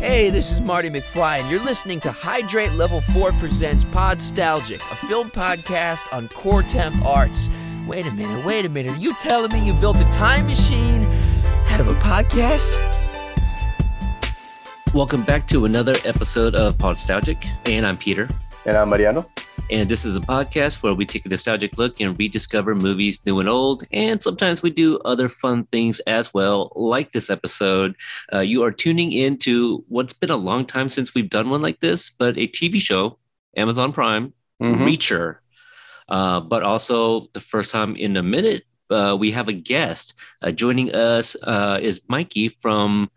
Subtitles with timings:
[0.00, 5.06] Hey, this is Marty McFly, and you're listening to Hydrate Level 4 Presents Podstalgic, a
[5.06, 7.50] film podcast on core temp arts.
[7.86, 8.96] Wait a minute, wait a minute.
[8.96, 11.04] Are you telling me you built a time machine
[11.68, 12.78] out of a podcast?
[14.94, 18.26] Welcome back to another episode of Podstalgic, and I'm Peter.
[18.64, 19.26] And I'm Mariano.
[19.70, 23.38] And this is a podcast where we take a nostalgic look and rediscover movies new
[23.38, 23.84] and old.
[23.92, 27.94] And sometimes we do other fun things as well, like this episode.
[28.32, 31.62] Uh, you are tuning in to what's been a long time since we've done one
[31.62, 33.18] like this, but a TV show,
[33.56, 34.82] Amazon Prime, mm-hmm.
[34.82, 35.36] Reacher.
[36.08, 40.14] Uh, but also the first time in a minute, uh, we have a guest.
[40.42, 43.08] Uh, joining us uh, is Mikey from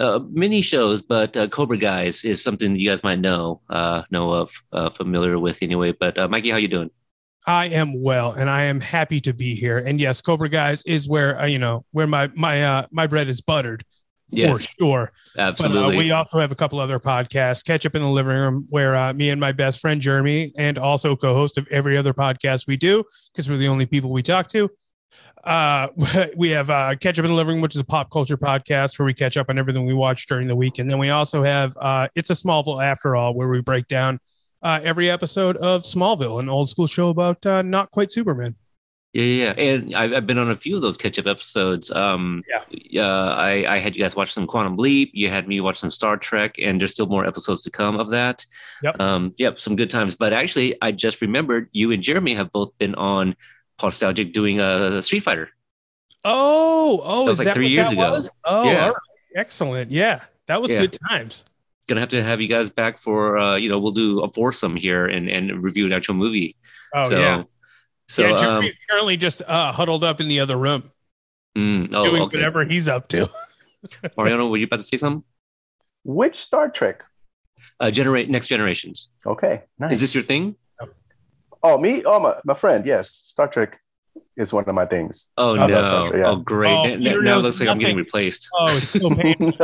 [0.00, 4.32] uh, many shows, but uh, Cobra Guys is something you guys might know uh, know
[4.32, 5.92] of, uh, familiar with anyway.
[5.92, 6.90] But uh, Mikey, how you doing?
[7.46, 9.78] I am well, and I am happy to be here.
[9.78, 13.28] And yes, Cobra Guys is where uh, you know where my my uh, my bread
[13.28, 13.84] is buttered.
[14.32, 15.12] Yes, for sure.
[15.36, 15.82] Absolutely.
[15.82, 18.66] But, uh, we also have a couple other podcasts, Catch Up in the Living Room,
[18.70, 22.68] where uh, me and my best friend Jeremy, and also co-host of every other podcast
[22.68, 24.70] we do, because we're the only people we talk to,
[25.44, 25.88] uh,
[26.36, 28.98] we have uh, Catch Up in the Living Room, which is a pop culture podcast
[28.98, 30.78] where we catch up on everything we watch during the week.
[30.78, 34.20] And then we also have uh, It's a Smallville After All, where we break down
[34.62, 38.56] uh, every episode of Smallville, an old school show about uh, not quite Superman.
[39.12, 41.90] Yeah, yeah, and I've, I've been on a few of those catch up episodes.
[41.90, 45.10] Um, yeah, uh, I, I had you guys watch some Quantum Leap.
[45.14, 48.10] You had me watch some Star Trek, and there's still more episodes to come of
[48.10, 48.44] that.
[48.84, 49.00] Yep.
[49.00, 50.14] Um, yep, some good times.
[50.14, 53.34] But actually, I just remembered you and Jeremy have both been on
[53.82, 55.50] Nostalgic doing a Street Fighter.
[56.24, 58.00] Oh, oh, that was like three years ago.
[58.00, 58.34] Was?
[58.44, 58.92] Oh, yeah.
[59.34, 59.90] excellent.
[59.90, 60.80] Yeah, that was yeah.
[60.80, 61.44] good times.
[61.88, 64.76] Gonna have to have you guys back for uh, you know, we'll do a foursome
[64.76, 66.56] here and and review an actual movie.
[66.94, 67.42] Oh so, yeah.
[68.08, 70.90] So yeah, Jeremy's um, currently just uh, huddled up in the other room,
[71.56, 72.36] mm, oh, doing okay.
[72.38, 73.28] whatever he's up to.
[74.16, 75.24] Mariano, were you about to say something?
[76.04, 77.04] Which Star Trek?
[77.78, 79.10] Uh, generate next generations.
[79.24, 79.92] Okay, nice.
[79.92, 80.56] Is this your thing?
[81.62, 82.04] Oh, me?
[82.04, 82.84] Oh, my, my friend.
[82.86, 83.80] Yes, Star Trek
[84.36, 85.30] is one of my things.
[85.36, 86.12] Oh I no!
[86.14, 86.28] Yeah.
[86.28, 86.72] Oh great!
[86.72, 88.48] Oh, now, now it looks like I'm getting replaced.
[88.54, 89.54] Oh, it's so painful.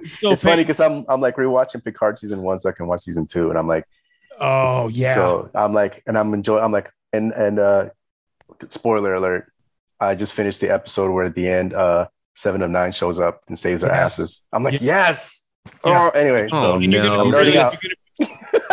[0.00, 2.86] it's, so it's funny because I'm I'm like rewatching Picard season one so I can
[2.86, 3.86] watch season two, and I'm like,
[4.38, 5.14] oh yeah.
[5.14, 6.62] So I'm like, and I'm enjoying.
[6.62, 7.88] I'm like, and and uh,
[8.68, 9.50] spoiler alert,
[10.00, 13.42] I just finished the episode where at the end, uh, Seven of Nine shows up
[13.48, 14.04] and saves their yeah.
[14.04, 14.46] asses.
[14.52, 15.08] I'm like, yeah.
[15.08, 15.48] yes.
[15.84, 16.10] Yeah.
[16.14, 16.48] Oh, anyway.
[16.52, 17.20] Oh, so no.
[17.20, 17.92] I'm nerding out you're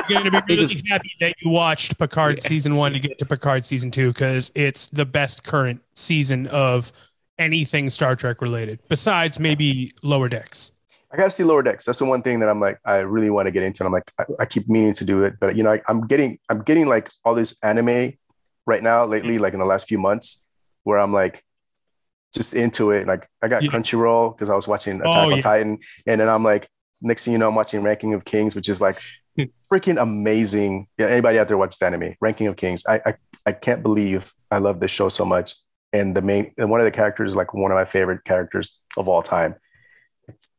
[0.10, 2.48] going to be really just, happy that you watched Picard yeah.
[2.48, 6.92] season one to get to Picard season two because it's the best current season of
[7.38, 10.72] anything Star Trek related, besides maybe Lower Decks.
[11.12, 11.86] I got to see Lower Decks.
[11.86, 13.84] That's the one thing that I'm like, I really want to get into.
[13.84, 16.06] And I'm like, I, I keep meaning to do it, but you know, I, I'm
[16.06, 18.14] getting, I'm getting like all this anime
[18.66, 20.46] right now lately, like in the last few months,
[20.84, 21.44] where I'm like,
[22.34, 23.08] just into it.
[23.08, 23.70] Like I got yeah.
[23.70, 25.40] Crunchyroll because I was watching Attack oh, on yeah.
[25.40, 26.68] Titan, and then I'm like,
[27.02, 29.02] next thing you know, I'm watching Ranking of Kings, which is like
[29.72, 30.88] freaking amazing.
[30.98, 32.84] Yeah, anybody out there watches anime, Ranking of Kings.
[32.88, 33.14] I, I
[33.46, 35.56] I can't believe I love this show so much.
[35.92, 38.80] And the main and one of the characters is like one of my favorite characters
[38.98, 39.56] of all time.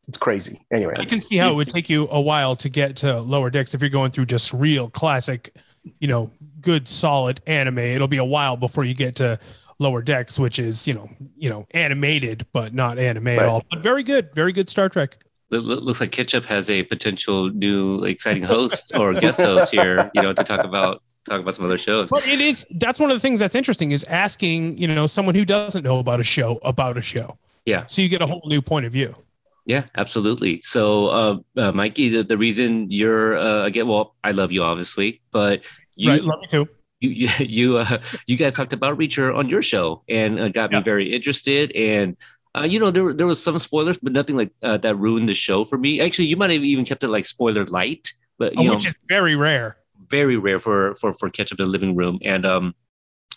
[0.09, 0.61] It's crazy.
[0.73, 3.49] Anyway, I can see how it would take you a while to get to lower
[3.49, 5.55] decks if you're going through just real classic,
[6.01, 7.79] you know, good solid anime.
[7.79, 9.39] It'll be a while before you get to
[9.79, 13.39] lower decks, which is you know you know animated but not anime right.
[13.39, 13.65] at all.
[13.71, 15.17] But very good, very good Star Trek
[15.51, 20.33] looks like Ketchup has a potential new exciting host or guest host here, you know,
[20.33, 22.09] to talk about talk about some other shows.
[22.09, 25.35] But it is that's one of the things that's interesting is asking, you know, someone
[25.35, 27.39] who doesn't know about a show about a show.
[27.67, 27.87] Yeah.
[27.87, 29.15] So you get a whole new point of view.
[29.67, 30.63] Yeah, absolutely.
[30.65, 35.21] So, uh, uh Mikey, the, the reason you're uh, again, well, I love you obviously,
[35.31, 35.65] but
[35.97, 36.69] you right, love me too.
[37.01, 40.73] You you you, uh, you guys talked about Reacher on your show and uh, got
[40.73, 40.79] yeah.
[40.79, 42.17] me very interested and
[42.57, 45.35] uh, you know, there there was some spoilers, but nothing like uh, that ruined the
[45.35, 46.01] show for me.
[46.01, 48.87] Actually, you might have even kept it like spoiler light, but you oh, know, which
[48.87, 49.77] is very rare,
[50.09, 52.19] very rare for for for catch up in the living room.
[52.23, 52.75] And um,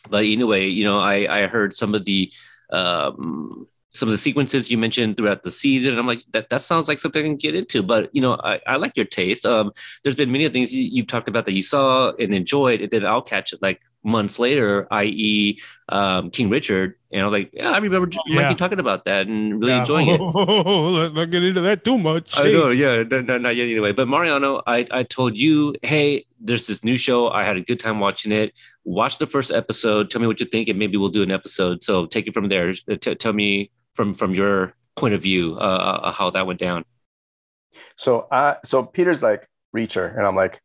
[0.09, 2.31] but anyway, you know, I I heard some of the
[2.72, 5.91] um some of the sequences you mentioned throughout the season.
[5.91, 7.84] And I'm like, that, that sounds like something I can get into.
[7.84, 9.46] But you know, I, I like your taste.
[9.46, 9.72] Um,
[10.02, 13.05] there's been many things you, have talked about that you saw and enjoyed, and then
[13.05, 15.59] I'll catch it like months later, i.e.,
[15.90, 16.96] um, King Richard.
[17.11, 18.44] And I was like, yeah, I remember oh, yeah.
[18.44, 19.82] Mikey talking about that and really yeah.
[19.82, 20.20] enjoying it.
[20.22, 22.38] let's not get into that too much.
[22.38, 23.91] I know, yeah, not, not yet anyway.
[23.91, 27.29] But Mariano, I, I told you, hey, there's this new show.
[27.29, 28.53] I had a good time watching it.
[28.84, 30.11] Watch the first episode.
[30.11, 31.84] Tell me what you think, and maybe we'll do an episode.
[31.84, 32.73] So take it from there.
[32.73, 36.85] T- tell me from from your point of view uh, uh, how that went down.
[37.96, 40.61] So, uh, so Peter's like Reacher, and I'm like,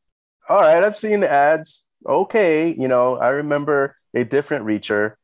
[0.49, 1.87] all right, I've seen the ads.
[2.08, 5.14] Okay, you know, I remember a different Reacher.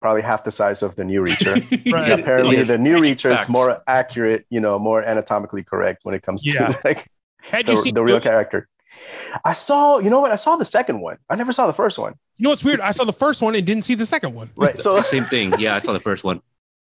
[0.00, 1.60] probably half the size of the new Reacher.
[1.92, 2.18] Right.
[2.18, 2.62] Apparently, Yeah.
[2.64, 6.68] the new Reacher is more accurate, you know, more anatomically correct when it comes Yeah.
[6.68, 7.06] to like
[7.42, 8.66] Had you the, seen the real character.
[9.44, 10.32] I saw, you know what?
[10.32, 11.18] I saw the second one.
[11.28, 12.14] I never saw the first one.
[12.38, 12.80] You know what's weird?
[12.80, 14.48] I saw the first one and didn't see the second one.
[14.56, 14.78] Right.
[14.78, 15.58] So Same thing.
[15.58, 16.40] Yeah, I saw the first one.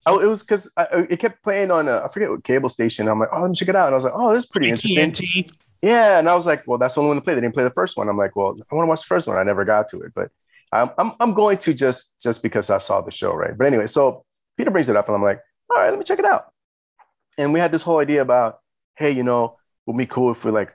[0.06, 3.08] I, it was because oh, it kept playing on a, I forget what cable station.
[3.08, 3.86] I'm like, oh, let me check it out.
[3.86, 5.12] And I was like, oh, this is pretty interesting.
[5.12, 5.50] TNT.
[5.82, 6.18] Yeah.
[6.18, 7.34] And I was like, well, that's the only one to play.
[7.34, 8.08] They didn't play the first one.
[8.08, 9.36] I'm like, well, I want to watch the first one.
[9.36, 10.30] I never got to it, but
[10.72, 13.32] I'm, I'm, I'm going to just, just because I saw the show.
[13.34, 13.56] Right.
[13.56, 14.24] But anyway, so
[14.56, 15.40] Peter brings it up and I'm like,
[15.70, 16.46] all right, let me check it out.
[17.38, 18.58] And we had this whole idea about,
[18.96, 19.56] hey, you know,
[19.86, 20.74] would be cool if we like,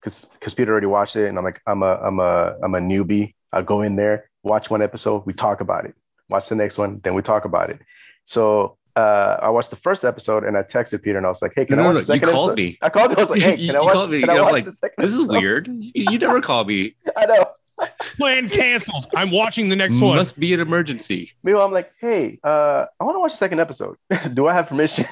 [0.00, 2.80] because because Peter already watched it, and I'm like, I'm a I'm a I'm a
[2.80, 3.34] newbie.
[3.52, 5.94] I'll go in there, watch one episode, we talk about it.
[6.28, 7.80] Watch the next one, then we talk about it.
[8.24, 11.52] So uh, I watched the first episode, and I texted Peter, and I was like,
[11.54, 12.56] Hey, can No, I no, watch the no, you called episode?
[12.56, 12.78] me.
[12.82, 13.16] I called you.
[13.16, 13.92] I was like, Hey, You- can I you watch?
[13.92, 14.20] called me.
[14.20, 15.02] Can I I'm watch like, the second?
[15.04, 15.68] This is weird.
[15.68, 16.96] You, you never call me.
[17.16, 17.46] I know.
[18.16, 19.06] Plan canceled.
[19.14, 20.16] I'm watching the next one.
[20.16, 21.32] Must be an emergency.
[21.42, 23.96] Meanwhile, I'm like, Hey, uh, I want to watch the second episode.
[24.32, 25.04] Do I have permission?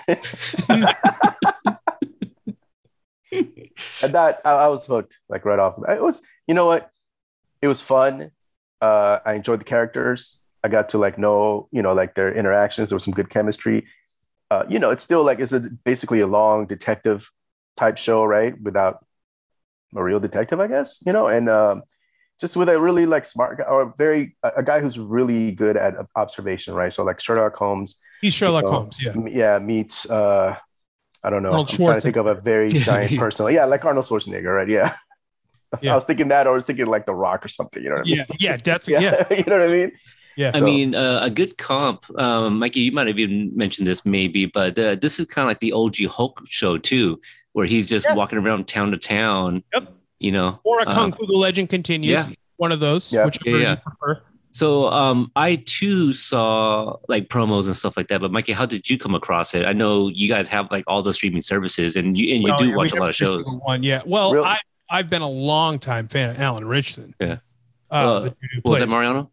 [4.02, 5.74] and that I, I was hooked like right off.
[5.88, 6.90] It was, you know what?
[7.62, 8.30] It was fun.
[8.80, 10.40] Uh, I enjoyed the characters.
[10.64, 12.88] I got to like know, you know, like their interactions.
[12.88, 13.86] There was some good chemistry.
[14.50, 17.30] Uh, you know, it's still like it's a, basically a long detective
[17.76, 18.60] type show, right?
[18.60, 19.04] Without
[19.94, 21.02] a real detective, I guess.
[21.06, 21.82] You know, and um,
[22.40, 25.94] just with a really like smart guy or very a, guy who's really good at
[26.16, 26.92] observation, right?
[26.92, 28.98] So like Sherlock Holmes, He's Sherlock So, Holmes.
[29.00, 29.12] Yeah.
[29.28, 30.56] yeah, meets uh,
[31.22, 31.50] I don't know.
[31.50, 33.52] Arnold I'm trying to think of a very giant person.
[33.52, 34.68] Yeah, like Arnold Schwarzenegger, right?
[34.68, 34.96] Yeah.
[35.80, 35.90] Yeah.
[35.90, 37.82] I was thinking that, or I was thinking like The Rock or something.
[37.82, 38.16] You know what I mean?
[38.18, 38.36] Yeah.
[38.38, 38.56] Yeah.
[38.58, 39.26] That's yeah.
[39.28, 39.92] you know what I mean?
[40.36, 40.50] Yeah.
[40.54, 44.04] I So- mean, uh, a good comp, um, Mikey, you might have even mentioned this
[44.04, 47.20] maybe, but uh, this is kind of like the OG Hulk show too,
[47.52, 48.14] where he's just Yeah.
[48.14, 49.62] walking around town to town.
[49.72, 49.92] Yep.
[50.18, 50.58] You know.
[50.64, 52.26] Or a Uh, Kung Fu the Legend continues.
[52.26, 52.32] yeah.
[52.56, 53.12] One of those.
[53.12, 53.24] Yeah.
[53.26, 53.70] Whichever Yeah, yeah.
[53.72, 54.22] you prefer.
[54.52, 58.20] So um, I too saw like promos and stuff like that.
[58.20, 59.66] But Mikey, how did you come across it?
[59.66, 62.58] I know you guys have like all the streaming services, and you and you Oh,
[62.58, 63.52] do yeah, watch a lot of shows.
[63.64, 63.82] One.
[63.82, 64.02] Yeah.
[64.06, 64.58] Well, Real- I
[64.88, 67.14] I've been a long time fan of Alan Ritchson.
[67.20, 67.38] Yeah.
[67.90, 69.30] Uh, Uh, the dude who What was plays- that Mariano?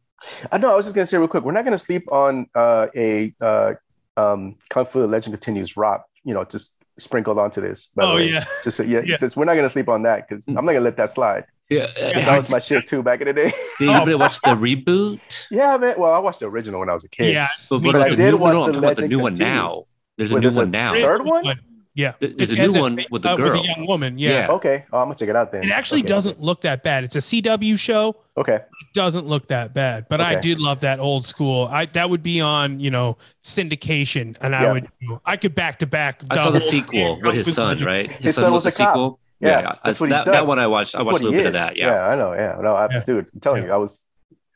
[0.51, 0.71] I know.
[0.71, 1.44] I was just gonna say real quick.
[1.44, 3.73] We're not gonna sleep on uh, a uh,
[4.18, 5.75] um, Kung Fu: The Legend Continues.
[5.77, 7.88] Rock, you know, just sprinkled onto this.
[7.95, 8.29] by the Oh way.
[8.29, 8.44] yeah.
[8.63, 9.18] Just so- yeah, Yeah.
[9.18, 11.45] Just, we're not gonna sleep on that because I'm not gonna let that slide.
[11.69, 13.53] Yeah, That uh, was my shit too back in the day.
[13.79, 15.19] did anybody watch the reboot?
[15.50, 15.95] yeah, man.
[15.97, 17.33] Well, I watched the original when I was a kid.
[17.33, 17.47] Yeah.
[17.69, 19.09] But Me what But I did new, watch no, I'm The talking about the Legend
[19.09, 19.85] new one now.
[20.18, 20.91] There's a Wait, new there's a one now.
[20.94, 21.01] third?
[21.06, 21.59] Third one?
[21.94, 22.14] Yeah.
[22.20, 23.52] There- there's a new has one with the uh, girl.
[23.52, 24.18] With a young woman.
[24.18, 24.30] Yeah.
[24.32, 24.48] Yeah.
[24.52, 24.86] Okay.
[24.94, 25.64] Oh, I'm gonna check it out then.
[25.64, 26.08] It actually Okay.
[26.08, 27.04] doesn't look that bad.
[27.04, 28.16] It's a CW show.
[28.38, 28.56] Okay.
[28.56, 30.42] It doesn't look that bad, but I Okay.
[30.42, 31.68] did love that old school.
[31.72, 34.88] I that would be on, you know, syndication, and I would
[35.26, 36.22] I could back to back.
[36.30, 38.10] I saw the sequel with his son, right?
[38.10, 38.94] His, His son, son was, was the a cop.
[38.96, 39.20] sequel.
[39.40, 40.34] Yeah, I- that's what he that, does.
[40.34, 40.96] that one I watched.
[40.96, 41.76] I watched a little bit of that.
[41.76, 42.00] Yeah.
[42.08, 42.34] I know.
[42.34, 43.00] Yeah, no, I, Yeah.
[43.04, 43.70] dude, I'm telling Yeah.
[43.70, 44.06] you, I was,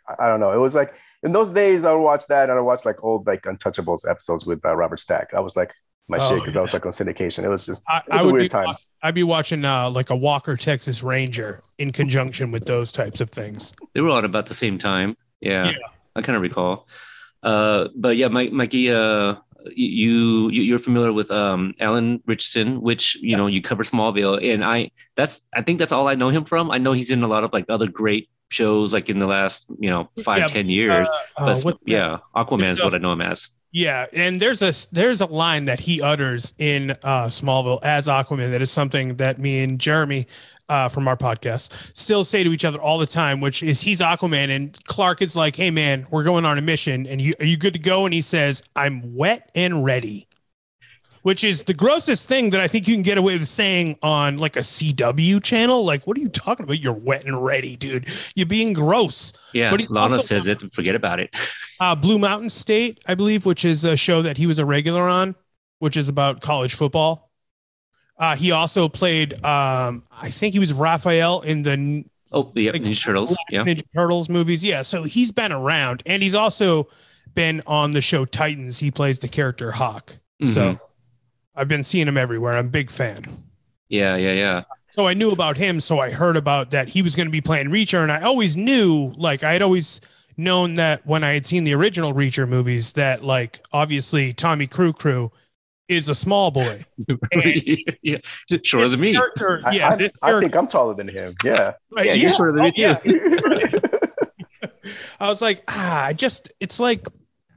[0.07, 0.51] I- I don't know.
[0.51, 0.93] It was like
[1.23, 4.45] in those days, I would watch that, and I watched like old like Untouchables episodes
[4.45, 5.33] with uh, Robert Stack.
[5.33, 5.73] I was like
[6.07, 7.43] my Oh, shit because I was like on syndication.
[7.43, 8.75] It was just, I, it I was a would weird be, time.
[9.01, 13.29] I'd be watching uh, like a Walker Texas Ranger in conjunction with those types of
[13.29, 13.73] things.
[13.93, 15.17] They were on about the same time.
[15.41, 15.77] Yeah, Yeah.
[16.15, 16.87] I kind of recall.
[17.43, 19.35] Uh, but yeah, Mike, Mikey, uh,
[19.75, 24.63] you, you you're familiar with um Alan Ritchson, which you know you cover Smallville, and
[24.63, 26.69] I that's I think that's all I know him from.
[26.69, 29.65] I know he's in a lot of like other great shows, like in the last
[29.79, 31.07] you know five Yeah, ten years.
[31.35, 33.47] Uh, but what- yeah, Aquaman is what I know him as.
[33.75, 38.51] Yeah, and there's a there's a line that he utters in uh, Smallville as Aquaman
[38.51, 40.27] that is something that me and Jeremy
[40.69, 43.99] uh, from our podcast still say to each other all the time, which is he's
[43.99, 47.45] Aquaman and Clark is like, "Hey man, we're going on a mission, and you are
[47.45, 50.29] you good to go?" And he says, "I'm wet and ready."
[51.25, 54.37] Which is the grossest thing that I think you can get away with saying on
[54.37, 55.83] like a CW channel.
[55.83, 56.79] Like, what are you talking about?
[56.79, 58.05] You're wet and ready, dude.
[58.35, 59.33] You're being gross.
[59.51, 60.71] Yeah, But Lana also- says it.
[60.71, 61.35] Forget about it.
[61.79, 65.09] uh, Blue Mountain State, I believe, which is a show that he was a regular
[65.09, 65.33] on,
[65.79, 67.31] which is about college football.
[68.19, 72.83] Uh, he also played, um, I think he was Raphael in the Oh, yeah, Like,
[72.83, 73.35] Ninja Turtles.
[73.49, 74.63] Yeah, Ninja Turtles movies.
[74.63, 76.87] Yeah, so he's been around, and he's also
[77.33, 78.77] been on the show Titans.
[78.77, 80.17] He plays the character Hawk.
[80.43, 80.49] Mhm.
[80.49, 80.79] So
[81.55, 82.53] I've been seeing him everywhere.
[82.53, 83.23] I'm a big fan.
[83.89, 84.63] yeah, yeah, yeah.
[84.89, 85.79] So I knew about him.
[85.79, 88.55] So I heard about that he was going to be playing Reacher, and I always
[88.55, 89.99] knew, like, I had always
[90.37, 94.93] known that when I had seen the original Reacher movies, that like obviously Tommy Crew
[94.93, 95.31] Crew
[95.87, 96.85] is a small boy.
[98.01, 98.17] yeah,
[98.63, 99.13] shorter than me.
[99.13, 101.35] Character, I, yeah, I, this I think I'm taller than him.
[101.43, 101.73] Yeah.
[101.91, 103.61] right, Yeah, yeah, you're shorter than me oh, too.
[103.61, 104.91] yeah.
[105.19, 107.07] I was like, ah, I just it's like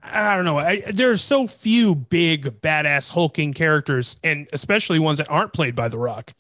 [0.02, 0.58] I don't know.
[0.58, 5.88] I, there's so few big badass hulking characters, and especially ones that aren't played by
[5.88, 6.32] The Rock.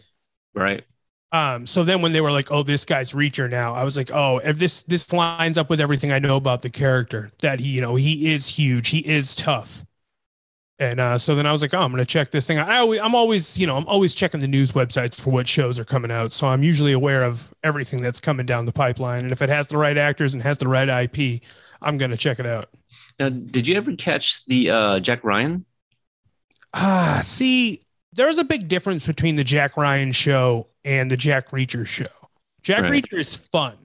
[0.54, 0.84] Right.
[1.30, 4.10] Um, so then when they were like, "Oh, this guy's Reacher now," I was like,
[4.12, 7.30] "Oh, if this this lines up with everything I know about the character.
[7.40, 9.84] That he, you know, he is huge, he is tough."
[10.80, 12.68] And uh, so then I was like, "Oh, I'm gonna check this thing." out.
[12.68, 15.78] I always, I'm always, you know, I'm always checking the news websites for what shows
[15.78, 19.22] are coming out, so I'm usually aware of everything that's coming down the pipeline.
[19.24, 21.42] And if it has the right actors and has the right IP,
[21.82, 22.70] I'm gonna check it out.
[23.18, 25.64] Now, did you ever catch the uh, Jack Ryan?
[26.74, 27.82] Ah, see,
[28.12, 32.06] there's a big difference between the Jack Ryan show and the Jack Reacher show.
[32.62, 33.04] Jack Right.
[33.04, 33.76] Reacher is fun,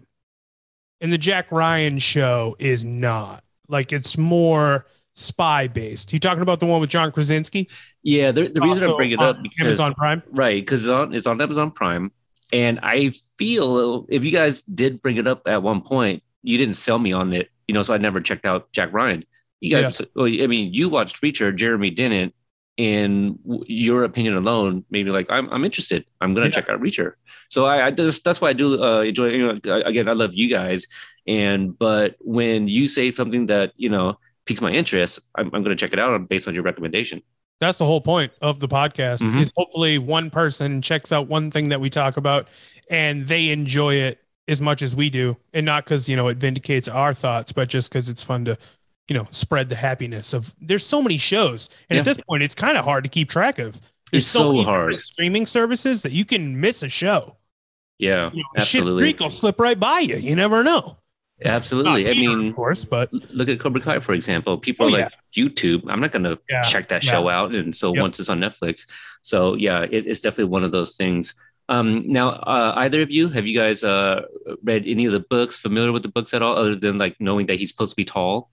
[1.02, 3.44] and the Jack Ryan show is not.
[3.68, 6.12] Like it's more spy based.
[6.12, 7.70] You talking about the one with John Krasinski?
[8.04, 10.24] Yeah, the, the reason I bring it up because Amazon Prime.
[10.32, 12.12] right because it's on it's on Amazon Prime,
[12.52, 16.76] and I feel if you guys did bring it up at one point, you didn't
[16.76, 19.24] sell me on it, you know, so I never checked out Jack Ryan.
[19.62, 22.34] You guys, well, I mean, you watched Reacher, Jeremy didn't,
[22.78, 26.06] and w- your opinion alone made me like, I'm, I'm interested.
[26.20, 26.52] I'm gonna Yeah.
[26.54, 27.14] check out Reacher.
[27.50, 29.28] So I, I just, that's why I do uh, enjoy.
[29.30, 30.86] You know, again, I love you guys,
[31.28, 35.76] and but when you say something that you know piques my interest, I'm, I'm gonna
[35.76, 37.22] check it out based on your recommendation.
[37.60, 39.20] That's the whole point of the podcast.
[39.22, 39.40] Mhm.
[39.40, 42.48] Is hopefully one person checks out one thing that we talk about,
[42.90, 46.38] and they enjoy it as much as we do, and not because you know it
[46.38, 48.58] vindicates our thoughts, but just because it's fun to,
[49.08, 50.54] you know, spread the happiness of.
[50.62, 53.60] There's so many shows, and at this point, it's kind of hard to keep track
[53.60, 53.80] of.
[54.12, 55.00] There's It's so many hard.
[55.02, 57.38] streaming services that you can miss a show.
[58.00, 59.04] Yeah, You know, absolutely.
[59.10, 60.18] Shit Creek will slip right by you.
[60.18, 60.98] You never know.
[61.46, 62.04] Absolutely.
[62.04, 64.58] Not I mean, of course, but look at Cobra Kai, for example.
[64.58, 65.84] People Oh, are like YouTube.
[65.90, 67.12] I'm not going to Yeah, check that yeah.
[67.12, 67.54] show out.
[67.56, 68.02] And so Yep.
[68.02, 68.86] once it's on Netflix,
[69.22, 71.34] so yeah, it, it's definitely one of those things.
[71.70, 74.24] Um, now, uh, either of you have you guys uh,
[74.64, 75.58] read any of the books?
[75.58, 78.06] Familiar with the books at all, other than like knowing that he's supposed to be
[78.06, 78.52] tall?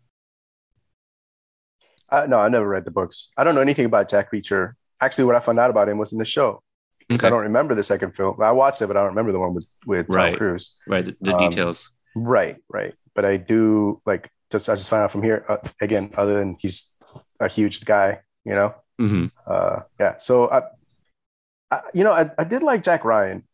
[2.08, 3.30] Uh, no, I never read the books.
[3.36, 4.74] I don't know anything about Jack Reacher.
[5.00, 6.62] Actually, what I found out about him was in the show.
[7.10, 7.26] Okay.
[7.26, 8.40] I don't remember the second film.
[8.40, 10.36] I watched it, but I don't remember the one with with Tom Right.
[10.36, 10.74] Cruise.
[10.86, 11.90] Right, the, the Um, details.
[12.14, 12.94] Right, right.
[13.14, 16.12] But I do like just I just found out from here uh, again.
[16.16, 16.94] Other than he's
[17.40, 18.74] a huge guy, you know.
[18.98, 20.16] hmm Uh, yeah.
[20.18, 20.62] So I,
[21.70, 23.46] I you know, I, I did like Jack Ryan.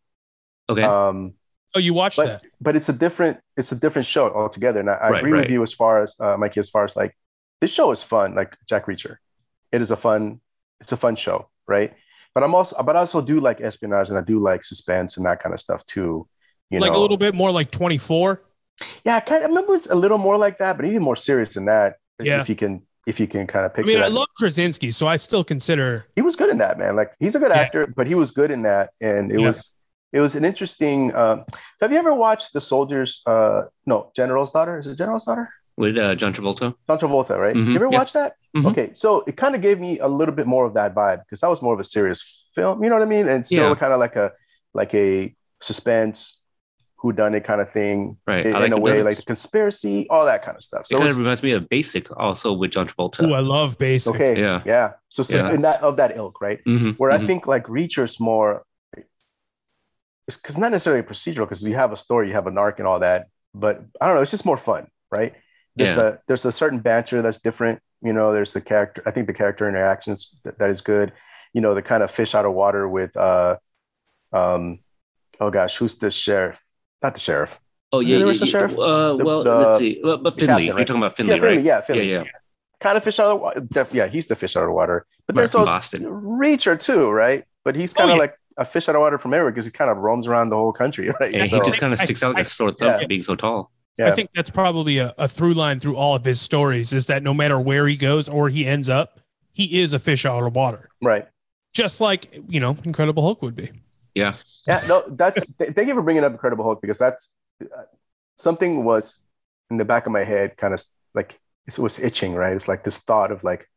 [0.68, 0.82] Okay.
[0.82, 1.35] Um,
[1.75, 2.44] oh, you watched but that?
[2.61, 4.80] but it's a different it's a different show altogether.
[4.80, 5.40] And I, I Right, agree right.
[5.42, 7.16] with you as far as uh, Mikey, as far as like
[7.61, 9.16] this show is fun, like Jack Reacher.
[9.73, 10.40] It is a fun,
[10.80, 11.92] it's a fun show, right?
[12.35, 15.25] But I'm also, but I also do like espionage and I do like suspense and
[15.26, 16.28] that kind of stuff too.
[16.70, 18.42] You like know, a little bit more like 24.
[19.04, 21.54] yeah, I kind of remember it's a little more like that, but even more serious
[21.54, 21.94] than that.
[22.23, 22.40] Yeah.
[22.40, 24.91] if you can, if you can kind of pick, I picture mean, I love Krasinski,
[24.91, 26.07] so I still consider.
[26.17, 26.97] he was good in that, man.
[26.97, 27.61] Like he's a good Yeah.
[27.61, 29.47] actor, but he was good in that, and it Yeah.
[29.49, 29.73] was
[30.13, 31.15] it was an interesting.
[31.15, 31.45] Um,
[31.81, 33.23] have you ever watched the soldiers?
[33.27, 34.79] Uh, no, General's daughter.
[34.79, 35.49] Is it General's daughter?
[35.77, 36.75] With uh, John Travolta.
[36.89, 37.55] John Travolta, right?
[37.55, 37.99] Mhm, you ever yeah.
[37.99, 38.35] watch that?
[38.57, 38.67] Mhm.
[38.71, 41.41] Okay, so it kind of gave me a little bit more of that vibe because
[41.41, 42.83] that was more of a serious film.
[42.83, 43.29] You know what I mean?
[43.29, 43.75] And still Yeah.
[43.75, 44.33] kind of like a
[44.73, 46.41] like a suspense,
[47.07, 48.17] who done it kind of thing.
[48.27, 48.45] Right.
[48.47, 50.81] In, like in a way, like the conspiracy, all that kind of stuff.
[50.83, 53.29] It So kind it of reminds me of Basic, also with John Travolta.
[53.29, 54.15] oh I love basic.
[54.15, 54.63] okay, Yeah.
[54.67, 55.53] yeah, So, so Yeah.
[55.55, 56.61] in that of that ilk, right?
[56.67, 57.27] Mhm, Where I mhm.
[57.27, 58.65] think like Reacher's more,
[60.27, 62.89] it's because not necessarily procedural because you have a story, you have an arc and
[62.89, 65.33] all that, but I don't know, it's just more fun, right?
[65.77, 65.97] There's Yeah.
[65.97, 67.81] the there's a certain banter that's different.
[68.03, 69.03] You know, there's the character.
[69.07, 71.13] I think the character interactions that, that is good.
[71.55, 73.57] You know, the kind of fish out of water with uh,
[74.33, 74.81] um,
[75.41, 76.59] oh gosh, who's the sheriff?
[77.03, 77.61] Not the sheriff.
[77.93, 78.45] Oh Is yeah, the yeah, yeah.
[78.47, 78.79] sheriff?
[78.79, 80.00] Uh, The- well, the- let's see.
[80.03, 81.65] Well, but Finlay, captain, you're talking about Finlay, yeah, Finlay, right?
[81.65, 82.09] yeah, Finlay.
[82.11, 82.31] Yeah, yeah.
[82.81, 83.87] Kind of fish out of the water.
[83.93, 85.07] Yeah, he's the fish out of water.
[85.26, 86.05] But there's also Boston.
[86.05, 87.45] Reacher too, right?
[87.65, 88.21] But he's kind of yeah.
[88.23, 90.57] like a fish out of water from everywhere because he kind of roams around the
[90.57, 91.35] whole country, right?
[91.35, 92.97] And So- he just kind of I- sticks out like I- a sore thumb yeah.
[92.99, 93.71] for being so tall.
[93.99, 94.09] yeah.
[94.09, 97.23] I think that's probably a, a through line through all of his stories is that
[97.23, 99.21] no matter where he goes or he ends up,
[99.53, 100.88] he is a fish out of water.
[101.03, 101.26] right.
[101.73, 103.71] Just like, you know, Incredible Hulk would be.
[104.16, 104.32] Yeah,
[104.66, 104.82] Yeah.
[104.88, 107.32] no, that's th- thank you for bringing up Incredible Hulk because that's
[107.62, 107.66] uh,
[108.37, 109.23] something was
[109.70, 110.82] in the back of my head, kind of
[111.14, 112.52] like it was itching, right?
[112.54, 113.68] It's like this thought of like,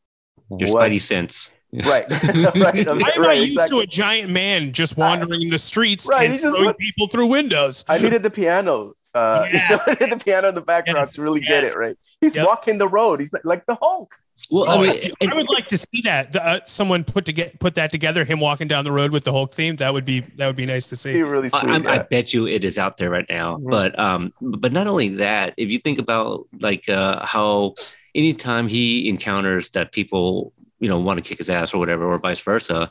[0.57, 1.55] Your what- spidey sense.
[1.85, 3.77] right, right, I'm not right, used exactly.
[3.77, 6.77] to a giant man just wandering in the streets Right, and he's just throwing what-
[6.79, 7.85] people through windows.
[7.87, 8.93] I needed the piano.
[9.13, 9.77] Uh, Yeah.
[9.99, 11.97] The piano in the background Yes, to really get it right.
[12.21, 12.45] He's Yep.
[12.47, 13.19] walking the road.
[13.19, 14.15] He's like, like the Hulk.
[14.49, 17.25] Well, Oh, I mean, I, I would like to see that the, uh, someone put
[17.25, 18.23] to get put that together.
[18.23, 19.75] Him walking down the road with the Hulk theme.
[19.77, 21.21] That would be that would be nice to see.
[21.21, 21.71] really I, sweet.
[21.71, 23.57] I'm- I bet you it is out there right now.
[23.57, 23.69] Mhm.
[23.69, 27.73] But um, but not only that, if you think about like uh, how
[28.15, 32.17] anytime he encounters that people you know want to kick his ass or whatever, or
[32.17, 32.89] vice versa,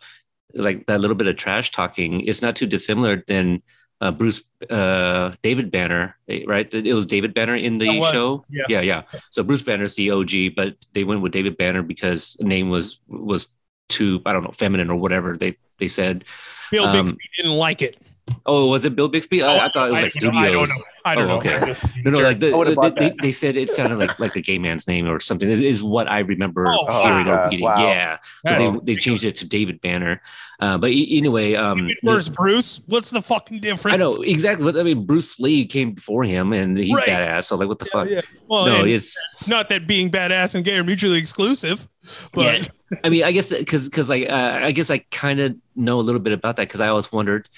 [0.54, 3.62] like that little bit of trash talking, it's not too dissimilar than
[4.00, 6.72] uh, Bruce uh, David Banner, right?
[6.72, 8.44] It was David Banner in the show.
[8.50, 8.64] yeah.
[8.68, 9.02] yeah, yeah.
[9.30, 13.00] So Bruce Banner's the OG, but they went with David Banner because the name was
[13.08, 13.48] was
[13.88, 16.24] too I don't know feminine or whatever they they said.
[16.70, 17.98] Bill um, Bixby didn't like it.
[18.47, 19.42] Oh, was it Bill Bixby?
[19.42, 20.40] I, I thought it was like don't know.
[20.64, 20.70] Studios.
[21.04, 21.38] I don't know.
[21.38, 21.73] I don't Oh, know.
[21.73, 21.76] okay.
[22.04, 24.58] No, no, like the, the- bought they, they said it sounded like like a gay
[24.58, 25.49] man's name or something.
[25.49, 27.44] Is, is what I remember Oh, hearing wow.
[27.44, 27.64] or reading.
[27.64, 27.82] Wow.
[27.82, 30.23] Yeah, so That's they, they changed it to David Banner.
[30.61, 32.80] Uh, but anyway, um, Where's Bruce?
[32.87, 33.94] What's the fucking difference?
[33.94, 34.78] I know exactly.
[34.78, 37.06] I mean, Bruce Lee came before him, and he's Right.
[37.06, 37.44] badass.
[37.44, 38.08] So like, what the Yeah, fuck?
[38.11, 38.20] yeah.
[38.49, 39.16] Well, no, it's
[39.47, 41.87] not that being badass and gay are mutually exclusive,
[42.32, 42.68] but yeah.
[43.04, 46.02] I mean, I guess because because like uh, I guess I kind of know a
[46.02, 47.49] little bit about that because I always wondered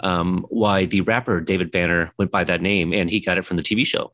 [0.00, 3.56] um, why the rapper David Banner went by that name, and he got it from
[3.56, 4.12] the TV show.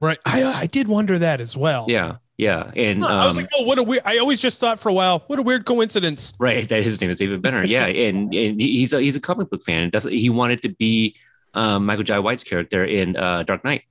[0.00, 0.18] right.
[0.24, 1.86] I I did wonder that as well.
[1.88, 4.02] Yeah, yeah, and Huh, I was um, like, oh, what a weird.
[4.04, 6.34] I always just thought for a while, what a weird coincidence.
[6.38, 7.64] right that his name is David Banner.
[7.64, 9.90] Yeah, and and he's a he's a comic book fan.
[9.92, 11.16] That's he wanted to be
[11.54, 13.82] um, Michael Jai White's character in uh, Dark Knight.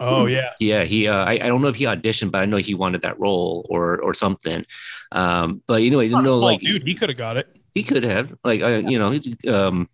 [0.00, 1.08] Oh yeah, Yeah, he.
[1.08, 3.66] Uh, I, I don't know if he auditioned, but I know he wanted that role
[3.68, 4.64] or or something.
[5.12, 7.48] Um, but you know, you know, like dude, he could have got it.
[7.74, 9.88] He could have like uh, you know he's um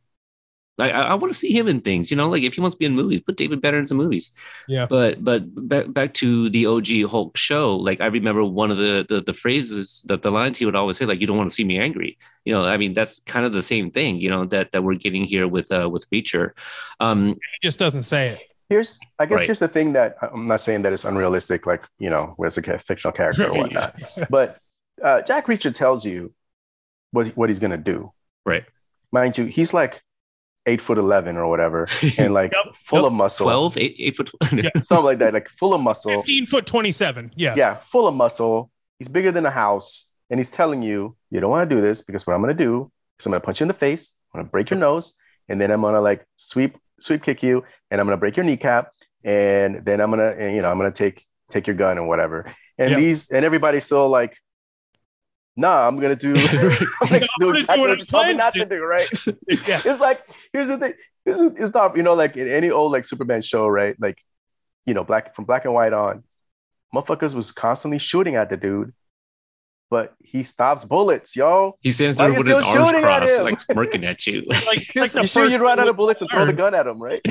[0.76, 2.78] I, I want to see him in things, you know, like if he wants to
[2.78, 4.33] be in movies, put David Banner in some movies.
[4.66, 4.87] Yeah.
[4.90, 9.07] But but back back to the OG Hulk show, like I remember one of the
[9.09, 11.54] the, the phrases that the lines he would always say, like "You don't want to
[11.54, 14.47] see me angry." You know, I mean that's kind of the same thing, you know,
[14.47, 16.50] that that we're getting here with uh with Reacher.
[16.99, 18.40] Um, He just doesn't say it.
[18.69, 19.47] Here's, I guess, Right.
[19.47, 22.78] here's the thing that I'm not saying that it's unrealistic, like you know, where's a
[22.81, 23.95] fictional character or whatnot.
[24.28, 24.59] but
[25.02, 26.33] uh, Jack Reacher tells you
[27.14, 28.12] what what he's gonna do.
[28.44, 28.64] Right.
[29.12, 30.02] Mind you, he's like
[30.66, 31.87] eight foot eleven or whatever,
[32.18, 33.06] and like Yep, full yep.
[33.06, 34.30] of muscle, 12, eight, eight foot.
[34.52, 34.71] Yeah.
[34.83, 36.23] something like that, like full of muscle.
[36.23, 37.33] 15 foot 27.
[37.37, 37.54] Yeah.
[37.56, 38.71] Yeah, full of muscle.
[38.99, 42.02] He's bigger than a house, and he's telling you you don't want to do this
[42.02, 44.50] because what I'm gonna do is I'm gonna punch you in the face, I'm gonna
[44.50, 45.14] break your nose,
[45.49, 48.90] and then I'm gonna like sweep sweep kick you, and I'm gonna break your kneecap,
[49.25, 52.47] and then I'm gonna you know I'm gonna take take your gun and whatever.
[52.78, 52.97] And Yeah.
[52.97, 54.37] these and everybody's still like,
[55.56, 56.34] nah, I'm gonna do,
[57.00, 59.08] I'm gonna do exactly what you told me not to do, right?
[59.66, 59.80] Yeah.
[59.84, 60.94] It's like here's the thing.
[61.25, 63.96] This is it's not you know like in any old like Superman show, right?
[64.00, 64.18] Like
[64.87, 66.25] you know black from black and white on,
[66.94, 68.92] motherfuckers was constantly shooting at the dude,
[69.90, 71.76] but he stops bullets, yo.
[71.80, 74.42] he stands there with his arms shooting at crossed, like smirking at you.
[74.46, 76.87] Like, like you sure first you'd run out of bullets and throw the gun at
[76.87, 77.23] him, right?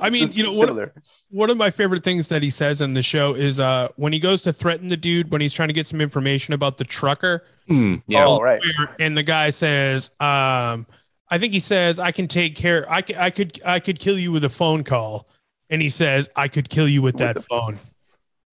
[0.00, 0.92] I mean, you know, one, similar.
[1.30, 4.18] one of my favorite things that he says in the show is uh when he
[4.18, 7.44] goes to threaten the dude when he's trying to get some information about the trucker
[7.66, 8.24] Hmm, yeah.
[8.26, 8.62] Oh, right.
[8.98, 10.86] and the guy says um
[11.30, 14.18] I think he says I can take care I could I could I could kill
[14.18, 15.28] you with a phone call
[15.70, 17.78] and he says I could kill you with With that the- phone.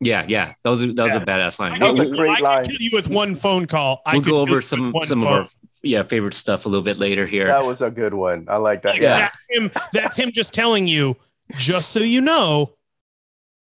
[0.01, 0.53] yeah, yeah.
[0.63, 1.15] those are a, that Yeah.
[1.15, 1.79] a badass lines.
[1.79, 2.63] That was a We'll- great I line.
[2.65, 4.01] could kill you with one phone call.
[4.05, 5.45] I we'll could go over you with some one some of our
[5.81, 7.47] yeah favorite stuff a little bit later here.
[7.47, 8.45] That was a good one.
[8.49, 8.93] I like that.
[8.95, 9.19] Like, Yeah.
[9.19, 11.15] That's him, that's him just telling you,
[11.57, 12.73] just so you know,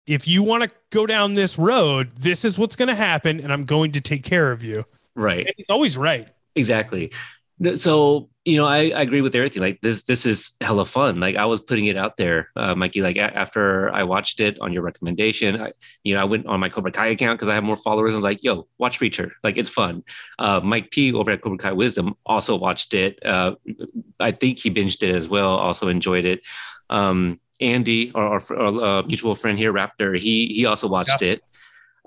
[0.07, 3.53] if you want to go down this road, this is what's going to happen, and
[3.53, 4.85] I'm going to take care of you.
[5.15, 5.45] right.
[5.45, 6.27] And he's always right.
[6.55, 7.11] Exactly.
[7.75, 9.61] So you know, I, I agree with everything.
[9.61, 11.19] Like this, this is hella fun.
[11.19, 13.01] Like I was putting it out there, uh, Mikey.
[13.01, 16.59] Like a- after I watched it on your recommendation, I, you know, I went on
[16.59, 18.13] my Cobra Kai account because I have more followers.
[18.13, 19.31] I was like, "Yo, watch Reacher.
[19.43, 20.03] Like it's fun."
[20.39, 23.23] Uh, Mike P over at Cobra Kai Wisdom also watched it.
[23.23, 23.55] Uh,
[24.19, 25.57] I think he binged it as well.
[25.57, 26.41] Also enjoyed it.
[26.89, 31.41] Um, Andy, our, our, our uh, mutual friend here, Raptor, he he also watched it.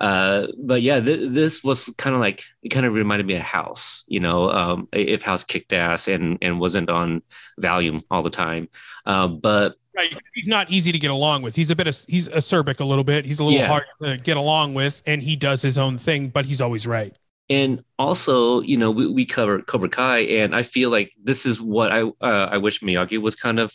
[0.01, 3.43] Uh, but yeah, th- this was kind of like it kind of reminded me of
[3.43, 7.23] House, you know, um, if House kicked ass and and wasn't on
[7.61, 8.69] Valium all the time.
[9.07, 10.17] Uh, but Right.
[10.35, 11.55] He's not easy to get along with.
[11.55, 13.27] He's a bit of he's acerbic a little bit.
[13.27, 13.67] He's a little Yeah.
[13.67, 17.15] hard to get along with, and he does his own thing, but he's always right.
[17.51, 21.61] and also, you know, we, we cover Cobra Kai, and I feel like this is
[21.61, 23.71] what I uh, I wish Miyagi was kind of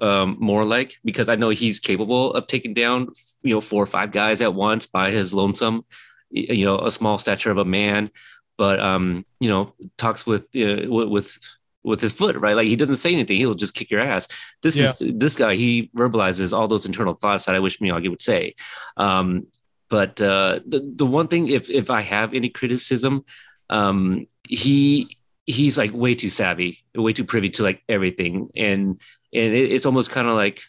[0.00, 3.08] um, more like because I know he's capable of taking down
[3.42, 5.84] you know four or five guys at once by his lonesome,
[6.30, 8.10] you know, a small stature of a man,
[8.56, 11.38] but um, you know, talks with uh, with.
[11.82, 12.56] with his foot, right?
[12.56, 14.28] Like he doesn't say anything; he'll just kick your ass.
[14.60, 15.54] This is this guy.
[15.56, 18.54] He verbalizes all those internal thoughts that I wish Miyagi would say.
[18.98, 19.46] Um,
[19.88, 23.24] but uh, the the one thing, if if I have any criticism,
[23.70, 25.08] um, he
[25.46, 29.00] he's like way too savvy, way too privy to like everything, and
[29.32, 30.60] and it, it's almost kind of like,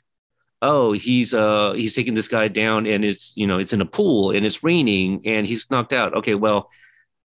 [0.61, 3.85] oh, he's uh he's taking this guy down, and it's you know it's in a
[3.85, 6.13] pool and it's raining and he's knocked out.
[6.15, 6.69] Okay, well.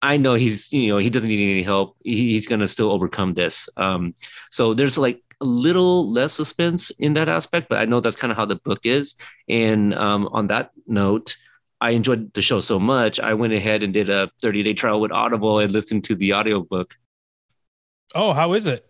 [0.02, 1.96] I know he's, you know, he doesn't need any help.
[2.04, 3.66] He- He's going to still overcome this.
[3.78, 4.14] Um,
[4.50, 8.30] so there's like a little less suspense in that aspect, but I know that's kind
[8.30, 9.14] of how the book is.
[9.48, 11.36] And um, on that note,
[11.80, 15.00] I enjoyed the show so much, I went ahead and did a 30 day trial
[15.00, 16.94] with Audible and listened to the audiobook.
[18.14, 18.86] Oh, how is it?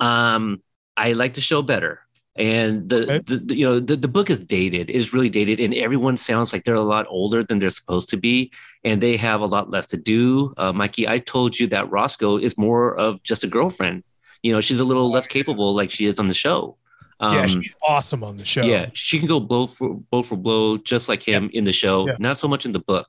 [0.00, 0.62] Um,
[0.96, 2.00] I like the show better.
[2.34, 3.36] And the, Okay.
[3.46, 6.64] the, you know the, the book is dated is really dated and everyone sounds like
[6.64, 8.50] they're a lot older than they're supposed to be
[8.84, 12.38] and they have a lot less to do uh, mikey i told you that roscoe
[12.38, 14.02] is more of just a girlfriend
[14.42, 16.76] You know, she's a little less capable like she is on the show.
[17.20, 18.64] Um, yeah, she's awesome on the show.
[18.64, 22.08] yeah, she can go blow for blow for blow just like him in the show,
[22.08, 22.16] Yeah.
[22.18, 23.08] not so much in the book.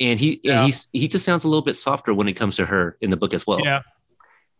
[0.00, 0.52] And he Yeah.
[0.58, 3.08] and he's he just sounds a little bit softer when it comes to her in
[3.10, 3.60] the book as well.
[3.64, 3.80] Yeah.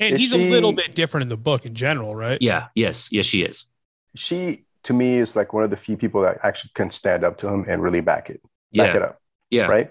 [0.05, 2.39] And Is he's a little bit different in the book in general, right?
[2.41, 3.67] Yeah, yes, yes, she is.
[4.15, 7.39] She to me is like one of the few people that actually can stand up
[7.39, 8.43] to him and really back it,
[8.75, 9.19] back Yeah, it up,
[9.51, 9.91] yeah, right?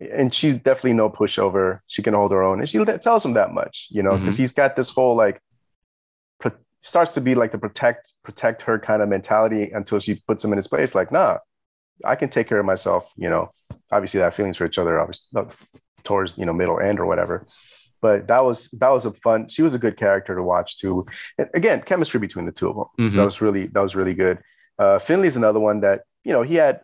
[0.00, 1.80] And she's definitely no pushover.
[1.86, 4.24] She can hold her own, and she tells him that much, you know, Mm-hmm.
[4.24, 5.40] because he's got this whole like
[6.40, 10.44] pro- starts to be like the protect protect her kind of mentality until she puts
[10.44, 10.94] him in his place.
[10.94, 11.38] Like, nah,
[12.04, 13.10] I can take care of myself.
[13.16, 13.50] You know,
[13.90, 15.54] obviously they have feelings for each other, obviously not
[16.02, 17.46] towards you know middle end or whatever.
[18.04, 19.48] But that was that was a fun.
[19.48, 21.06] She was a good character to watch too.
[21.38, 22.88] And again, chemistry between the two of them.
[23.00, 23.16] Mhm.
[23.16, 24.36] That was really that was really good.
[24.78, 26.74] Uh, Finlay's another one that you know he had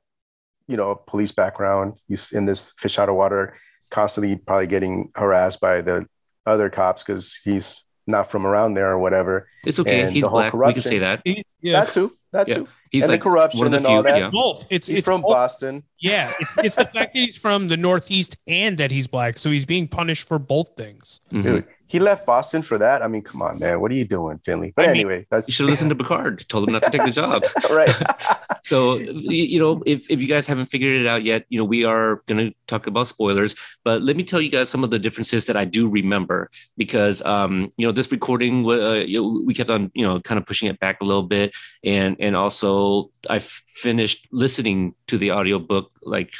[0.66, 1.88] you know a police background.
[2.08, 3.42] He's in this fish out of water,
[3.90, 6.06] constantly probably getting harassed by the
[6.46, 9.46] other cops because he's not from around there or whatever.
[9.68, 10.00] It's okay.
[10.00, 10.54] And He's the whole black.
[10.54, 11.20] We can say that.
[11.24, 11.84] He's- yeah.
[11.84, 12.16] That too.
[12.32, 12.54] That Yeah.
[12.56, 12.68] too.
[12.90, 13.94] He's and like the corruption of the and few.
[13.96, 14.18] all that.
[14.18, 14.30] Yeah.
[14.30, 14.66] both.
[14.70, 15.84] It's He's it's from both- Boston.
[16.00, 19.50] Yeah, it's, it's the fact that he's from the Northeast and that he's black, so
[19.50, 21.20] he's being punished for both things.
[21.32, 21.42] Mhm.
[21.42, 23.02] Dude, he left Boston for that.
[23.02, 23.80] I mean, come on, man.
[23.80, 24.72] What are you doing, Finlay?
[24.76, 26.48] But I mean, anyway, that's You should have listened to Picard.
[26.48, 27.42] Told him not to take the job.
[27.70, 27.94] right.
[28.62, 31.84] So you know, if, if you guys haven't figured it out yet, you know, we
[31.86, 33.54] are gonna talk about spoilers.
[33.84, 37.22] But let me tell you guys some of the differences that I do remember because
[37.22, 39.04] um, you know, this recording uh,
[39.44, 41.52] we kept on, you know, kind of pushing it back a little bit.
[41.82, 46.34] And and also I finished listening to the audiobook like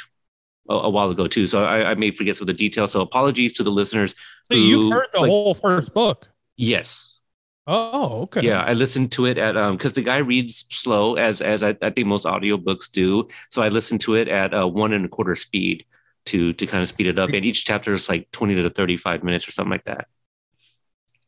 [0.69, 1.47] a, a while ago too.
[1.47, 2.91] So I, I may forget some of the details.
[2.91, 4.15] So apologies to the listeners.
[4.51, 6.29] So you've heard the like- whole first book.
[6.57, 7.19] Yes.
[7.67, 8.41] Oh, okay.
[8.41, 11.77] Yeah, I listened to it at um because the guy reads slow as as I,
[11.81, 13.27] I think most audiobooks do.
[13.49, 15.85] So I listened to it at uh, one and a quarter speed
[16.25, 17.29] to to kind of speed it up.
[17.29, 20.07] And each chapter is like twenty to thirty five minutes or something like that.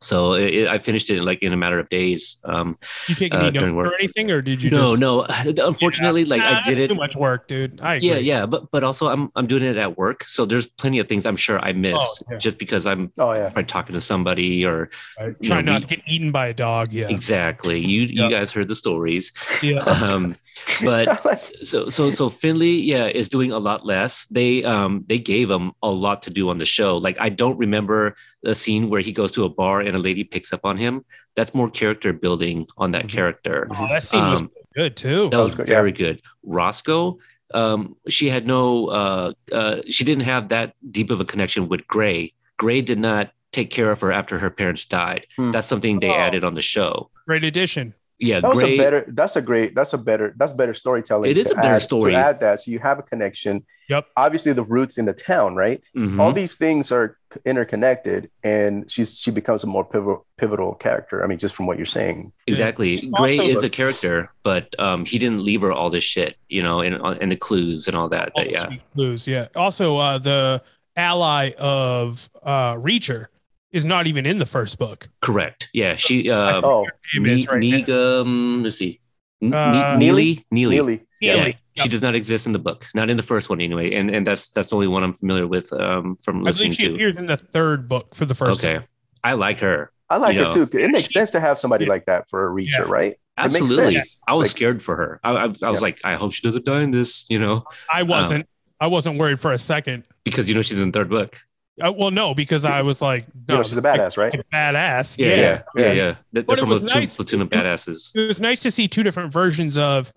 [0.04, 2.38] So it, it- I finished it like in a matter of days.
[2.44, 5.00] Um, You take uh, any during notes or anything, or did you no, just?
[5.02, 5.24] no.
[5.68, 6.88] Unfortunately, like Nah, I did it.
[6.88, 7.80] Too much work, dude.
[7.82, 8.10] I agree.
[8.10, 11.08] Yeah, yeah, but but also I'm I'm doing it at work, so there's plenty of
[11.08, 12.38] things I'm sure I missed yeah.
[12.38, 13.50] just because I'm Oh yeah.
[13.64, 14.90] talking to somebody or
[15.20, 15.36] Right.
[15.40, 16.92] you Try know, not we- to get eaten by a dog.
[16.94, 17.08] Yeah.
[17.10, 17.80] exactly.
[17.80, 18.24] You Yeah.
[18.26, 19.80] you guys heard the stories, Yeah.
[19.86, 20.36] um,
[20.84, 21.06] but
[21.64, 24.26] so so so Finlay, yeah, is doing a lot less.
[24.28, 26.98] They um they gave him a lot to do on the show.
[26.98, 30.24] Like I don't remember the scene where he goes to a bar and a lady
[30.24, 31.04] picks up on him.
[31.36, 33.10] That's more character building on that Mhm.
[33.10, 33.68] character.
[33.72, 35.30] Oh, that scene was Um, good too.
[35.30, 36.22] That was was good, very good.
[36.44, 37.18] Roscoe,
[37.54, 41.88] um, she had no, uh, uh, she didn't have that deep of a connection with
[41.88, 42.34] Gray.
[42.58, 45.26] Gray did not take care of her after her parents died.
[45.38, 45.52] Hmm.
[45.52, 46.16] That's something they Oh.
[46.16, 47.10] added on the show.
[47.28, 47.94] Great addition.
[48.24, 48.76] Yeah, That was Gray.
[48.76, 49.06] a better.
[49.08, 49.76] That's a great.
[49.76, 50.34] That's a better.
[50.38, 51.30] That's better storytelling.
[51.32, 52.12] It is a better add- story.
[52.14, 53.66] To add that, so you have a connection.
[53.90, 54.08] Yep.
[54.16, 55.82] Obviously, the roots in the town, right?
[55.96, 56.20] Mhm.
[56.20, 61.24] All these things are interconnected, and she's she becomes a more pivotal pivotal character.
[61.24, 62.32] I mean, just from what you're saying.
[62.48, 63.10] Exactly.
[63.18, 66.64] Also- Gray is a character, but um, he didn't leave her all this shit, you
[66.64, 68.32] know, and and the clues and all that.
[68.36, 69.28] All That- yeah, sweet blues.
[69.28, 69.48] Yeah.
[69.56, 70.62] Also, uh, the
[70.96, 73.28] ally of uh, Reacher
[73.74, 75.10] is not even in the first book.
[75.22, 75.70] correct.
[75.74, 76.30] Yeah, she.
[76.30, 77.78] Uh, Oh, Name is Ne- right now.
[77.78, 79.02] Nega, um, let's see,
[79.42, 80.76] N- Uh, Neely, Neely.
[80.78, 81.06] Neely.
[81.20, 81.58] Yeah, Neely.
[81.76, 84.26] she does not exist in the book, not in the first one anyway, and and
[84.28, 86.94] that's that's the only one I'm familiar with um, from I listening believe she to.
[86.94, 88.64] appears in the third book for the first.
[88.64, 88.86] Okay,
[89.24, 90.66] I like her I like You her know.
[90.66, 90.78] too.
[90.78, 91.92] It makes She- sense to have somebody Yeah.
[91.92, 92.98] like that for a reacher, Yeah.
[92.98, 93.16] right?
[93.38, 93.98] Absolutely.
[94.28, 95.20] I was Like- scared for her.
[95.24, 95.70] I, I, I was Yeah.
[95.80, 98.48] like, I hope she doesn't die in this, you know, I wasn't.
[98.80, 100.04] I wasn't worried for a second.
[100.26, 101.38] because you know she's in the third book.
[101.82, 104.32] Uh, well, no, because I was like, You no, know, she's a badass, right?
[104.36, 105.18] like, badass.
[105.18, 105.36] Yeah, Yeah.
[105.36, 105.94] yeah, yeah, Yeah.
[105.94, 106.16] yeah.
[106.32, 108.16] They're But it was a nice- platoon of badasses.
[108.16, 110.14] It was nice to see two different versions of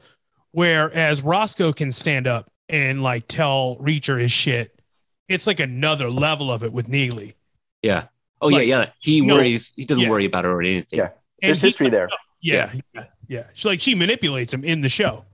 [0.53, 4.79] whereas Roscoe can stand up and like tell Reacher his shit.
[5.29, 7.35] It's like another level of it with Neely.
[7.83, 8.05] Yeah.
[8.41, 8.91] Oh Like, yeah, yeah.
[9.01, 9.73] He no, worries.
[9.77, 10.11] He doesn't yeah.
[10.11, 10.99] worry about her or anything.
[10.99, 11.05] Yeah.
[11.43, 12.09] And There's he- history there.
[12.43, 13.45] Yeah, yeah, yeah.
[13.55, 15.25] She like she manipulates him in the show.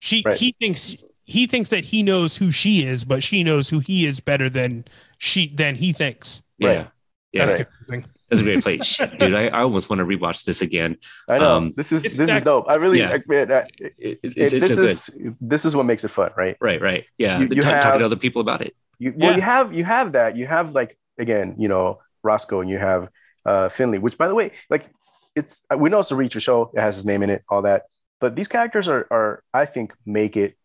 [0.00, 0.36] She Right.
[0.36, 4.06] he thinks he thinks that he knows who she is, but she knows who he
[4.06, 4.86] is better than
[5.18, 6.42] she than he thinks.
[6.58, 6.68] Yeah.
[6.68, 6.88] Right.
[7.32, 7.44] Yeah.
[7.46, 7.66] That's Right.
[7.68, 8.06] confusing.
[8.30, 8.78] That's a great play.
[8.82, 10.96] Shit, dude, I, I almost want to rewatch this again.
[11.28, 11.56] I know.
[11.56, 12.66] Um, this is this is dope.
[12.68, 13.10] I really, Yeah.
[13.10, 15.26] I, I- It, it, it- it's it's this so good.
[15.26, 16.56] is this is what makes it fun, right?
[16.60, 17.04] Right, right.
[17.16, 17.38] Yeah.
[17.40, 18.74] You- you Talk- have- talking to other people about it.
[18.98, 19.36] You well, Yeah.
[19.36, 20.36] you have you have that.
[20.36, 23.08] You have like again, you know, Roscoe, and you have
[23.46, 23.98] uh Finlay.
[23.98, 24.88] Which, by the way, like
[25.36, 26.70] it's we know it's a Reacher show.
[26.74, 27.84] It has his name in it, all that.
[28.20, 30.57] But these characters are are I think make it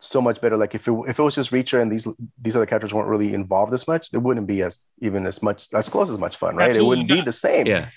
[0.00, 0.56] so much better.
[0.56, 2.06] Like if it if it was just Reacher and these
[2.40, 5.72] these other characters weren't really involved as much, it wouldn't be as even as much
[5.74, 6.70] as close as much fun, right?
[6.70, 7.66] Absolutely it wouldn't be the same.
[7.66, 7.88] Yeah.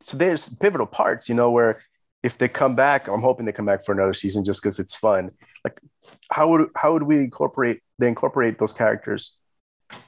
[0.00, 1.82] so there's pivotal parts, you know, where
[2.22, 4.96] if they come back, I'm hoping they come back for another season just because it's
[4.96, 5.30] fun.
[5.64, 5.80] Like,
[6.30, 9.36] how would how would we incorporate they incorporate those characters?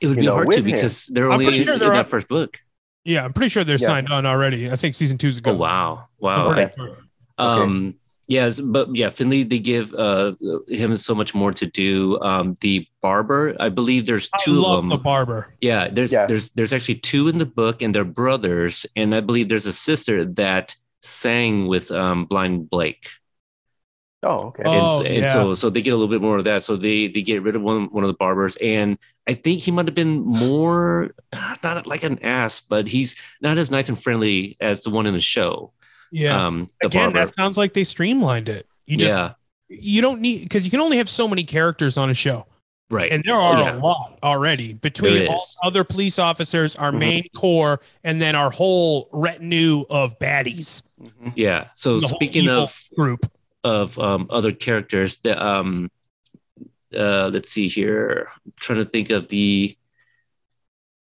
[0.00, 0.72] It would be know, hard to with him.
[0.74, 2.58] because they're I'm only pretty in, sure they're that on- first book.
[3.04, 3.86] Yeah, I'm pretty sure they're Yeah.
[3.86, 4.70] signed on already.
[4.70, 6.46] I think season two's a Oh wow, wow.
[6.52, 6.98] pretty I- sure.
[7.38, 7.94] Um,
[8.30, 10.34] Yes, but yeah, Finlay they give uh
[10.68, 12.16] him so much more to do.
[12.22, 14.88] Um, the barber, I believe there's I two of love them.
[14.88, 15.56] the barber.
[15.60, 16.26] Yeah, there's Yeah.
[16.26, 18.86] there's there's actually two in the book, and they're brothers.
[18.94, 23.08] And I believe there's a sister that sang with um Blind Blake.
[24.22, 24.70] Oh, okay.
[24.70, 25.32] And, Oh, s- and yeah.
[25.32, 26.62] so so they get a little bit more of that.
[26.62, 29.70] So they they get rid of one one of the barbers, and I think he
[29.72, 31.14] might have been more
[31.64, 35.14] not like an ass, but he's not as nice and friendly as the one in
[35.14, 35.72] the show.
[36.10, 36.46] Yeah.
[36.46, 37.26] Um, the Again, barber.
[37.26, 38.66] that sounds like they streamlined it.
[38.86, 39.34] You just yeah,
[39.68, 42.46] you don't need because you can only have so many characters on a show,
[42.90, 43.12] right.
[43.12, 43.76] and there are yeah.
[43.76, 46.98] a lot already between all other police officers, our Mhm.
[46.98, 51.32] main core, and then our whole retinue of baddies Mhm.
[51.36, 51.68] Yeah.
[51.76, 53.30] So speaking of group.
[53.62, 55.90] of um, other characters, the um,
[56.92, 58.28] uh, let's see here.
[58.44, 59.76] I'm trying to think of the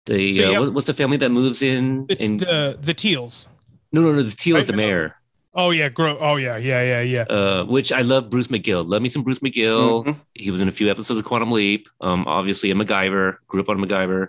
[0.06, 2.06] the So uh, have- what's the family that moves in?
[2.20, 3.48] And the the Teales.
[3.92, 4.22] No, no, no.
[4.22, 4.76] The Teale is the now.
[4.76, 5.14] mayor.
[5.54, 6.16] Oh yeah, grow.
[6.18, 7.22] Oh yeah, yeah, yeah, yeah.
[7.22, 8.86] Uh, which I love Bruce McGill.
[8.86, 10.04] Love me some Bruce McGill.
[10.04, 10.16] Mhm.
[10.34, 11.88] He was in a few episodes of Quantum Leap.
[12.00, 13.36] Um, obviously a MacGyver.
[13.48, 14.28] Grew up on MacGyver.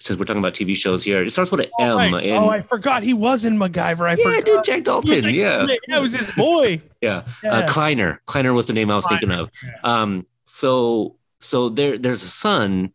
[0.00, 1.90] Since we're talking about TV shows here, it starts with an M.
[1.90, 2.24] Oh, right.
[2.24, 4.00] and oh, I forgot he was in MacGyver.
[4.08, 4.44] I yeah, forgot.
[4.44, 5.22] dude, Jack Dalton.
[5.22, 6.82] like, yeah, that was his boy.
[7.00, 7.22] yeah.
[7.44, 7.52] Yeah.
[7.58, 8.18] Uh, Kliner.
[8.26, 9.50] Kliner was the name I was thinking of.
[9.84, 12.92] Um, so so there there's a son,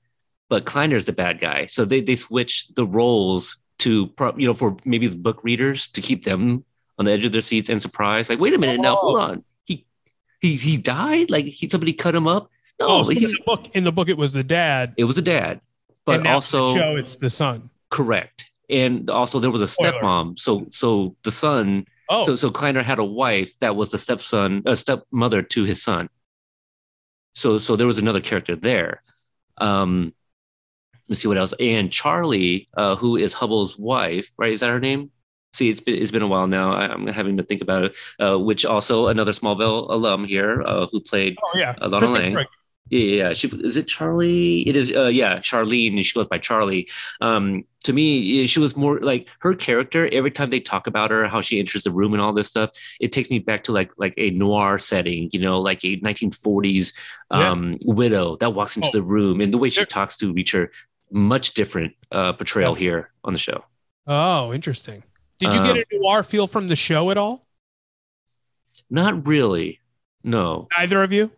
[0.50, 1.68] but Kliner's the bad guy.
[1.68, 5.88] So they they switch the roles to pro- you know for maybe the book readers
[5.90, 6.64] to keep them
[6.98, 8.30] on the edge of their seats and surprised.
[8.30, 9.44] Like, wait a minute now, hold on.
[9.66, 9.86] He
[10.42, 11.32] he he died?
[11.32, 12.50] Like he somebody cut him up?
[12.80, 15.04] No, Oh, so he- in the book, in the book, it was the dad, it
[15.06, 15.62] was a dad.
[16.06, 17.70] But and now in also the show, it's the son.
[17.90, 18.46] correct.
[18.70, 19.94] And also there was a Spoiler.
[19.94, 20.38] stepmom.
[20.40, 24.64] So so the son Oh, so so Kliner had a wife that was the stepson,
[24.66, 26.10] a stepmother to his son.
[27.36, 29.04] So so there was another character there.
[29.58, 30.14] Um,
[31.10, 31.54] let's see what else.
[31.60, 34.54] And Charlie, uh, who is Hubble's wife, right?
[34.54, 35.12] Is that her name?
[35.54, 36.74] See, it's been it's been a while now.
[36.74, 37.96] I, I'm having to think about it.
[38.20, 41.74] Uh, which also another Smallville alum here, uh, who played oh yeah.
[41.82, 42.46] Lana Kristen Lang.
[42.92, 43.34] Yeah, yeah, yeah.
[43.34, 44.62] She is it Charlie?
[44.68, 44.92] It is.
[44.92, 46.88] Uh, yeah, Charlene, and she goes by Charlie.
[47.22, 50.08] Um, to me, she was more like her character.
[50.12, 52.70] Every time they talk about her, how she enters the room and all this stuff,
[53.00, 55.30] it takes me back to like like a noir setting.
[55.34, 56.94] You know, like a 1940s
[57.32, 58.92] um, widow that walks into Oh.
[58.94, 60.70] the room, and the way she talks to Reacher,
[61.12, 63.64] much different uh, portrayal here on the show.
[64.08, 65.04] Oh, interesting.
[65.40, 67.46] Did you get Um, a noir feel from the show at all?
[68.90, 69.80] Not really.
[70.24, 70.68] No.
[70.78, 71.32] Either of you?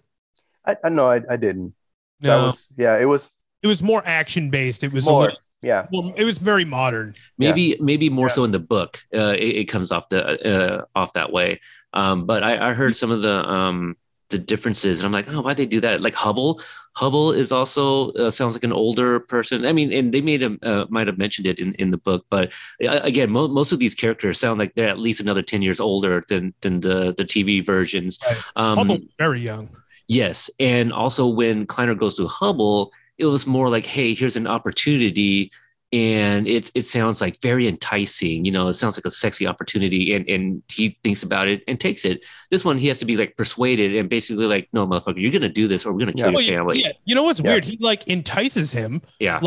[0.66, 1.74] I, I know I, I didn't.
[2.22, 2.98] That was yeah.
[3.00, 3.30] It was
[3.64, 4.84] it was more action based.
[4.84, 5.22] It was a more.
[5.24, 5.88] little, Yeah.
[5.92, 7.16] well, it was very modern.
[7.38, 8.34] maybe maybe more Yeah.
[8.34, 11.60] so in the book uh it, it comes off the uh off that way
[11.94, 13.96] um but i i heard some of the um
[14.30, 16.62] the differences and i'm like oh why'd they do that like hubble
[16.96, 20.60] hubble is also uh, sounds like an older person i mean and they made him
[20.64, 22.52] uh, might have mentioned it in in the book but
[22.86, 25.80] uh, again mo- most of these characters sound like they're at least another 10 years
[25.80, 28.38] older than than the the tv versions Right.
[28.56, 29.70] um Hubble very young.
[30.08, 30.50] Yes.
[30.60, 35.52] And also when Kliner goes to Hubble, it was more like, hey, here's an opportunity.
[35.94, 38.46] And it, it sounds like very enticing.
[38.46, 40.14] You know, it sounds like a sexy opportunity.
[40.16, 42.22] And, and he thinks about it and takes it.
[42.50, 45.42] This one, he has to be like persuaded and basically like, no, motherfucker, you're going
[45.42, 46.40] to do this or we're going to kill Yeah.
[46.40, 46.82] Your oh, family.
[46.82, 47.52] yeah, you know what's Yeah.
[47.52, 47.66] weird?
[47.66, 49.42] He like entices him Yeah.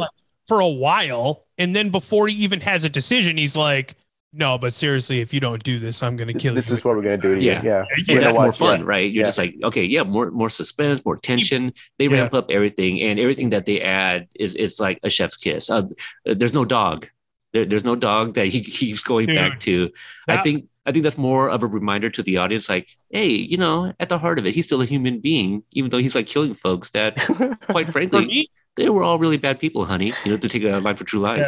[0.47, 3.95] for a while, and then before he even has a decision, he's like,
[4.35, 6.79] "No, but seriously, if you don't do this, I'm going to kill This you." This
[6.81, 7.53] is what we're gonna do to you.
[7.53, 7.63] Yeah.
[7.63, 7.85] Yeah.
[8.07, 8.87] Yeah, that's more fun, yeah.
[8.87, 9.11] right?
[9.11, 9.29] You're Yeah.
[9.29, 11.73] just like, okay, yeah, more more suspense, more tension.
[11.99, 12.13] They Yeah.
[12.21, 15.71] ramp up everything, and everything that they add is is like a chef's kiss.
[15.71, 15.83] Uh,
[16.25, 17.09] there's no dog.
[17.53, 19.91] There, there's no dog that he keeps going back to.
[20.29, 23.57] I think I think that's more of a reminder to the audience, like, hey, you
[23.57, 26.27] know, at the heart of it, he's still a human being, even though he's like
[26.27, 27.17] killing folks that,
[27.71, 30.13] quite frankly, me, they were all really bad people, honey.
[30.25, 31.47] You know, to take a line for true lies.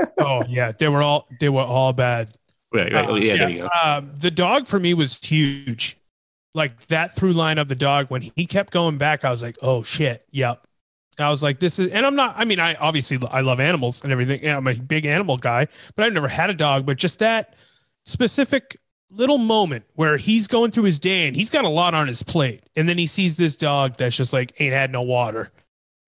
[0.00, 0.24] Yeah.
[0.24, 2.34] oh yeah, they were all they were all bad.
[2.72, 3.04] Right, right.
[3.04, 3.68] Uh, oh, yeah, there you go.
[3.82, 5.96] Um, the dog for me was huge.
[6.54, 9.56] Like that through line of the dog when he kept going back, I was like,
[9.62, 10.66] "Oh shit, yep."
[11.18, 12.34] I was like, "This is," and I'm not.
[12.36, 14.40] I mean, I obviously I love animals and everything.
[14.42, 16.86] and I'm a big animal guy, but I've never had a dog.
[16.86, 17.54] But just that
[18.04, 18.76] specific
[19.10, 22.22] little moment where he's going through his day and he's got a lot on his
[22.22, 25.50] plate, and then he sees this dog that's just like ain't had no water,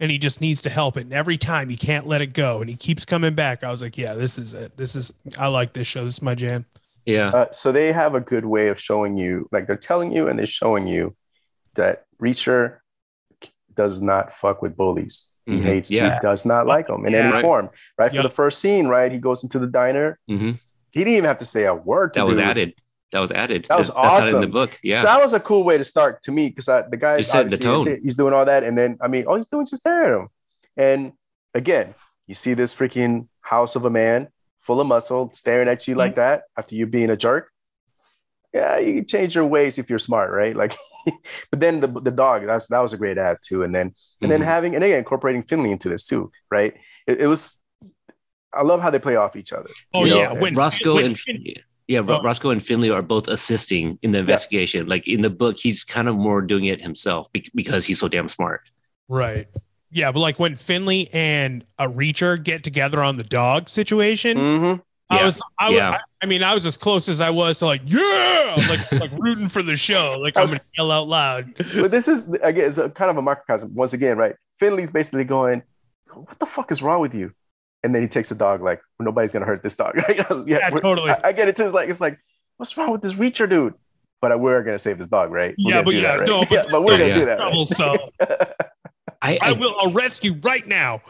[0.03, 1.05] and he just needs to help it.
[1.05, 3.63] And every time he can't let it go, and he keeps coming back.
[3.63, 4.77] I was like, "Yeah, this is it.
[4.77, 6.03] This is I like this show.
[6.05, 6.67] This is my jam."
[7.07, 7.29] Yeah.
[7.31, 10.39] Uh, so they have a good way of showing you, like they're telling you and
[10.39, 11.15] they're showing you
[11.75, 12.79] that Reacher
[13.77, 15.29] does not fuck with bullies.
[15.47, 15.63] He Mhm.
[15.63, 16.15] hates, Yeah.
[16.17, 17.21] he does not like them in Yeah.
[17.21, 17.43] any Right.
[17.43, 17.71] form.
[17.97, 18.13] Right.
[18.13, 18.23] Yep.
[18.23, 19.11] For the first scene, right?
[19.11, 20.19] He goes into the diner.
[20.29, 20.53] hmm
[20.93, 22.75] He didn't even have to say a word to That was added.
[23.13, 23.67] That was added.
[23.69, 24.79] That was That's- That's not in the book.
[24.83, 25.01] Yeah.
[25.03, 27.51] So that was a cool way to start to me because the guy You set
[27.51, 28.01] the tone.
[28.03, 30.19] He's doing all that, and then I mean, all he's doing is just staring at
[30.21, 30.29] him.
[30.77, 31.13] And
[31.55, 31.95] again,
[32.27, 34.29] you see this freaking house of a man
[34.61, 37.51] full of muscle, staring at you like that after you being a jerk,
[38.55, 40.55] yeah, you can change your ways if you're smart, right?
[40.55, 40.75] Like,
[41.51, 44.31] but then the the dog that's that was a great ad too, and then and
[44.31, 44.45] then Mhm.
[44.45, 46.75] having and again incorporating Finlay into this too, right?
[47.07, 47.59] It, it was.
[48.55, 49.71] I love how they play off each other.
[49.95, 50.19] Oh you know?
[50.21, 51.19] yeah, when Roscoe when- and
[51.93, 52.23] yeah, Ro- Oh.
[52.23, 54.87] Roscoe and Finlay are both assisting in the investigation.
[54.89, 58.29] Like in the book, he's kind of more doing it himself because he's so damn
[58.29, 58.63] smart.
[59.09, 59.47] right.
[59.95, 64.81] Yeah, but like when Finlay and a Reacher get together on the dog situation, Mhm.
[65.11, 65.25] I Yeah.
[65.27, 65.91] was, I, was Yeah.
[65.91, 69.11] I, I mean, I was as close as I was to like, yeah, like like
[69.19, 70.19] rooting for the show.
[70.19, 71.53] Like I'm gonna yell out loud.
[71.79, 75.25] but this is again it's a kind of a microcosm once again right finlay's basically
[75.25, 75.63] going
[76.15, 77.33] what the fuck is wrong with you
[77.83, 81.11] and then he takes the dog like nobody's gonna hurt this dog right Yeah, totally.
[81.11, 82.19] I, I get it too it's like it's like
[82.57, 83.75] what's wrong with this reacher dude
[84.21, 86.29] but we're gonna save this dog right We're Yeah, but yeah, that, right?
[86.29, 87.19] no, but- yeah, but we're gonna yeah.
[87.19, 87.77] do that Trouble, right?
[87.77, 87.97] so
[89.25, 91.01] I, I I, will arrest you right now.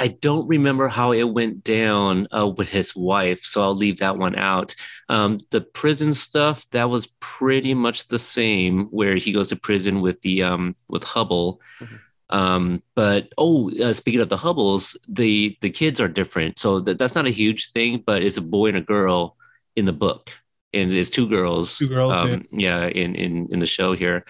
[0.00, 4.16] I don't remember how it went down uh, with his wife, so I'll leave that
[4.16, 4.74] one out.
[5.08, 10.00] Um, the prison stuff that was pretty much the same, where he goes to prison
[10.00, 11.60] with the um, with Hubble.
[11.80, 12.00] Mhm.
[12.30, 16.98] Um, but oh, uh, speaking of the Hubbles, the the kids are different, so that,
[16.98, 18.02] that's not a huge thing.
[18.04, 19.36] But it's a boy and a girl
[19.76, 20.30] in the book,
[20.72, 21.78] and it's two girls.
[21.78, 24.24] Two girls, um, yeah, in in in the show here.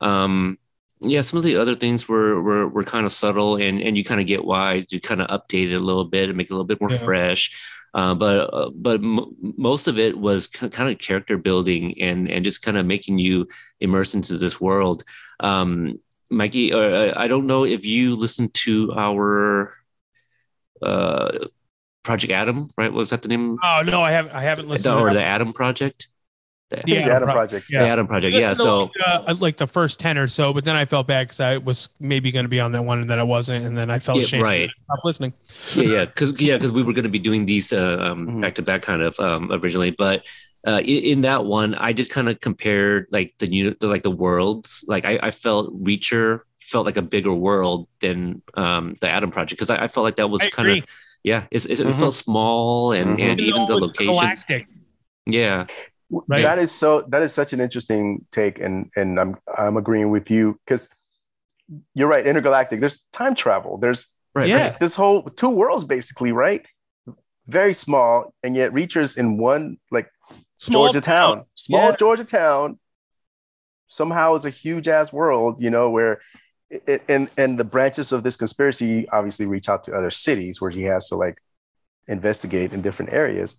[0.00, 0.58] Um,
[1.00, 4.04] yeah, some of the other things were were, were kind of subtle, and and you
[4.04, 6.52] kind of get why you kind of update it a little bit and make it
[6.52, 6.98] a little bit more Yeah.
[6.98, 7.50] fresh.
[7.92, 12.30] Uh, but uh, but m- most of it was k- kind of character building and
[12.30, 13.48] and just kind of making you
[13.80, 15.04] immersed into this world.
[15.40, 15.98] Um,
[16.30, 19.74] Mikey, uh, I don't know if you listened to our
[20.82, 21.46] uh,
[22.04, 22.92] Project Adam, right?
[22.92, 23.58] Was that the name?
[23.62, 24.32] Oh no, I haven't.
[24.32, 24.94] I haven't listened.
[24.94, 25.22] or to the.
[25.22, 26.08] Adam Project?
[26.70, 27.34] The, It's the Yeah, Adam right.
[27.34, 27.82] project Yeah.
[27.82, 28.34] the Adam Project.
[28.36, 28.54] Yeah.
[28.54, 31.40] So like, uh, like the first ten or so, but then I felt bad because
[31.40, 33.90] I was maybe going to be on that one and then I wasn't, and then
[33.90, 34.44] I felt Yeah, ashamed.
[34.44, 34.70] right.
[34.84, 35.32] Stop listening.
[35.74, 38.40] yeah, yeah, because yeah, because we were going to be doing these uh, um, Mhm.
[38.40, 40.24] back to back kind of um, originally, but
[40.66, 44.02] uh, in, in that one, I just kind of compared like the new, the, like
[44.02, 44.84] the worlds.
[44.86, 49.58] Like I, I felt Reacher felt like a bigger world than um, the Adam Project
[49.58, 50.84] because I, I felt like that was kind of
[51.22, 51.90] yeah, it's, it's, Mhm.
[51.90, 53.22] it felt small and Mhm.
[53.22, 54.08] and even the though it's locations.
[54.08, 54.66] galactic.
[55.26, 55.66] Yeah,
[56.10, 56.42] Right.
[56.42, 60.28] that is so that is such an interesting take and and i'm i'm agreeing with
[60.28, 60.88] you because
[61.94, 64.48] you're right intergalactic there's time travel there's right.
[64.48, 64.70] Yeah.
[64.70, 64.80] right.
[64.80, 66.66] this whole two worlds basically right
[67.46, 70.08] very small and yet reachers in one like
[70.60, 71.96] Small Georgia town, small Yeah.
[71.96, 72.78] Georgia town,
[73.88, 76.20] somehow is a huge ass world, you know, where
[76.68, 80.70] it, and and the branches of this conspiracy obviously reach out to other cities where
[80.70, 81.38] he has to like
[82.06, 83.56] investigate in different areas.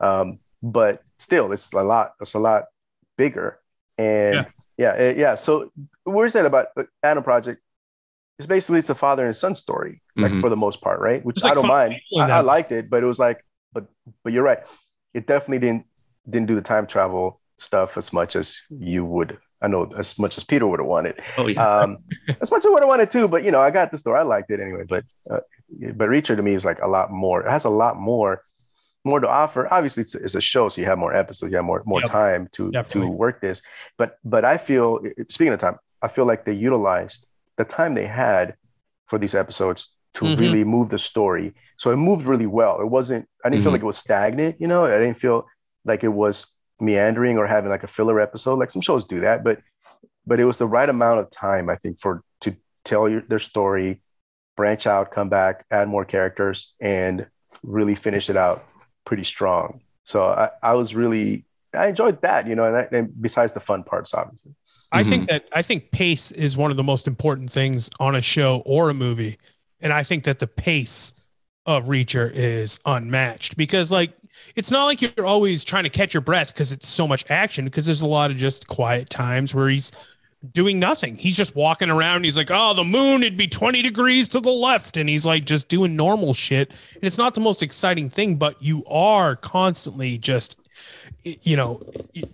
[0.00, 2.14] Um, but still, it's a lot.
[2.20, 2.64] It's a lot
[3.16, 3.58] bigger,
[3.98, 4.46] and
[4.78, 4.94] Yeah.
[4.98, 5.34] yeah, yeah.
[5.34, 5.70] So
[6.06, 7.60] we're saying about the Adam Project.
[8.38, 10.40] It's basically it's a father and son story, like Mhm.
[10.40, 11.24] for the most part, right?
[11.24, 12.00] Which like I don't mind.
[12.16, 13.84] I, I liked it, but it was like, but
[14.24, 14.60] but you're right.
[15.12, 15.86] It definitely didn't
[16.28, 19.38] didn't do the time travel stuff as much as you would.
[19.60, 21.20] I know as much as Peter would have wanted.
[21.36, 21.80] Oh yeah.
[21.80, 21.98] Um,
[22.40, 24.20] as much as I would have wanted too, but you know, I got the story.
[24.20, 24.84] I liked it anyway.
[24.88, 25.40] But uh,
[25.94, 27.42] but Reacher to me is like a lot more.
[27.46, 28.42] It has a lot more
[29.04, 29.72] more to offer.
[29.72, 32.10] Obviously, it's, it's a show, so you have more episodes, you have more more Yep.
[32.10, 33.10] time to Definitely.
[33.10, 33.60] to work this.
[33.96, 38.06] But but I feel speaking of time, I feel like they utilized the time they
[38.06, 38.54] had
[39.08, 40.38] for these episodes to Mhm.
[40.38, 41.54] really move the story.
[41.76, 42.80] So it moved really well.
[42.80, 43.28] It wasn't.
[43.44, 43.74] I didn't feel Mhm.
[43.76, 44.60] like it was stagnant.
[44.60, 45.46] You know, I didn't feel
[45.84, 48.58] like it was meandering or having like a filler episode.
[48.58, 49.60] Like some shows do that, but
[50.26, 53.38] but it was the right amount of time, I think, for to tell your, their
[53.38, 54.02] story,
[54.56, 57.26] branch out, come back, add more characters, and
[57.62, 58.64] really finish it out
[59.04, 59.80] pretty strong.
[60.04, 63.60] So I, I was really I enjoyed that, you know, and, that, and besides the
[63.60, 64.54] fun parts, obviously.
[64.90, 65.10] I Mm-hmm.
[65.10, 68.62] think that I think pace is one of the most important things on a show
[68.64, 69.38] or a movie.
[69.80, 71.12] And I think that the pace
[71.66, 74.12] of Reacher is unmatched because like
[74.56, 77.64] it's not like you're always trying to catch your breath because it's so much action
[77.64, 79.92] because there's a lot of just quiet times where he's
[80.52, 81.16] doing nothing.
[81.16, 82.24] He's just walking around.
[82.24, 84.96] He's like, oh, the moon, it'd be 20 degrees to the left.
[84.96, 86.70] And he's like just doing normal shit.
[86.94, 90.56] And it's not the most exciting thing, but you are constantly just,
[91.24, 91.82] you know,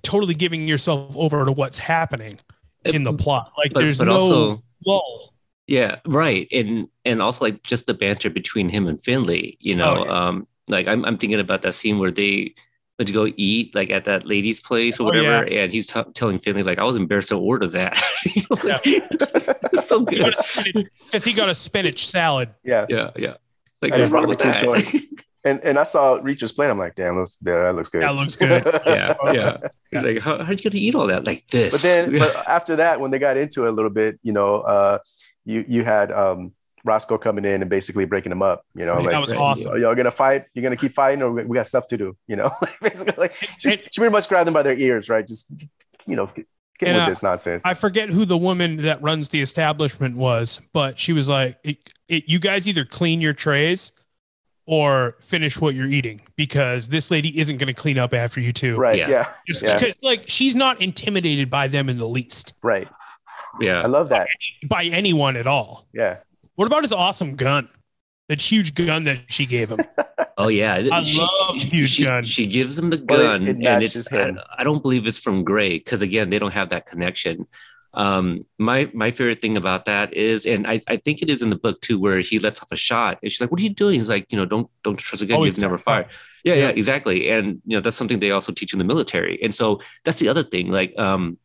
[0.03, 2.39] totally giving yourself over to what's happening
[2.85, 3.53] in the plot.
[3.57, 5.35] Like but, there's but no also lull.
[5.67, 6.47] Yeah, right.
[6.53, 10.01] And and also like just the banter between him and Finlay, you know.
[10.01, 10.27] Oh, yeah.
[10.29, 12.55] Um like I'm I'm thinking about that scene where they
[12.99, 16.03] went to go eat like at that lady's place or Oh, whatever, and he's t-
[16.15, 18.01] telling Finlay like I was embarrassed to order that.
[18.35, 20.77] You know, like, it's so He got good.
[20.77, 22.51] a Because he got a spinach salad.
[22.65, 22.87] Yeah.
[22.89, 23.35] Yeah, yeah.
[23.83, 24.63] Like what's wrong with that?
[25.47, 26.71] And and I saw Reacher's plate.
[26.71, 28.03] I'm like, damn, looks, yeah, that looks good.
[28.03, 28.65] That looks good.
[28.87, 29.57] yeah, yeah.
[29.91, 31.71] He's like, how how'd you gonna eat all that like this?
[31.71, 34.61] but then but after that when they got into it a little bit you know
[34.63, 34.99] uh
[35.45, 36.55] you you had um
[36.85, 38.65] Roscoe coming in and basically breaking them up.
[38.75, 39.81] You know, That like was awesome.
[39.81, 40.45] Y'all gonna fight?
[40.55, 42.17] You're gonna keep fighting, or we we got stuff to do?
[42.29, 45.09] You know, like basically, like, she, And- she pretty much grabbed them by their ears,
[45.09, 45.27] right?
[45.27, 45.51] Just
[46.07, 46.47] you know, get,
[46.79, 47.63] get And, with uh, this nonsense.
[47.65, 51.79] I forget who the woman that runs the establishment was, but she was like, it,
[52.09, 53.93] it, "You guys either clean your trays
[54.67, 58.53] or finish what you're eating because this lady isn't going to clean up after you
[58.53, 58.99] too." right?
[58.99, 59.09] Yeah.
[59.09, 59.29] Yeah.
[59.47, 59.93] Just Yeah.
[60.03, 62.89] like, she's not intimidated by them in the least, Right.
[63.61, 63.81] Yeah.
[63.83, 64.27] I love that.
[64.69, 65.87] by anyone at all.
[65.95, 66.19] Yeah.
[66.57, 67.69] What about his awesome gun?
[68.29, 69.81] That huge gun that she gave him.
[70.37, 70.75] Oh yeah.
[70.75, 72.25] I love huge she, gun.
[72.25, 74.37] she gives him the Well, it- gun, it and it's him.
[74.59, 77.47] I, I don't believe it's from Gray because again they don't have that connection.
[77.93, 81.51] Um, my my favorite thing about that is, and I, I think it is in
[81.51, 83.71] the book too, where he lets off a shot, and she's like, "What are you
[83.71, 86.09] doing?" He's like, "You know, don't don't trust a gun Always you've never fired."
[86.43, 86.69] Yeah, yeah, Yeah.
[86.71, 87.31] exactly.
[87.31, 90.29] And you know that's something they also teach in the military, and so that's the
[90.29, 90.73] other thing.
[90.73, 91.39] Like, um,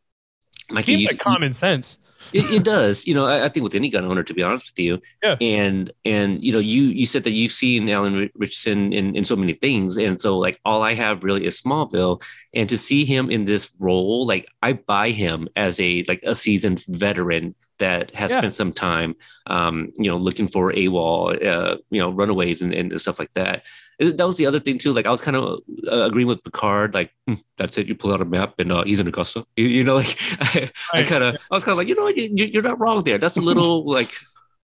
[0.70, 1.98] Mikey, Seems you- like common sense.
[2.32, 4.66] it, it does you know I, I think with any gun owner to be honest
[4.70, 5.36] with you Yeah.
[5.40, 9.34] and and you know you you said that you've seen alan ritchson in, in so
[9.36, 12.22] many things and so like all i have really is smallville
[12.54, 16.34] and to see him in this role like i buy him as a like a
[16.34, 18.38] seasoned veteran that has Yeah.
[18.38, 19.16] spent some time
[19.46, 23.62] um you know looking for AWOL, uh you know runaways and, and stuff like that
[24.00, 26.94] that was the other thing too like i was kind of uh, agreeing with picard
[26.94, 29.66] like hmm, that's it you pull out a map and uh, he's in augusta you,
[29.66, 32.46] you know like I, I kind of, I was kind of like, you know, you,
[32.46, 33.18] you're not wrong there.
[33.18, 34.10] That's a little like,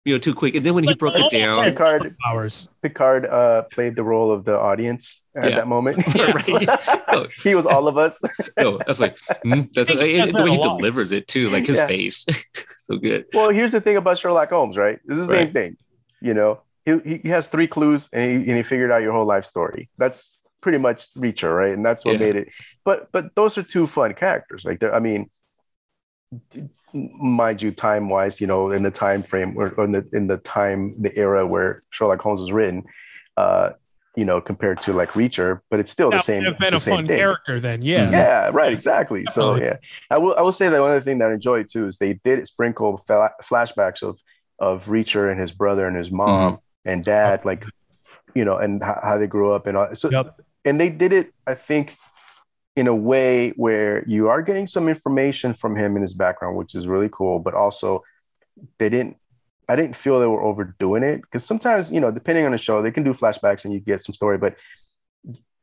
[0.05, 0.55] you know, too quick.
[0.55, 2.68] And then when he Like, broke it down, Picard, Powers.
[2.82, 5.57] Picard uh, played the role of the audience at Yeah.
[5.57, 6.03] that moment.
[6.16, 6.68] Right.
[7.09, 7.26] Oh.
[7.43, 8.20] he was all of us.
[8.59, 10.78] no, that's like, hmm, that's I think he the way he lot.
[10.78, 11.87] delivers it too, like his Yeah.
[11.87, 12.24] face,
[12.78, 13.26] so good.
[13.34, 14.99] Well, here's the thing about Sherlock Holmes, right?
[15.05, 15.76] This is the same thing.
[16.20, 19.26] You know, he, he has three clues and he, and he figured out your whole
[19.26, 19.91] life story.
[19.99, 21.72] That's pretty much Reacher, right?
[21.74, 22.18] And that's what Yeah.
[22.26, 22.49] made it.
[22.84, 24.64] But but those are two fun characters.
[24.64, 25.28] Like they're, I mean,
[26.93, 30.26] mind you, time wise, you know, in the time frame or, or in the in
[30.26, 32.84] the time, the era where Sherlock Holmes was written,
[33.37, 33.70] uh,
[34.16, 36.43] you know, compared to like Reacher, but it's still That the same.
[36.45, 37.18] have been a fun thing.
[37.18, 37.82] character then.
[37.82, 38.11] Yeah.
[38.11, 39.26] Yeah, right, exactly.
[39.26, 39.76] So yeah,
[40.11, 40.34] I will.
[40.37, 42.99] I will say that one other thing that I enjoyed too is they did sprinkle
[43.07, 44.18] fla- flashbacks of
[44.59, 47.64] of Reacher and his brother and his mom and dad, like
[48.34, 49.95] you know, and how, how they grew up and all.
[49.95, 50.41] So Yep.
[50.64, 51.97] and they did it, I think,
[52.76, 56.74] in a way where you are getting some information from him in his background, which
[56.74, 57.39] is really cool.
[57.41, 58.03] But also,
[58.78, 59.16] they didn't.
[59.68, 62.82] I didn't feel they were overdoing it because sometimes, you know, depending on the show,
[62.82, 64.55] they can do flashbacks and you get some story, but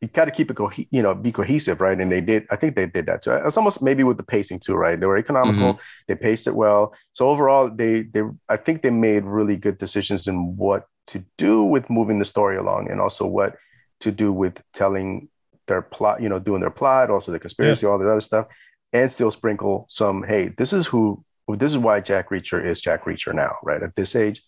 [0.02, 1.98] you got to keep it, co- you know, be cohesive, right?
[1.98, 2.46] And they did.
[2.52, 3.32] I think they did that too.
[3.32, 5.00] It's almost maybe with the pacing too, right?
[5.00, 5.76] They were economical.
[5.76, 5.82] Mm-hmm.
[6.10, 6.94] They paced it well.
[7.14, 11.64] So overall, they they I think they made really good decisions in what to do
[11.64, 13.56] with moving the story along, and also what
[14.02, 15.30] to do with telling
[15.68, 18.48] their plot, you know, doing their plot, also the conspiracy, all that other stuff,
[18.92, 20.24] and still sprinkle some.
[20.24, 21.24] Hey, this is who.
[21.50, 23.84] This is why Jack Reacher is Jack Reacher now, right?
[23.84, 24.44] At this age,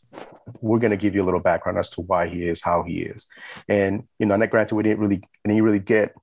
[0.62, 3.02] we're going to give you a little background as to why he is how he
[3.02, 3.28] is,
[3.68, 6.16] and you know, and granted, we didn't really, and he really get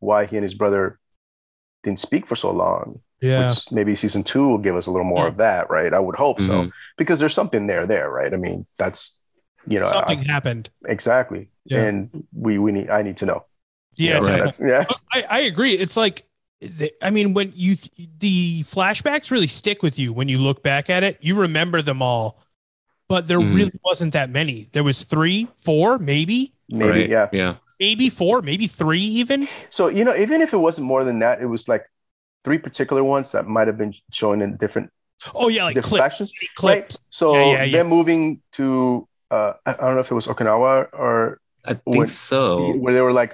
[0.00, 0.98] why he and his brother
[1.84, 3.00] didn't speak for so long.
[3.22, 3.48] Yeah.
[3.50, 5.28] Which maybe season two will give us a little more Yeah.
[5.28, 5.94] of that, right?
[5.94, 6.72] I would hope so, Mhm.
[6.98, 8.34] because there's something there, there, right?
[8.34, 9.22] I mean, that's
[9.66, 10.70] you know, Something I- happened.
[10.86, 11.82] exactly, Yeah.
[11.82, 13.44] and we we need I need to know.
[13.96, 14.20] Yeah.
[14.20, 14.60] You know, Right.
[14.72, 15.72] yeah, I, I agree.
[15.72, 16.26] It's like,
[17.02, 17.76] I mean, when you,
[18.18, 22.02] the flashbacks really stick with you when you look back at it, you remember them
[22.02, 22.42] all,
[23.08, 23.54] but there Mhm.
[23.54, 24.68] really wasn't that many.
[24.72, 27.08] There was three, four, maybe, maybe, Right.
[27.08, 27.28] yeah.
[27.32, 29.46] yeah, maybe four, maybe three even.
[29.70, 31.84] So you know, even if it wasn't more than that, it was like
[32.44, 34.90] three particular ones that might have been shown in different
[35.34, 35.64] Oh yeah.
[35.64, 36.32] Like different clip, factions.
[36.56, 36.82] clip.
[36.82, 36.98] Right?
[37.10, 37.76] So Yeah, yeah, yeah.
[37.78, 40.74] them moving to uh, I I don't know if it was Okinawa
[41.04, 41.12] or
[41.64, 42.72] I think When- so.
[42.82, 43.32] where they were like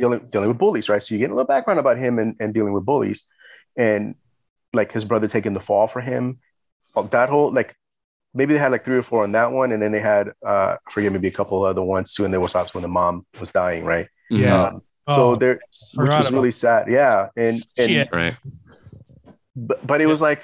[0.00, 1.02] dealing dealing with bullies, right?
[1.02, 3.20] So you get a little background about him and, and dealing with bullies,
[3.76, 4.14] and
[4.72, 6.38] like his brother taking the fall for him.
[6.94, 7.70] Oh, That whole like
[8.34, 10.76] maybe they had like three or four on that one, and then they had uh
[10.86, 13.24] I forget maybe a couple other ones too, and there was stops when the mom
[13.40, 14.08] was dying, right?
[14.30, 14.62] Yeah.
[14.68, 15.58] Um, so Oh, there,
[15.96, 16.82] which was really sad.
[16.98, 18.08] Yeah, and and Shit.
[18.12, 18.36] right.
[19.56, 20.42] but, but it was like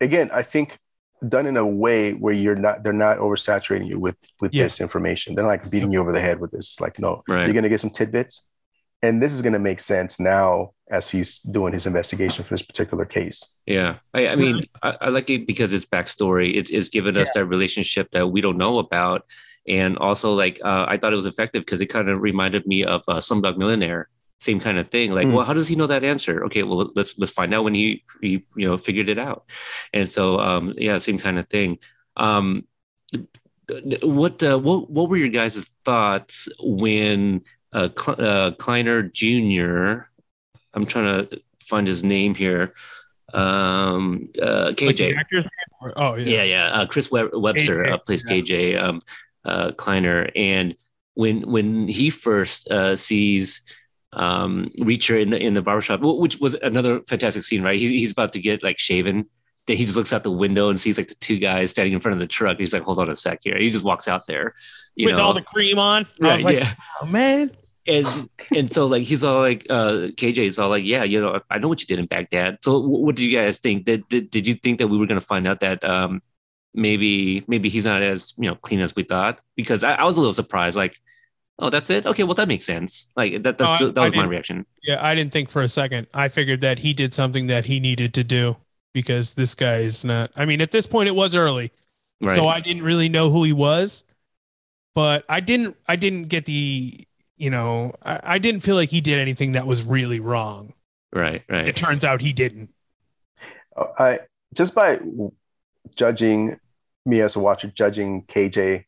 [0.00, 0.78] again i think
[1.28, 4.64] done in a way where you're not they're not oversaturating you with with Yeah.
[4.64, 7.44] this information they're not like beating you over the head with this like no Right.
[7.46, 8.44] you're going to get some tidbits
[9.02, 12.62] and this is going to make sense now as he's doing his investigation for this
[12.62, 16.56] particular case Yeah, I, I mean, I, I like it because it's backstory.
[16.56, 19.24] It's, it's given us that relationship that we don't know about,
[19.66, 22.84] and also like uh, I thought it was effective because it kind of reminded me
[22.84, 24.08] of uh, Slumdog Millionaire.
[24.40, 25.12] Same kind of thing.
[25.12, 25.34] Like, Mm.
[25.34, 26.44] well, how does he know that answer?
[26.46, 29.44] Okay, well, let's let's find out when he he you know figured it out.
[29.92, 31.78] And so, um, yeah, same kind of thing.
[32.16, 32.66] Um,
[34.02, 37.40] what uh, what what were your guys' thoughts when
[37.72, 40.04] uh, Cl- uh, Kliner Jr.
[40.74, 42.74] I'm trying to find his name here.
[43.32, 45.16] um, uh, KJ.
[45.80, 46.36] or- oh yeah.
[46.36, 46.66] yeah, yeah.
[46.66, 48.32] Uh, Chris Web- Webster KJ, uh, plays yeah.
[48.36, 49.00] KJ um,
[49.44, 50.76] uh, Kliner, and
[51.14, 53.62] when when he first uh, sees
[54.14, 57.78] um, Reacher in the in the barbershop, wh- which was another fantastic scene, right?
[57.78, 59.26] He's he's about to get like shaven.
[59.66, 62.00] Then he just looks out the window and sees like the two guys standing in
[62.00, 62.58] front of the truck.
[62.58, 64.54] He's like, "Hold on a sec here." He just walks out there,
[64.94, 65.22] you With know.
[65.24, 66.06] all the cream on.
[66.22, 67.50] I was like, yeah oh man.
[67.86, 68.06] and
[68.54, 71.58] and so like he's all like uh KJ is all like yeah you know I
[71.58, 74.30] know what you did in Baghdad so wh- what did you guys think that did,
[74.30, 76.22] did you think that we were going to find out that um
[76.72, 80.16] maybe maybe he's not as you know clean as we thought because I, I was
[80.16, 80.98] a little surprised like
[81.58, 84.14] oh that's it okay well that makes sense like that that's No, I- that was
[84.14, 86.06] my reaction Yeah, I didn't think for a second.
[86.12, 88.56] I figured that he did something that he needed to do
[88.92, 90.30] because this guy is not.
[90.36, 91.72] I mean, at this point, it was early,
[92.20, 94.04] right so I didn't really know who he was.
[94.94, 95.76] But I didn't.
[95.88, 97.06] I didn't get the.
[97.36, 100.72] You know, I, I didn't feel like he did anything that was really wrong.
[101.12, 101.66] right Right.
[101.68, 102.70] It turns out he didn't.
[103.76, 104.20] Oh, I
[104.54, 105.00] just by
[105.96, 106.58] judging
[107.06, 108.84] me as a watcher, judging KJ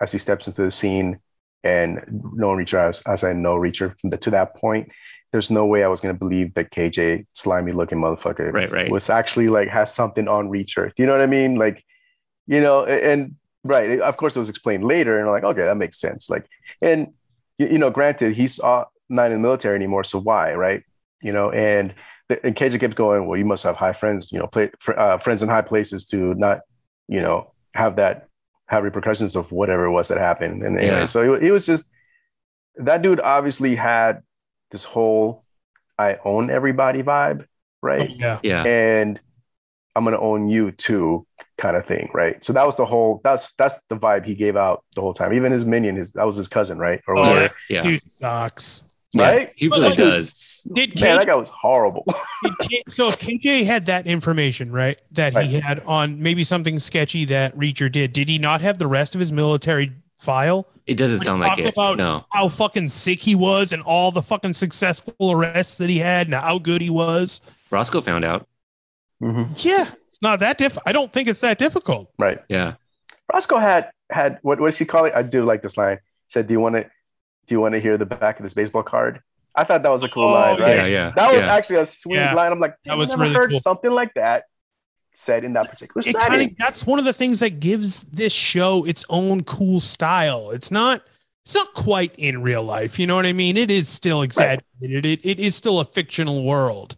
[0.00, 1.20] as he steps into the scene
[1.64, 2.04] and
[2.34, 4.90] no Reacher as, as I know Reacher from the, to that point,
[5.32, 8.90] there's no way I was going to believe that KJ, slimy looking motherfucker, right right
[8.90, 10.94] was actually like has something on Reacher.
[10.94, 11.56] Do you know what I mean?
[11.56, 11.82] Like,
[12.46, 13.34] you know, and
[13.64, 16.30] right, of course, it was explained later, and I'm like, okay, that makes sense.
[16.30, 16.46] Like,
[16.80, 17.14] and
[17.58, 20.84] you, know, granted, he's uh, not in the military anymore, so why, right?
[21.22, 21.94] You know, and
[22.28, 23.26] and KJ kept going.
[23.26, 26.34] Well, you must have high friends, you know, play, uh, friends in high places to
[26.34, 26.60] not,
[27.08, 28.28] you know, have that
[28.66, 30.62] have repercussions of whatever it was that happened.
[30.62, 31.04] And anyway, Yeah.
[31.04, 31.90] so it, it was just
[32.76, 34.22] that dude obviously had
[34.70, 35.44] this whole
[35.98, 37.46] I own everybody vibe,
[37.82, 38.10] right?
[38.10, 38.40] Yeah.
[38.42, 39.20] yeah and
[39.94, 41.24] I'm gonna own you too,
[41.56, 42.42] kind of thing, right?
[42.42, 45.32] So that was the whole that's that's the vibe he gave out the whole time.
[45.34, 47.00] Even his minion, his that was his cousin, right?
[47.06, 48.82] Or Oh, whatever, yeah yeah, Dude sucks.
[49.14, 49.52] Yeah, right?
[49.56, 52.04] he really like- does Did Man, that guy was horrible.
[52.68, 57.24] K- so if KJ had that information, right, that he had on maybe something sketchy
[57.26, 60.66] that Reacher did, did he not have the rest of his military file?
[60.86, 64.10] it doesn't When sound like it about- no How fucking sick he was and all
[64.10, 67.40] the fucking successful arrests that he had and how good he was.
[67.70, 68.46] Roscoe found out
[69.22, 69.64] Mhm.
[69.64, 70.76] Yeah, it's not that diff.
[70.84, 72.10] I don't think it's that difficult.
[72.18, 72.40] Right.
[72.48, 72.74] yeah
[73.32, 75.14] Roscoe had had what what does he call it?
[75.14, 75.96] I do like this line.
[75.96, 76.90] He said, "Do you want to
[77.46, 79.20] do you want to hear the back of this baseball card?"
[79.56, 80.76] I thought that was a cool Oh, line, right?
[80.78, 81.54] yeah yeah That was yeah.
[81.54, 82.34] actually a sweet Yeah.
[82.34, 82.50] line.
[82.50, 83.60] I'm like, That I was never really heard cool.
[83.60, 84.44] something like that
[85.14, 86.28] said in that particular It setting.
[86.28, 90.50] kind of that's one of the things that gives this show its own cool style.
[90.50, 91.02] It's not
[91.44, 92.98] it's not quite in real life.
[92.98, 93.56] You know what I mean?
[93.56, 95.04] It is still exaggerated.
[95.06, 96.96] It, it is still a fictional world.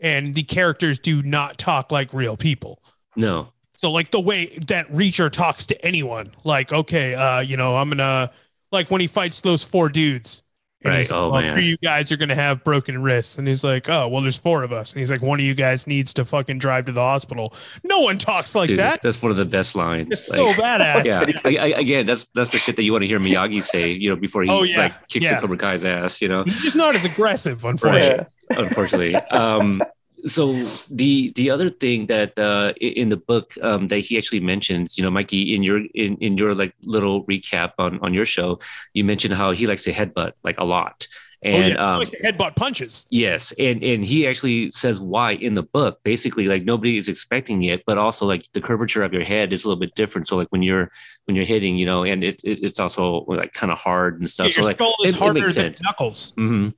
[0.00, 2.82] And the characters do not talk like real people.
[3.16, 7.76] no So like the way that Reacher talks to anyone, like, okay, uh, you know,
[7.76, 8.30] I'm gonna
[8.74, 10.42] like when he fights those four dudes.
[10.82, 10.98] And Right.
[10.98, 11.54] he's like, Oh, well, man.
[11.54, 13.38] three of you guys are gonna have broken wrists.
[13.38, 14.92] And he's like, Oh, well, there's four of us.
[14.92, 17.54] And he's like, one of you guys needs to fucking drive to the hospital.
[17.84, 19.00] No one talks like Dude, that.
[19.00, 21.04] that's one of the best lines It's Like- so badass.
[21.06, 23.92] yeah I, I, again that's that's the shit that you want to hear miyagi say
[23.92, 24.78] you know before he Oh, yeah.
[24.78, 25.36] like kicks Yeah.
[25.36, 28.26] the cobra kai's ass you know He's just not as aggressive, unfortunately.
[28.50, 28.60] Yeah.
[28.60, 29.82] unfortunately um
[30.26, 30.54] so
[30.90, 35.04] the the other thing that uh in the book um that he actually mentions you
[35.04, 38.58] know mikey in your in, in your like little recap on on your show
[38.94, 41.06] you mentioned how he likes to headbutt like a lot
[41.46, 41.92] Oh, and yeah.
[41.92, 43.04] um likes to headbutt punches.
[43.10, 46.00] Yes, and and he actually says why in the book.
[46.02, 49.62] Basically, like nobody is expecting it, but also like the curvature of your head is
[49.62, 50.26] a little bit different.
[50.26, 50.90] So like when you're
[51.26, 54.30] when you're hitting, you know, and it, it it's also like kind of hard and
[54.30, 54.46] stuff.
[54.46, 55.82] Yeah, so like skull is it- it harder makes than sense.
[55.82, 56.32] knuckles.
[56.34, 56.68] hmm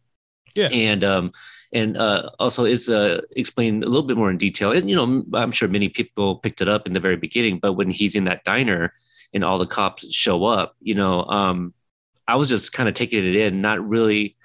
[0.56, 0.66] Yeah.
[0.72, 1.30] and um
[1.72, 4.72] and uh also it's uh explained a little bit more in detail.
[4.72, 7.74] And you know, I'm sure many people picked it up in the very beginning, but
[7.74, 8.92] when he's in that diner
[9.34, 11.74] and all the cops show up, you know, um,
[12.28, 14.36] I was just kind of taking it in, not really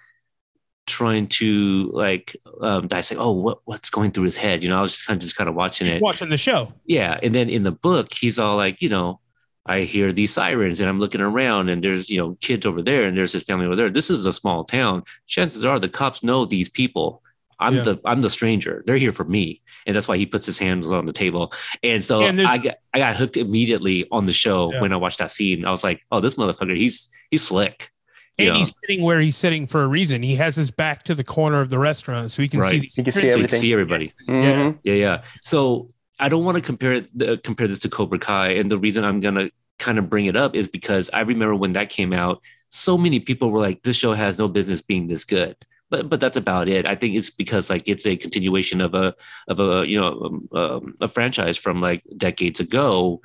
[0.88, 4.82] trying to like um dissect oh what what's going through his head you know i
[4.82, 6.74] was just kind of just kind of watching it Watching the show.
[6.86, 9.21] yeah and then in the book he's all like you know
[9.66, 13.04] i hear these sirens and i'm looking around and there's you know kids over there
[13.04, 16.24] and there's his family over there this is a small town chances are the cops
[16.24, 17.22] know these people
[17.60, 17.82] i'm Yeah.
[17.82, 20.88] the i'm the stranger they're here for me and that's why he puts his hands
[20.92, 21.54] on the table
[21.84, 24.82] and so And i got i got hooked immediately on the show Yeah.
[24.82, 27.92] when i watched that scene i was like oh this motherfucker he's he's slick
[28.40, 28.60] you And know?
[28.60, 30.24] he's sitting where he's sitting for a reason.
[30.24, 32.82] He has his back to the corner of the restaurant so he can Right.
[32.82, 34.80] see He can see so you can see everybody Mhm.
[34.84, 35.22] Yeah, yeah.
[35.44, 35.90] So
[36.22, 39.20] I don't want to compare the, compare this to Cobra Kai, and the reason I'm
[39.20, 39.50] gonna
[39.80, 43.20] kind of bring it up is because I remember when that came out, so many
[43.20, 45.58] people were like, "This show has no business being this good."
[45.90, 46.86] But but that's about it.
[46.86, 49.16] I think it's because like it's a continuation of a
[49.48, 53.22] of a you know um, um, a franchise from like decades ago.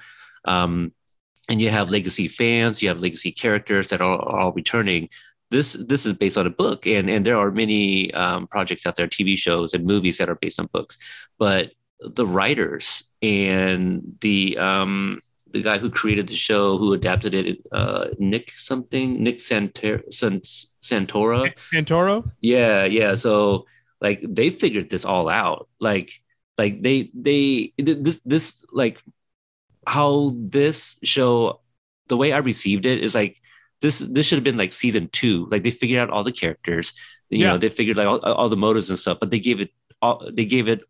[0.47, 0.92] Um,
[1.49, 5.09] and you have legacy fans, you have legacy characters that are, are all returning.
[5.51, 8.97] this this is based on a book, and and there are many um, projects out
[8.97, 10.99] there, TV shows and movies that are based on books,
[11.38, 15.20] but the writers and the um,
[15.53, 20.42] the guy who created the show, who adapted it, uh, Nick something, Nick Santer- San-
[20.82, 21.53] Santora.
[21.72, 22.30] Santoro.
[22.40, 23.14] Yeah, yeah.
[23.14, 23.66] So
[24.01, 25.68] like they figured this all out.
[25.80, 26.11] Like
[26.59, 29.01] like they they this this like
[29.86, 31.61] how this show
[32.09, 33.40] the way I received it is like
[33.80, 35.47] this this should have been like season two.
[35.51, 36.92] Like they figured out all the characters.
[37.30, 37.53] You Yeah.
[37.53, 39.70] know, they figured like all, all the motives and stuff, but they gave it
[40.03, 40.84] all they gave it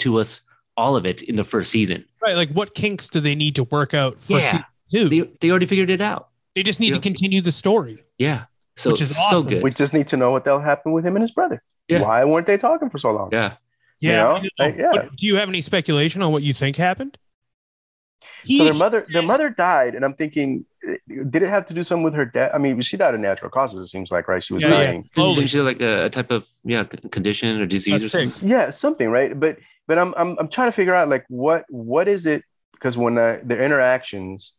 [0.00, 0.40] to us
[0.76, 2.04] all of it in the first season.
[2.22, 2.36] Right.
[2.36, 4.50] Like what kinks do they need to work out for Yeah.
[4.50, 5.08] season two?
[5.08, 6.28] They they already figured it out.
[6.54, 6.94] They just need Yeah.
[6.94, 8.04] to continue the story.
[8.18, 8.44] Yeah.
[8.76, 9.62] So Which is so good.
[9.62, 11.62] We just need to know what the hell happened with him and his brother.
[11.88, 12.02] Yeah.
[12.02, 13.28] Why weren't they talking for so long?
[13.32, 13.54] yeah.
[14.00, 14.16] You Yeah.
[14.22, 14.34] know?
[14.58, 14.76] I know.
[14.76, 14.90] Yeah.
[14.90, 17.16] What- do you have any speculation on what you think happened?
[18.42, 20.66] He, So their mother, their mother died, and I'm thinking,
[21.08, 22.50] did it have to do something with her death?
[22.52, 23.80] I mean, she died of natural causes.
[23.86, 24.42] It seems like, right?
[24.42, 24.84] She was Yeah, yeah.
[24.84, 25.08] dying.
[25.14, 28.32] Didn't, didn't she have like a, a type of yeah condition or disease or That's
[28.34, 28.50] something?
[28.50, 29.38] Yeah, something, right?
[29.38, 32.42] But but I'm I'm I'm trying to figure out like what what is it?
[32.72, 34.54] Because when uh, their interactions,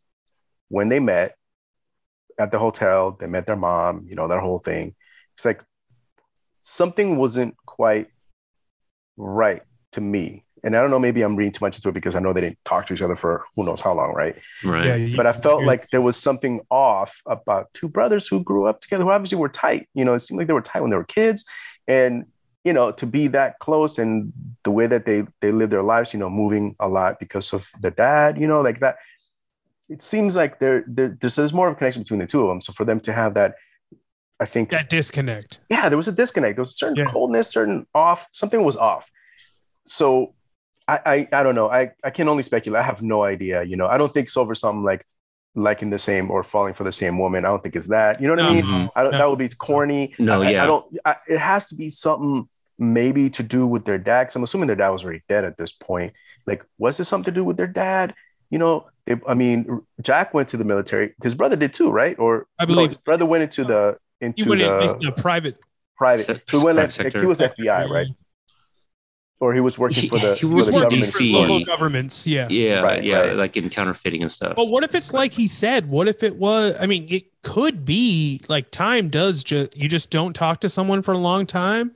[0.68, 1.34] when they met
[2.38, 4.04] at the hotel, they met their mom.
[4.08, 4.94] You know, that whole thing.
[5.34, 5.62] It's like
[6.60, 8.08] something wasn't quite
[9.16, 9.62] right
[9.92, 10.44] to me.
[10.64, 12.40] And I don't know, maybe I'm reading too much into it because I know they
[12.40, 14.36] didn't talk to each other for who knows how long, right?
[14.64, 14.86] Right.
[14.86, 18.42] Yeah, you- but I felt you- like there was something off about two brothers who
[18.42, 19.88] grew up together who obviously were tight.
[19.94, 21.44] You know, it seemed like they were tight when they were kids.
[21.86, 22.24] And,
[22.66, 24.32] you know, to be that close and
[24.64, 27.62] the way that they they live their lives, you know, moving a lot because of
[27.82, 28.96] their dad, you know, like that.
[29.88, 32.48] It seems like there, there there's, there's more of a connection between the two of
[32.48, 32.60] them.
[32.60, 33.54] So for them to have that,
[34.40, 35.60] I think, that disconnect.
[35.70, 36.56] yeah, there was a disconnect.
[36.56, 37.12] There was a certain Yeah.
[37.12, 39.08] coldness, certain off, something was off.
[39.86, 40.34] So
[40.88, 41.68] I, I I don't know.
[41.70, 42.80] I, I can only speculate.
[42.82, 43.62] I have no idea.
[43.70, 45.06] You know, I don't think it's over something like
[45.54, 47.44] liking the same or falling for the same woman.
[47.44, 48.20] I don't think it's that.
[48.20, 48.54] You know what I No.
[48.54, 48.90] mean?
[48.96, 49.18] I don't, No.
[49.18, 50.14] that would be corny.
[50.18, 50.64] No, I, I- yeah.
[50.64, 50.84] I don't.
[51.04, 52.48] I, it has to be something
[52.78, 54.24] maybe to do with their dad.
[54.24, 56.12] Because I'm assuming their dad was already dead at this point.
[56.46, 58.14] Like, was this something to do with their dad?
[58.50, 61.14] You know, it, I mean, Jack went to the military.
[61.22, 62.16] His brother did too, right?
[62.18, 65.12] Or I no, believe- his brother went into the He into went the in the
[65.12, 65.58] private.
[65.96, 66.26] private.
[66.26, 67.20] Se- So he went private like, sector.
[67.20, 68.06] he was FBI, right?
[69.38, 71.02] Or he was working for the, he for worked the for government.
[71.04, 71.32] DC.
[71.32, 72.26] local governments.
[72.26, 72.48] Yeah.
[72.48, 73.36] Yeah, Right, yeah, right.
[73.36, 74.56] like in counterfeiting and stuff.
[74.56, 75.90] But what if it's like he said?
[75.90, 76.74] What if it was?
[76.80, 81.02] I mean, it could be like time does just you just don't talk to someone
[81.02, 81.94] for a long time.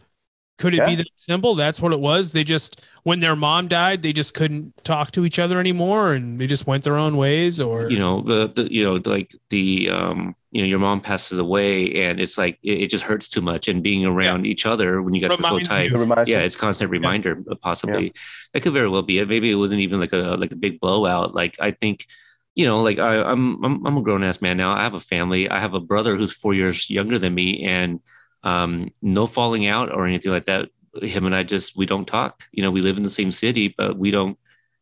[0.61, 0.97] Could it be Yeah.
[0.99, 1.55] that simple?
[1.55, 2.33] That's what it was.
[2.33, 6.39] They just when their mom died, they just couldn't talk to each other anymore, and
[6.39, 7.59] they just went their own ways.
[7.61, 11.39] Or you know, the, the you know, like the um, you know, your mom passes
[11.39, 15.01] away, and it's like it, it just hurts too much, and being around each other
[15.03, 15.91] when you guys were so tight.
[15.91, 15.97] you.
[15.97, 18.13] It reminds Yeah, me- it's constant reminder, uh, possibly.
[18.53, 19.29] That could very well be it.
[19.29, 21.35] Maybe it wasn't even like a like a big blowout.
[21.35, 22.07] Like I think,
[22.55, 24.73] you know, like I, I'm I'm I'm a grown ass man now.
[24.73, 25.49] I have a family.
[25.49, 28.01] I have a brother who's four years younger than me, and
[28.43, 30.69] um, no falling out or anything like that.
[31.03, 32.45] Him and I just we don't talk.
[32.53, 34.37] You know, we live in the same city, but we don't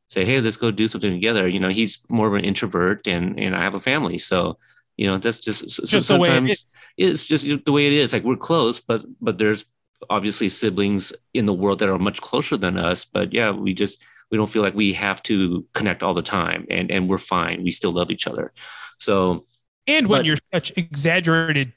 [0.09, 3.39] say, "Hey, let's go do something together." You know, he's more of an introvert, and
[3.39, 4.59] and I have a family, so
[4.97, 8.13] you know that's just so just way it sometimes it's just the way it is.
[8.13, 9.65] Like we're close, but but there's
[10.09, 13.05] obviously siblings in the world that are much closer than us.
[13.05, 13.99] But yeah, we just
[14.31, 17.63] we don't feel like we have to connect all the time, and and we're fine.
[17.63, 18.53] We still love each other.
[18.99, 19.45] So
[19.87, 21.73] And when But- you're such exaggerated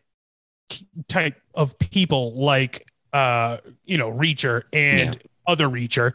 [1.08, 6.14] type of people like uh you know Reacher and other Reacher,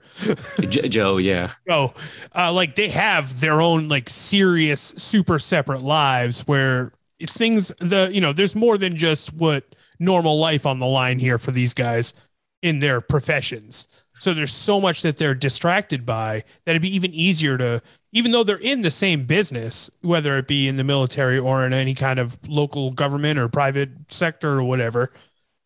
[0.91, 1.93] Joe, yeah, oh
[2.35, 6.93] uh like they have their own like serious super separate lives where
[7.27, 9.65] things the you know there's more than just what
[9.99, 12.15] normal life on the line here for these guys
[12.63, 13.87] in their professions.
[14.19, 17.83] So there's so much that they're distracted by that it'd be even easier to,
[18.17, 21.73] even though they're in the same business, whether it be in the military or in
[21.73, 25.13] any kind of local government or private sector or whatever,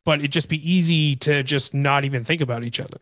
[0.05, 3.01] but it'd just be easy to just not even think about each other.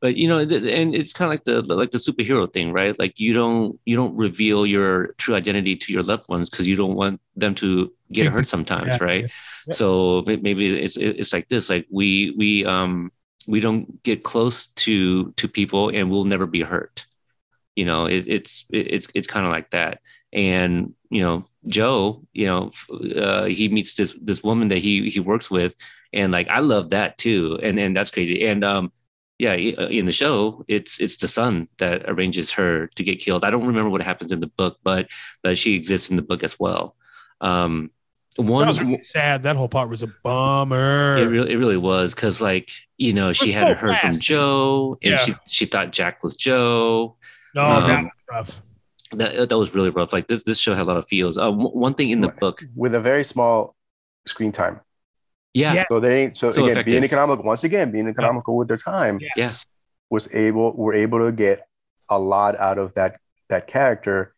[0.00, 2.98] but you know, and it's kind of like the like the superhero thing, right?
[2.98, 6.74] Like you don't you don't reveal your true identity to your loved ones because you
[6.76, 9.04] don't want them to get hurt sometimes, Yeah.
[9.04, 9.24] right?
[9.66, 9.74] Yeah.
[9.74, 13.12] So maybe it's it's like this, like we we um
[13.46, 17.04] we don't get close to to people and we'll never be hurt.
[17.78, 20.00] You know, it, it's it, it's it's kind of like that.
[20.32, 22.62] And you know, Joe, you know,
[23.24, 25.72] uh, he meets this this woman that he he works with,
[26.12, 28.46] and like I love that too, and and that's crazy.
[28.50, 28.90] And um,
[29.38, 33.44] yeah, uh, in the show, it's it's the son that arranges her to get killed.
[33.44, 35.06] I don't remember what happens in the book, but
[35.44, 36.96] but she exists in the book as well.
[37.40, 37.90] Um,
[38.36, 39.42] That one was really sad.
[39.42, 41.16] That whole part was a bummer.
[41.18, 44.18] it really, it really was because, like, you know, she hadn't so heard from.
[44.18, 45.24] Joe, and Yeah.
[45.24, 47.16] she she thought Jack was Joe.
[47.54, 48.62] No, um, that was rough.
[49.12, 50.12] That that was really rough.
[50.12, 51.38] Like this this show had a lot of feels.
[51.38, 53.74] Uh, w- one thing in the book, with a very small
[54.26, 54.80] screen time.
[55.54, 55.72] Yeah.
[55.72, 55.84] Yeah.
[55.88, 56.92] So they so, So again effective.
[56.92, 59.66] being economical once again being economical with their time Yes.
[60.10, 61.66] was able were able to get
[62.10, 63.16] a lot out of that
[63.48, 64.34] that character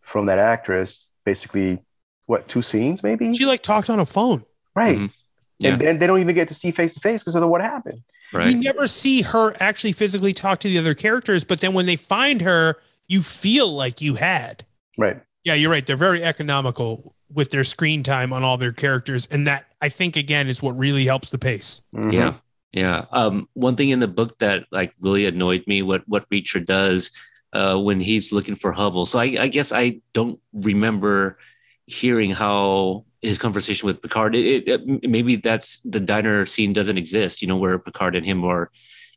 [0.00, 1.08] from that actress.
[1.24, 1.82] Basically,
[2.26, 3.36] what two scenes maybe?
[3.36, 4.44] She like talked on a phone.
[4.74, 4.98] right.
[4.98, 5.10] Mhm.
[5.58, 5.72] Yeah.
[5.72, 8.00] And then they don't even get to see face to face because of what happened.
[8.32, 8.50] Right.
[8.50, 11.96] You never see her actually physically talk to the other characters, but then when they
[11.96, 14.64] find her, you feel like you had.
[14.96, 15.20] Right.
[15.44, 15.86] Yeah, you're right.
[15.86, 19.26] They're very economical with their screen time on all their characters.
[19.30, 21.80] And that I think again is what really helps the pace.
[21.94, 22.12] Mhm.
[22.12, 22.34] Yeah.
[22.72, 23.04] Yeah.
[23.12, 27.12] Um, one thing in the book that like really annoyed me, what what Reacher does
[27.52, 29.06] uh, when he's looking for Hubble.
[29.06, 31.38] So I, I guess I don't remember
[31.86, 34.34] hearing how his conversation with Picard.
[34.36, 37.42] It, it, maybe that's the diner scene doesn't exist.
[37.42, 38.70] You know, where Picard and him are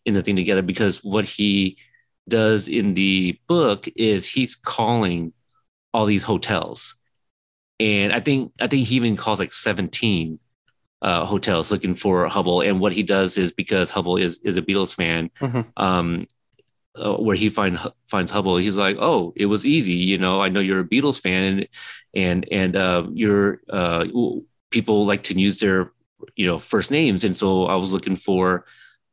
[0.05, 1.77] in the thing together because what he
[2.27, 5.33] does in the book is he's calling
[5.93, 6.95] all these hotels,
[7.79, 10.39] and I think I think he even calls like seventeen
[11.01, 12.61] uh, hotels looking for Hubble.
[12.61, 15.65] And what he does is because Hubble is is a Beatles fan, Mhm.
[15.77, 16.27] um,
[16.97, 19.93] uh, where he find finds Hubble, he's like, "Oh, it was easy.
[19.93, 21.67] You know, I know you're a Beatles fan, and
[22.13, 24.05] and and uh, you're uh,
[24.71, 25.91] people like to use their
[26.35, 28.65] you know first names, and so I was looking for."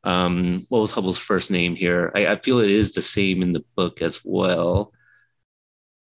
[0.04, 2.12] Um, what was Hubble's first name here?
[2.14, 4.92] I, I feel it is the same in the book as well.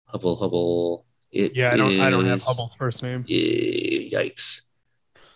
[0.04, 1.06] Hubble, Hubble.
[1.32, 3.24] It Yeah, I don't I don't have Hubble's first name.
[3.28, 4.60] Eh, Yikes.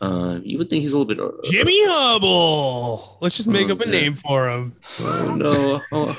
[0.00, 1.18] Uh, you would think he's a little bit.
[1.20, 3.18] uh, Jimmy Hubble.
[3.20, 3.90] Let's just make Oh, up a yeah.
[3.90, 4.76] name for him.
[5.00, 5.80] Oh no.
[5.92, 6.16] Oh.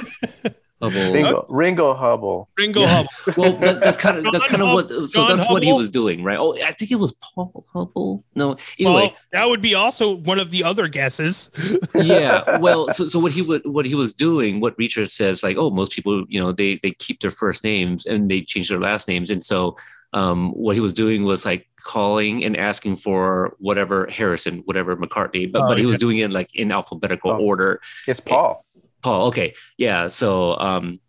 [0.82, 1.12] Hubble.
[1.14, 2.50] Ringo, Ringo Hubble.
[2.58, 2.88] Ringo Yeah.
[3.26, 3.34] Hubble.
[3.36, 4.88] Well, that, that's kind of that's kind of what.
[4.90, 6.38] So John that's what he was doing, right?
[6.40, 8.24] Oh, I think it was Paul Hubble.
[8.34, 11.52] No, anyway, Well, that would be also one of the other guesses.
[11.96, 12.60] yeah.
[12.60, 15.70] Well, so, so what he would what he was doing, what Richard says, like, oh,
[15.70, 19.10] most people, you know, they they keep their first names and they change their last
[19.10, 19.76] names, and so
[20.14, 25.52] um, what he was doing was like calling and asking for whatever Harrison, whatever McCartney,
[25.52, 27.38] but Oh, but he was doing it like in alphabetical Oh.
[27.40, 27.80] order.
[28.08, 28.66] It's Paul.
[29.02, 29.28] Paul.
[29.28, 30.08] Okay, yeah.
[30.08, 31.00] So um,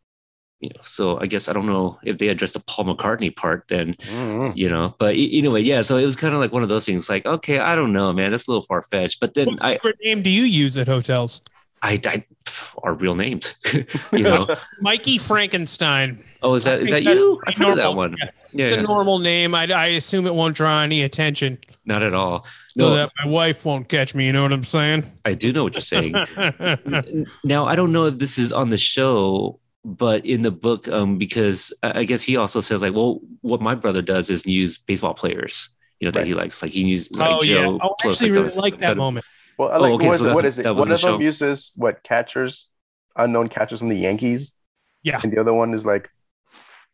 [0.61, 3.65] you know, so I guess I don't know if they addressed the Paul McCartney part
[3.69, 4.55] then Mhm.
[4.55, 6.85] you know but e- anyway yeah so it was kind of like one of those
[6.85, 9.73] things like okay i don't know man that's a little far-fetched but then what i
[9.77, 11.41] secret name do you use at hotels?
[11.81, 13.55] i i pff, are real names
[14.13, 16.23] you know Mikey Frankenstein.
[16.43, 18.75] Oh is that is think that you that's i've heard that one Yeah, yeah, It's
[18.75, 18.81] yeah.
[18.81, 19.55] a normal name.
[19.55, 23.27] I, I assume it won't draw any attention not at all so no that my
[23.27, 24.27] wife won't catch me.
[24.27, 25.05] You know what I'm saying?
[25.25, 26.13] i do know what you're saying
[27.45, 31.19] now i don't know if this is on the show but in the book um
[31.19, 34.79] because i I guess he also says like well what my brother does is use
[34.79, 35.69] baseball players
[35.99, 36.27] you know that Right.
[36.29, 37.57] he likes like he uses like oh, yeah.
[37.65, 39.25] joe Oh, I Close, actually really like that instead moment.
[39.59, 40.35] Well, I like Oh, okay, what is so it?
[40.35, 40.65] What that's- it?
[40.75, 41.21] One of the them show?
[41.21, 42.69] uses what catchers,
[43.17, 44.55] unknown catchers from the Yankees.
[45.03, 45.21] Yeah.
[45.23, 46.09] And the other one is like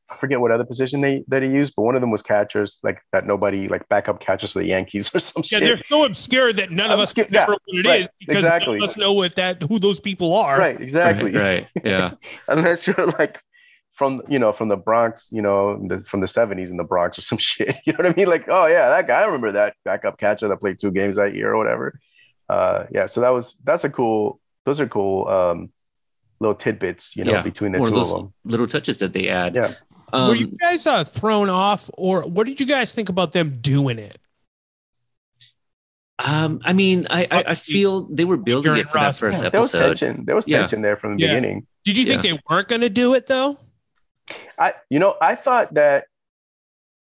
[0.08, 2.78] I forget what other position they that he used, but one of them was catchers,
[2.84, 5.60] like that nobody like backup catchers for the Yankees or some shit.
[5.62, 5.78] Yeah, shit.
[5.78, 8.10] they're so obscure that none of us Obscure- can remember yeah, what it is right,
[8.20, 8.74] because exactly.
[8.74, 10.58] none of us know what that who those people are.
[10.58, 11.32] Right, exactly.
[11.32, 12.12] right, right yeah
[12.48, 13.40] Unless you're like
[13.92, 17.18] from you know from the Bronx, you know, the, from the '70s in the Bronx
[17.18, 17.76] or some shit.
[17.84, 18.28] You know what I mean?
[18.28, 19.20] Like, oh yeah, that guy.
[19.22, 21.98] I remember that backup catcher that played two games that year or whatever.
[22.48, 24.38] Uh, yeah, so that was that's a cool.
[24.66, 25.72] Those are cool um,
[26.40, 28.34] little tidbits, you know, Yeah, between the one of two of them.
[28.44, 29.54] little touches that they add.
[29.54, 29.74] Yeah.
[30.12, 33.58] Um, Were you guys uh, thrown off, or what did you guys think about them
[33.60, 34.18] doing it?
[36.18, 39.20] um, I mean, I, I, I feel they were building You're it for that Ross.
[39.20, 40.24] first Yeah, there was tension.
[40.24, 40.60] There was Yeah.
[40.60, 41.34] tension there from the Yeah.
[41.34, 41.66] beginning.
[41.84, 43.58] Did you think they weren't going to do it though?
[44.58, 46.04] I, you know, I thought that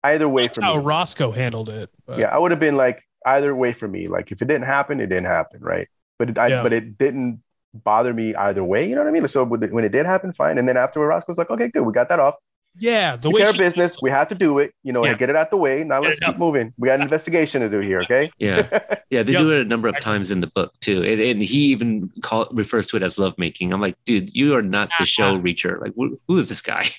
[0.04, 0.84] either way That's for how me.
[0.84, 1.90] Roscoe handled it.
[2.06, 4.08] but- yeah, I would have been like either way for me.
[4.08, 5.90] Like if it didn't happen, it didn't happen, right?
[6.18, 6.64] But it, I, Yeah.
[6.64, 7.44] but it didn't
[7.74, 8.88] bother me either way.
[8.88, 9.28] You know what I mean?
[9.28, 10.58] So when it, when it did happen, fine.
[10.58, 12.36] And then afterward, Roscoe was like, "Okay, good, we got that off.
[12.80, 13.16] Yeah.
[13.16, 14.02] The Take way care of she- business.
[14.02, 14.74] We have to do it.
[14.84, 15.14] You know, Yeah.
[15.16, 15.84] get it out the way.
[15.84, 16.40] Now let's it keep out.
[16.40, 16.74] moving.
[16.78, 18.02] We got an investigation to do here.
[18.02, 18.32] Okay.
[18.40, 18.68] Yeah,
[19.10, 19.42] yeah, they Yep.
[19.42, 22.48] do it a number of times in the book too, and, and he even call,
[22.52, 23.74] refers to it as lovemaking.
[23.74, 25.80] I'm like, dude, you are not the show Reacher.
[25.82, 26.90] Like, who, who is this guy?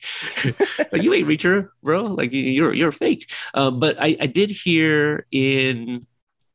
[0.92, 2.04] like, you ain't Reacher, bro.
[2.04, 3.30] Like, you- you're you're fake.
[3.54, 6.06] Um, but I, I did hear in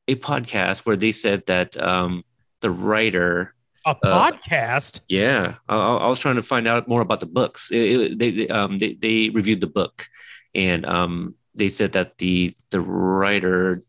[0.08, 2.24] a podcast where they said that um,
[2.62, 3.54] the writer
[3.88, 5.02] a podcast.
[5.08, 7.72] Yeah, I, I I was trying to find out more about the books.
[7.72, 10.08] It, it- they they, um, they they reviewed the book,
[10.54, 13.82] and um, they said that the the writer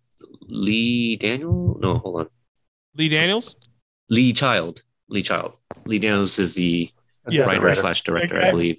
[0.47, 2.29] Lee Daniel, no, hold on,
[2.97, 3.57] Lee Daniels.
[4.11, 5.53] Lee Child, Lee Child,
[5.85, 6.91] Lee Daniels is the
[7.29, 7.45] Yeah.
[7.45, 7.77] writer Right.
[7.77, 8.49] slash director, Okay.
[8.49, 8.79] I believe.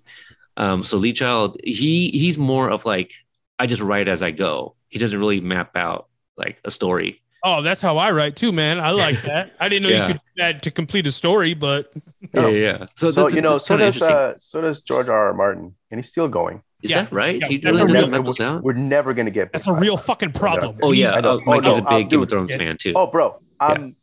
[0.58, 3.14] Um, so Lee Child, he he's more of like
[3.60, 4.76] I just write as I go.
[4.90, 6.08] He doesn't really map out
[6.38, 7.22] like a story.
[7.44, 8.80] Oh, that's how I write too, man.
[8.80, 9.54] I like that.
[9.60, 10.08] I didn't know Yeah.
[10.08, 11.92] you could do that to complete a story, but
[12.36, 12.48] Oh.
[12.48, 12.86] Yeah, yeah.
[12.98, 15.28] So, So that's- you know, that's so does uh, so does George R.
[15.28, 15.34] R.
[15.34, 16.62] Martin, and he's still going.
[16.84, 17.04] Is Yeah.
[17.04, 17.40] that right?
[17.42, 18.64] Yeah, he really doesn't real- map those out.
[18.64, 19.52] We're never gonna get.
[19.54, 20.78] That's a real fucking problem.
[20.84, 21.40] Oh yeah, I know.
[21.40, 22.94] uh, Mikey's Oh, a big Game of Thrones fan too.
[22.96, 23.96] Oh, bro, um,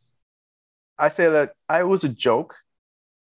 [0.99, 2.57] I say that I was a joke,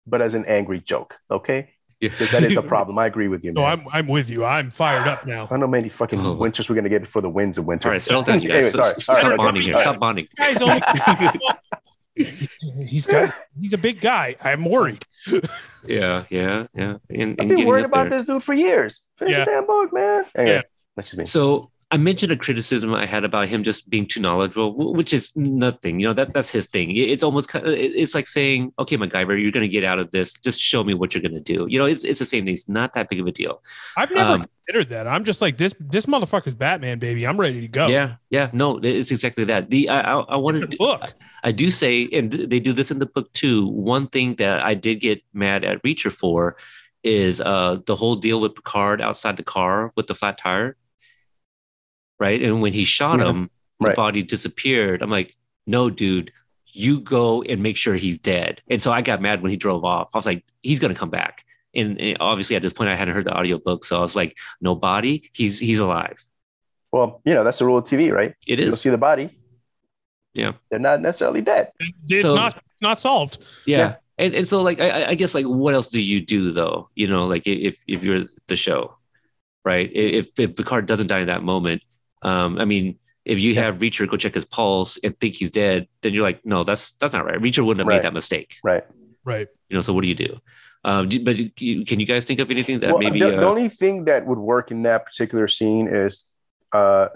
[0.06, 1.20] but as an angry joke.
[1.30, 1.66] Okay, Yeah.
[2.10, 2.98] Because that is a problem.
[3.00, 3.64] I agree with you, No.
[3.66, 4.46] I'm I'm with you.
[4.46, 5.46] I'm fired up now.
[5.46, 6.34] I don't know how many fucking Oh.
[6.34, 7.88] winters we're gonna get before the winds of winter.
[7.90, 8.56] All right, settle down, you guys.
[8.66, 9.38] Anyway, sorry, s- sorry, Stop sorry.
[9.38, 9.74] bonding here.
[9.74, 9.84] All right.
[9.84, 10.28] Stop bonding.
[10.38, 10.82] Guy's only
[12.86, 14.36] he's got he's a big guy.
[14.44, 15.06] I'm worried.
[15.88, 16.98] Yeah, yeah, yeah.
[17.10, 18.20] And, I've been getting worried up about there.
[18.20, 19.04] this dude for years.
[19.18, 19.46] Finish Yeah.
[19.46, 20.24] the damn book, man.
[20.36, 20.62] Anyway, Yeah.
[20.96, 21.26] that's just me.
[21.26, 25.30] So I mentioned a criticism I had about him just being too knowledgeable, which is
[25.36, 26.00] nothing.
[26.00, 26.88] You know that that's his thing.
[26.96, 30.34] It's almost it's like saying, "Okay, MacGyver, you're going to get out of this.
[30.34, 32.54] Just show me what you're going to do." You know, it's it's the same thing.
[32.54, 33.62] It's not that big of a deal.
[33.96, 35.08] I've never Um, considered that.
[35.08, 35.76] I'm just like this.
[35.80, 37.28] This motherfucker's Batman, baby.
[37.28, 37.86] I'm ready to go.
[37.88, 38.50] Yeah, yeah.
[38.54, 39.70] No, it's exactly that.
[39.70, 41.14] The I I, I wanted to, book.
[41.44, 43.68] I do say, and th- they do this in the book too.
[43.68, 46.58] One thing that I did get mad at Reacher for
[47.04, 50.76] is uh the whole deal with Picard outside the car with the flat tire.
[52.24, 52.42] Right.
[52.42, 53.30] And when he shot Yeah.
[53.30, 53.50] him,
[53.82, 53.96] the Right.
[53.96, 55.02] body disappeared.
[55.02, 55.36] I'm like,
[55.68, 56.32] no, dude,
[56.68, 58.62] you go and make sure he's dead.
[58.70, 60.10] And so I got mad when he drove off.
[60.14, 61.44] I was like, he's gonna come back.
[61.76, 63.84] And, and obviously at this point I hadn't heard the audiobook.
[63.84, 66.18] So I was like, no body, he's he's alive.
[66.94, 68.34] Well, you know that's the rule of TV, right?
[68.48, 68.68] It is.
[68.68, 69.30] You'll see the body.
[70.34, 70.54] Yeah.
[70.70, 71.72] they're not necessarily dead.
[72.10, 73.38] It's So- not not solved.
[73.66, 73.78] yeah.
[73.78, 73.96] Yeah.
[74.20, 76.90] And, and so like I, I- I guess like what else do you do though
[76.96, 78.96] you know like if if you're the show
[79.66, 81.82] right if if Picard doesn't die in that moment
[82.24, 85.88] um I mean if you have Reacher go check his pulse and think he's dead
[86.02, 87.96] then you're like no that's that's not right Reacher wouldn't have Right.
[87.98, 88.84] made that mistake Right.
[89.24, 89.48] Right.
[89.70, 90.40] you know so what do you do
[90.86, 93.50] um but you- can you guys think of anything that Well, maybe the, the uh,
[93.50, 96.30] only thing that would work in that particular scene is
[96.74, 97.08] uh,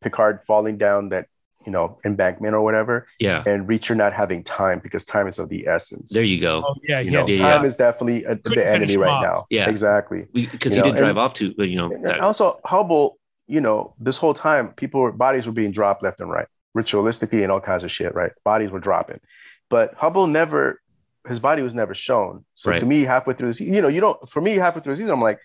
[0.00, 1.26] Picard falling down that
[1.64, 5.48] you know embankment or whatever, yeah and Reacher not having time because time is of
[5.48, 6.10] the essence.
[6.12, 7.20] there you go Oh yeah, You yeah.
[7.20, 7.66] know, yeah, time yeah.
[7.68, 9.22] is definitely a, the enemy right off.
[9.22, 9.46] now.
[9.48, 9.68] Yeah.
[9.70, 10.26] exactly.
[10.32, 13.18] because he know, did drive and- off to you know that, also, Hubble,
[13.52, 17.42] you know, this whole time, people were bodies were being dropped left and right, ritualistically
[17.42, 18.14] and all kinds of shit.
[18.14, 19.20] Right, bodies were dropping,
[19.68, 20.80] but Hubble never,
[21.28, 22.44] his body was never shown.
[22.54, 22.80] So Right.
[22.80, 24.18] to me, halfway through this, you know, you don't.
[24.28, 25.38] For me, halfway through the season, I'm like,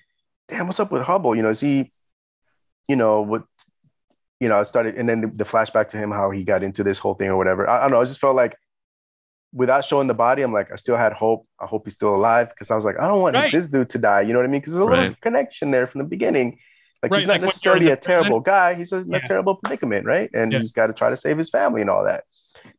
[0.50, 1.36] damn, what's up with Hubble?
[1.36, 1.92] You know, is he,
[2.88, 3.44] you know, what,
[4.40, 6.84] you know, I started, and then the, the flashback to him how he got into
[6.84, 7.70] this whole thing or whatever.
[7.70, 8.02] I, I don't know.
[8.02, 8.56] I just felt like.
[9.54, 11.48] Without showing the body, I'm like, I still had hope.
[11.60, 13.50] I hope he's still alive because I was like, I don't want Right.
[13.52, 14.22] this dude to die.
[14.22, 14.60] You know what I mean?
[14.60, 16.60] Because there's a little connection there from the beginning.
[17.08, 18.24] Like Right, he's not like necessarily a in the prison.
[18.24, 18.74] terrible guy.
[18.76, 20.30] He's just in a terrible predicament, right?
[20.34, 20.60] And Yeah.
[20.60, 22.24] he's got to try to save his family and all that.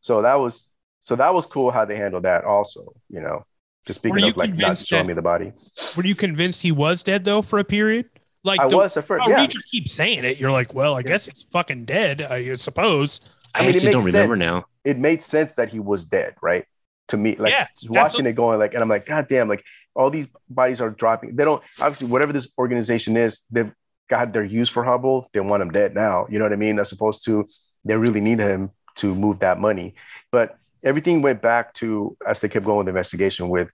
[0.00, 2.44] So that was so that was cool how they handled that.
[2.44, 3.44] Also, you know,
[3.86, 5.52] just speaking of like not showing that- me the body.
[5.96, 8.06] Were you convinced he was dead though for a period?
[8.44, 9.46] Like I the, was at first, how yeah.
[9.46, 10.38] Reacher keeps saying it.
[10.38, 12.22] You're like, well, I guess he's fucking dead.
[12.22, 13.20] I suppose.
[13.54, 14.40] I, I mean, it actually don't makes remember sense.
[14.46, 16.64] now It made sense that he was dead, right?
[17.08, 19.64] To me, like Yeah, just watching it going like, and I'm like, God damn, like
[19.94, 21.34] all these bodies are dropping.
[21.36, 23.72] They don't obviously whatever this organization is, they've
[24.08, 25.28] got their use for Hubble.
[25.32, 26.26] They want him dead now.
[26.30, 26.78] You know what I mean?
[26.78, 27.46] As opposed to
[27.84, 29.94] they really need him to move that money.
[30.32, 33.70] But everything went back to as they kept going with the investigation with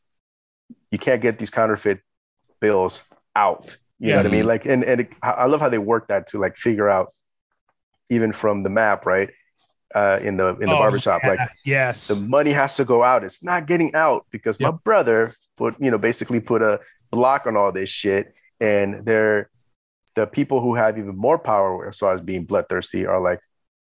[0.91, 2.01] you can't get these counterfeit
[2.61, 3.05] bills
[3.35, 3.77] out.
[3.99, 4.47] You know what I mean?
[4.47, 7.13] Like, and and it, I love how they work that to like figure out
[8.11, 9.31] even from the map, right?
[9.95, 11.31] Uh, in the in the Oh, barbershop, yeah.
[11.31, 12.09] like yes.
[12.09, 13.23] the money has to go out.
[13.23, 16.81] It's not getting out because my brother put, you know, basically put a
[17.13, 18.35] block on all this shit.
[18.61, 19.49] And they're
[20.15, 23.41] the people who have even more power as far as being bloodthirsty are like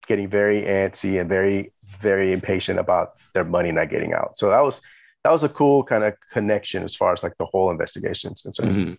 [0.07, 4.37] getting very antsy and very, very impatient about their money not getting out.
[4.37, 4.81] So that was
[5.25, 8.43] that was a cool kind of connection as far as like the whole investigation is
[8.43, 8.77] concerned.
[8.77, 8.99] Mhm.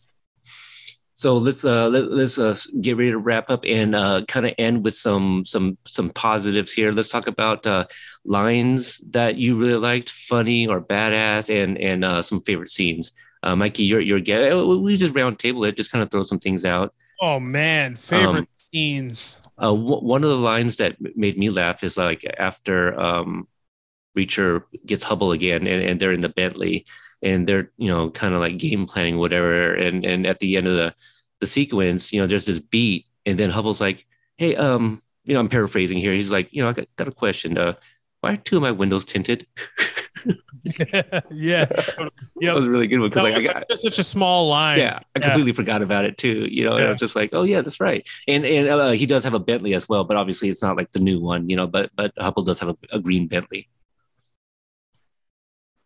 [1.13, 4.53] So let's uh let, let's uh get ready to wrap up and uh kind of
[4.57, 6.91] end with some some some positives here.
[6.91, 7.85] Let's talk about uh
[8.25, 13.11] lines that you really liked, funny or badass, and and uh some favorite scenes.
[13.43, 16.63] Uh, Mikey, you're you're we just round table it, just kind of throw some things
[16.63, 16.93] out.
[17.21, 19.37] Oh man, favorite Um, scenes.
[19.57, 23.47] Uh, w- one of the lines that made me laugh is like after um,
[24.17, 26.85] Reacher gets Hubble again, and, and they're in the Bentley,
[27.23, 30.67] and they're you know kind of like game planning whatever, and and at the end
[30.67, 30.95] of the
[31.41, 34.05] the sequence, you know, there's this beat, and then Hubble's like,
[34.37, 36.13] "Hey, um, you know, I'm paraphrasing here.
[36.13, 37.57] He's like, you know, I got, got a question.
[37.57, 37.75] Uh,
[38.21, 39.47] why are two of my windows tinted?"
[41.31, 41.65] yeah.
[41.65, 42.55] That Yep.
[42.55, 43.69] was a really good one because like I got.
[43.69, 44.79] just such a small line.
[44.79, 45.25] Yeah, I Yeah.
[45.25, 46.47] completely forgot about it too.
[46.49, 49.05] You know, and I was just like, "Oh yeah, that's right." And and uh, he
[49.05, 51.55] does have a Bentley as well, but obviously it's not like the new one, you
[51.55, 51.67] know.
[51.67, 53.69] But but Hubble does have a, a green Bentley.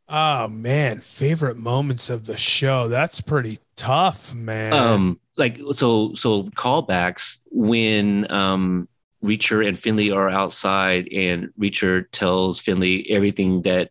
[0.07, 2.88] Oh man, favorite moments of the show.
[2.88, 4.73] That's pretty tough, man.
[4.73, 8.88] um like so so callbacks when um
[9.23, 13.89] reacher and finlay are outside and reacher tells finlay everything that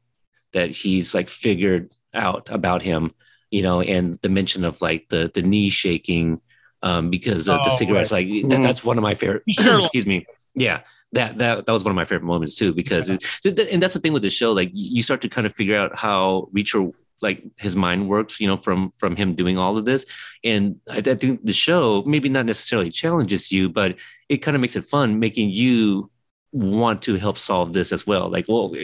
[0.54, 3.12] that he's like figured out about him
[3.50, 6.40] you know and the mention of like the the knee shaking
[6.82, 8.10] um, because of the Oh, cigarettes.
[8.12, 8.62] Like that, Mhm.
[8.62, 9.42] that's one of my favorite.
[9.48, 9.78] Sure.
[9.84, 10.26] excuse me.
[10.54, 10.80] Yeah,
[11.12, 12.74] that that that was one of my favorite moments too.
[12.74, 13.24] Because it,
[13.72, 14.52] and that's the thing with the show.
[14.52, 16.92] Like you start to kind of figure out how Reacher
[17.22, 18.38] like his mind works.
[18.38, 20.04] You know, from from him doing all of this,
[20.44, 23.96] and I, I think the show maybe not necessarily challenges you, but
[24.28, 26.10] it kind of makes it fun, making you
[26.52, 28.28] want to help solve this as well.
[28.30, 28.74] Like, well,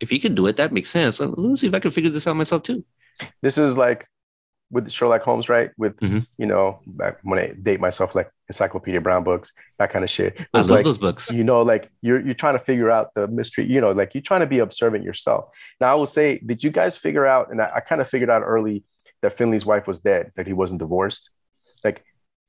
[0.00, 1.20] if he can do it, that makes sense.
[1.20, 2.84] Let me see if I can figure this out myself too.
[3.42, 4.06] This is like
[4.70, 5.70] with Sherlock Holmes, right?
[5.78, 6.26] With Mhm.
[6.38, 10.40] you know, back when I date myself, like Encyclopedia Brown books, that kind of shit.
[10.40, 11.30] It I love like, those books.
[11.30, 13.64] you know, like you're you're trying to figure out the mystery.
[13.66, 15.46] You know, like you're trying to be observant yourself.
[15.80, 17.50] Now, I will say, did you guys figure out?
[17.50, 18.82] And I, I kind of figured out early
[19.22, 21.30] that Finlay's wife was dead, that he wasn't divorced.
[21.84, 22.04] Like,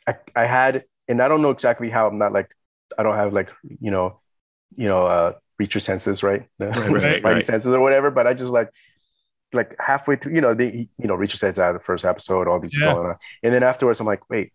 [0.08, 2.08] I I had, and I don't know exactly how.
[2.08, 2.50] I'm not like,
[2.98, 4.20] I don't have like, you know,
[4.76, 6.48] you know, uh, reacher senses, right?
[6.60, 7.44] right, Spidey right.
[7.44, 8.12] senses or whatever.
[8.12, 8.70] But I just like,
[9.54, 12.60] like halfway through, you know, they, you know, Reacher says that the first episode, all
[12.60, 12.94] these Yeah.
[12.94, 14.52] going on, and then afterwards, I'm like, wait,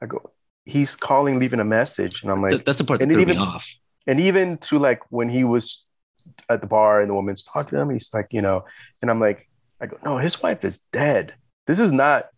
[0.00, 0.30] I go,
[0.64, 3.36] he's calling, leaving a message, and I'm like, That's, that's the part that threw even-
[3.36, 3.72] me off.
[4.06, 5.86] and even to like when he was
[6.48, 8.64] at the bar and the woman's talking to him, he's like, you know,
[9.00, 9.48] and I'm like,
[9.80, 11.34] I go, no, his wife is dead.
[11.66, 12.28] This is not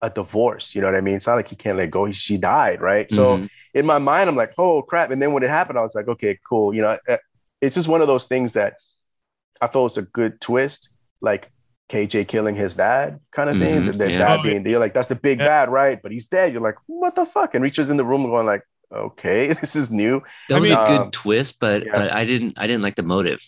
[0.00, 0.74] a divorce.
[0.74, 1.16] You know what I mean?
[1.16, 2.04] It's not like he can't let go.
[2.04, 3.10] He, she died, right?
[3.10, 3.50] So Mhm.
[3.74, 5.10] in my mind, I'm like, oh crap.
[5.10, 6.72] And then when it happened, I was like, okay, cool.
[6.74, 7.16] You know, uh,
[7.60, 8.74] it's just one of those things that
[9.60, 10.90] I felt was a good twist,
[11.20, 11.50] like
[11.90, 13.82] KJ killing his dad kind of thing.
[13.82, 14.18] Mhm, The, the yeah.
[14.18, 15.46] dad Oh, being there, like that's the big Yeah.
[15.48, 16.00] bad, right?
[16.02, 16.52] But he's dead.
[16.52, 17.54] You're like, what the fuck?
[17.54, 20.22] And Reacher's in the room going like, okay, this is new.
[20.48, 21.92] that I was mean- a good Um, twist, but yeah.
[21.94, 23.42] but I didn't I didn't like the motive.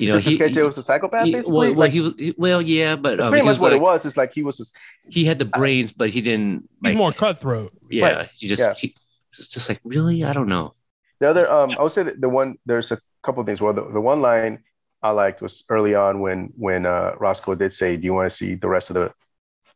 [0.00, 1.52] You know, Just because KJ was a psychopath, he- basically.
[1.54, 3.78] well, well, Like, he was well, yeah, but That's um, pretty much was what like,
[3.78, 4.06] it was.
[4.06, 4.74] It's like he was just,
[5.08, 6.62] he had the brains, but he didn't.
[6.82, 7.72] He's Like, more cutthroat.
[7.90, 8.28] yeah, Right.
[8.34, 8.72] he just Yeah.
[8.74, 8.94] he,
[9.38, 10.74] it's just like really, I don't know.
[11.22, 11.50] The other.
[11.50, 12.58] Um, I would say the one.
[12.66, 13.60] There's a couple of things.
[13.60, 14.64] Well, the, the one line
[15.02, 18.36] I liked was early on when when uh, Roscoe did say, "Do you want to
[18.36, 19.12] see the rest of the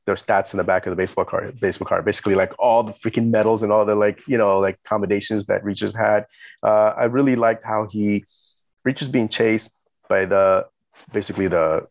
[0.07, 2.93] their stats in the back of the baseball card?" Baseball card, basically like all the
[2.93, 6.27] freaking medals and all the like you know like accommodations that Reachers had.
[6.63, 8.25] Uh, I really liked how he
[8.87, 9.71] Reachers being chased
[10.09, 10.67] by the
[11.13, 11.87] basically the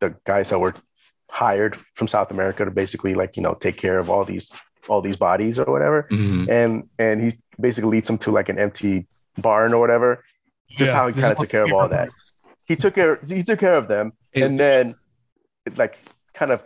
[0.00, 0.74] the guys that were
[1.30, 4.50] hired from South America to basically like you know take care of all these
[4.88, 6.48] all these bodies or whatever Mhm.
[6.48, 9.06] and and he basically leads them to like an empty
[9.38, 10.24] barn or whatever.
[10.70, 12.08] Just how he kinda took care of all that.
[12.66, 14.94] He took care he took care of them, It- and then
[15.64, 15.98] it like
[16.34, 16.62] kind of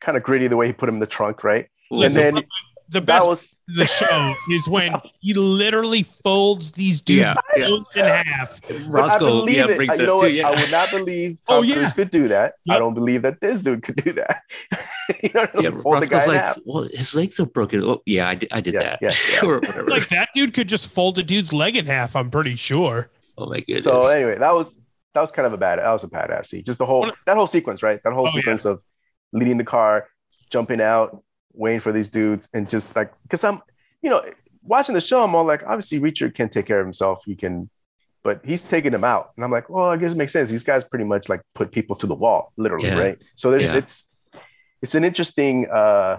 [0.00, 1.68] kind of gritty the way he put him in the trunk, right?
[1.90, 2.44] Listen, and then
[2.92, 8.14] the best was of the show is when he literally folds these dudes Yeah, yeah.
[8.16, 8.60] in half.
[8.62, 9.76] but I Roscoe, believe yeah, it.
[9.76, 10.24] brings I- it you know too.
[10.24, 10.34] what?
[10.34, 10.48] Yeah.
[10.48, 11.74] I would not believe Oh, yeah.
[11.74, 12.54] Cruise could do that.
[12.70, 14.42] I don't believe that this dude could do that.
[15.22, 16.58] you know, yeah, the guy Roscoe's like, half.
[16.64, 17.82] well, his legs are broken.
[17.82, 18.98] Oh, yeah, I did, I did Yeah, that.
[19.02, 19.38] yeah, yeah.
[19.40, 19.88] Sure, whatever.
[19.88, 22.14] Like that dude could just fold a dude's leg in half.
[22.16, 23.10] I'm pretty sure.
[23.38, 23.84] oh my goodness.
[23.84, 24.78] So anyway, that was
[25.14, 26.64] that was kind of a bad that was a badass scene.
[26.64, 28.00] Just the whole that whole sequence, right?
[28.04, 28.36] That whole Oh, yeah.
[28.40, 28.80] sequence of
[29.32, 30.08] leading the car,
[30.50, 31.22] jumping out,
[31.54, 33.60] waiting for these dudes, and just like because I'm,
[34.02, 34.24] you know,
[34.62, 37.22] watching the show, I'm all like, obviously Richard can take care of himself.
[37.24, 37.68] He can,
[38.22, 40.50] but he's taking them out, and I'm like, well, I guess it makes sense.
[40.50, 42.98] These guys pretty much like put people to the wall, literally, Yeah.
[42.98, 43.18] right?
[43.34, 43.76] So there's Yeah.
[43.76, 44.08] it's
[44.82, 46.18] it's an interesting, uh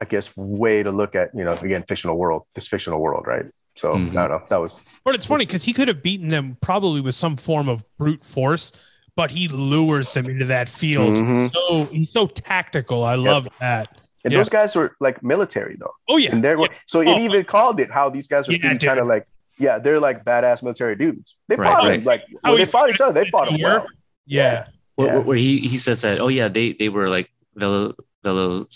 [0.00, 3.46] I guess, way to look at you know again fictional world, this fictional world, right?
[3.76, 4.10] So Mhm.
[4.16, 4.42] I don't know.
[4.48, 7.68] That was But it's funny because he could have beaten them probably with some form
[7.68, 8.72] of brute force,
[9.14, 11.14] but he lures them into that field.
[11.16, 11.52] Mhm.
[11.54, 13.04] So he's so tactical.
[13.04, 13.98] I love that.
[14.26, 14.40] And Yeah.
[14.40, 15.94] those guys were like military though.
[16.10, 16.32] Oh yeah.
[16.34, 16.66] and they're Yeah.
[16.92, 17.18] so it Oh.
[17.26, 19.24] even called it how these guys are Yeah, being kind of like
[19.64, 22.00] yeah they're like badass military dudes they Right, fought right.
[22.00, 23.86] him like How when they fought each other they fought him well
[24.26, 24.66] Yeah.
[24.98, 25.18] where, yeah.
[25.26, 28.66] where he, he says that, oh yeah, they they were like velo velo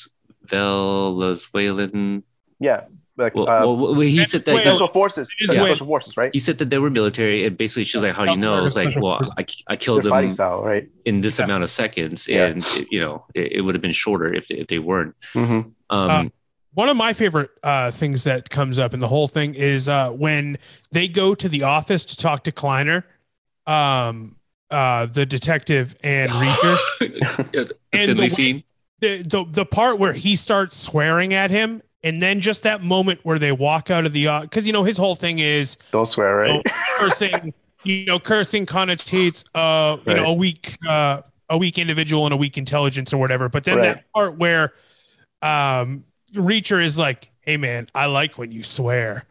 [1.11, 2.23] Venezuelan.
[2.61, 2.81] yeah
[3.21, 4.77] like Well, uh, well, well, he said that Venezuela.
[4.77, 5.69] special forces Venezuela.
[5.69, 8.31] special forces right he said that they were military, and basically she's like, "How do
[8.33, 9.21] you know?" It's like, "Well.
[9.39, 11.45] I, I killed fighting them style right in this Yeah.
[11.45, 12.47] amount of seconds, Yeah.
[12.47, 15.15] and it- you know, it, it would have been shorter if they, if they weren't."
[15.35, 15.73] Mhm.
[15.91, 16.25] Um, Uh,
[16.75, 20.11] One of my favorite uh, things that comes up in the whole thing is uh,
[20.11, 20.57] when
[20.93, 23.03] they go to the office to talk to Kliner,
[23.67, 24.37] um,
[24.71, 26.77] uh, the detective and Reacher.
[27.53, 28.63] yeah, the And Finlay the way- scene.
[29.01, 33.21] the, the the part where he starts swearing at him, and then just that moment
[33.23, 36.37] where they walk out of the because you know his whole thing is don't swear
[36.37, 36.65] right
[36.99, 37.53] cursing.
[37.85, 42.37] you know, cursing connotates uh you know a weak uh a weak individual and a
[42.37, 43.49] weak intelligence or whatever.
[43.49, 43.95] But then Right.
[43.95, 44.75] that part where
[45.43, 49.25] um Reacher is like, "Hey man, I like when you swear."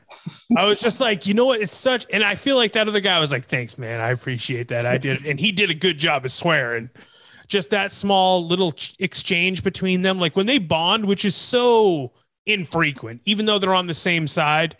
[0.58, 1.62] I was just like, you know what?
[1.62, 4.02] It's such, and I feel like that other guy was like, "Thanks, man.
[4.02, 4.86] I appreciate that.
[4.86, 6.90] I did, and he did a good job of swearing."
[7.48, 12.12] Just that small little ch- exchange between them, like when they bond, which is so
[12.50, 14.76] infrequent, even though they're on the same side.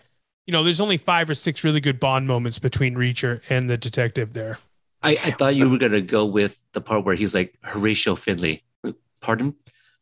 [0.48, 3.78] You know, there's only five or six really good bond moments between Reacher and the
[3.78, 4.58] detective there.
[5.04, 8.64] I, I thought you were gonna go with the part where he's like Horatio Finlay.
[9.22, 9.54] Pardon?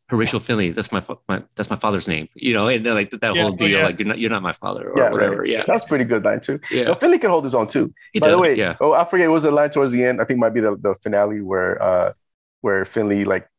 [0.10, 0.72] Horatio Finlay.
[0.72, 2.30] That's my, my that's my father's name.
[2.34, 3.68] You know, and then, like that Yeah, whole oh, deal.
[3.80, 3.86] yeah.
[3.86, 5.42] Like you're not you're not my father or Yeah, whatever.
[5.42, 5.50] right.
[5.50, 6.60] Yeah, That's pretty good line too.
[6.72, 6.84] yeah.
[6.86, 7.94] No, Finlay can hold his own too.
[8.14, 8.38] He By does.
[8.38, 8.78] the way, yeah.
[8.80, 10.22] oh, I forget it was a line towards the end.
[10.22, 12.14] I think it might be the, the finale where uh
[12.62, 13.50] where Finlay like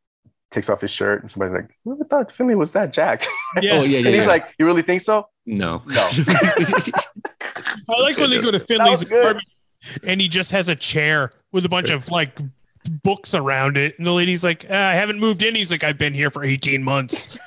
[0.51, 3.29] takes off his shirt and somebody's like, "Who thought Finlay was that jacked?"
[3.63, 3.79] Yeah.
[3.79, 4.07] Oh yeah, yeah.
[4.07, 4.33] and he's yeah.
[4.33, 6.11] like, "You really think so?" no, No.
[7.89, 9.47] I like when they go to Finlay's apartment
[10.03, 12.39] and he just has a chair with a bunch of like
[13.03, 13.97] books around it.
[13.99, 15.55] And the lady's like, uh, I haven't moved in.
[15.55, 17.39] He's like, I've been here for 18 months.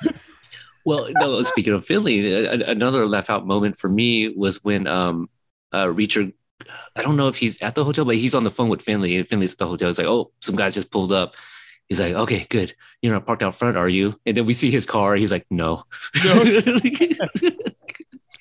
[0.84, 1.40] Well, no.
[1.42, 5.28] Speaking of Finlay, a- a- another laugh out moment for me was when um
[5.72, 6.32] uh Reacher.
[6.96, 9.16] I don't know if he's at the hotel, but he's on the phone with Finlay,
[9.16, 9.88] and Finlay's at the hotel.
[9.88, 11.34] He's like, "Oh, some guys just pulled up."
[11.92, 12.74] He's like, "Okay, good.
[13.02, 15.14] You're not parked out front, are you?" And then we see his car.
[15.14, 15.84] He's like, "No."
[16.24, 16.42] No.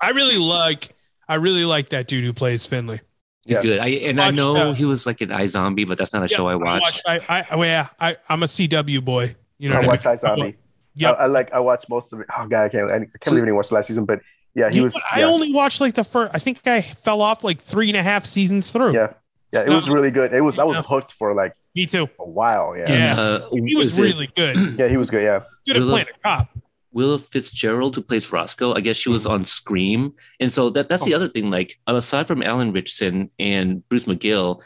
[0.02, 0.90] I really like,
[1.28, 3.02] I really like that dude who plays Finlay.
[3.44, 3.62] He's Yeah.
[3.62, 3.80] good.
[3.80, 6.28] I and I Watched, know uh, he was like an iZombie, but that's not a
[6.28, 7.02] show I watched.
[7.06, 9.36] I, I, I, yeah, I, I'm a CW boy.
[9.58, 10.16] You know I what I watch mean?
[10.16, 10.56] iZombie.
[10.96, 11.18] Yep.
[11.20, 12.28] I, I like I watched most of it.
[12.38, 14.22] Oh god, I can't I can't So- believe I didn't the last season, but
[14.56, 15.04] yeah, he You was what?
[15.12, 16.34] I yeah, only watched like the first.
[16.34, 18.94] I think I fell off like three and a half seasons through.
[18.94, 19.14] yeah.
[19.54, 19.76] Yeah, it No.
[19.76, 20.34] was really good.
[20.34, 20.84] It was I was No.
[20.84, 22.08] hooked for like Me too.
[22.20, 22.76] a while.
[22.78, 22.92] Yeah.
[22.92, 23.20] Yeah.
[23.22, 24.56] Uh, He was is it really good.
[24.80, 25.24] Yeah, he was good.
[25.24, 25.42] Yeah.
[25.68, 26.48] Good at Willa- playing a cop.
[26.94, 31.06] Willa Fitzgerald, who plays Roscoe, I guess she was on Scream, and so that that's
[31.06, 31.50] the other thing.
[31.50, 34.60] Like aside from Alan Ritchson and Bruce McGill,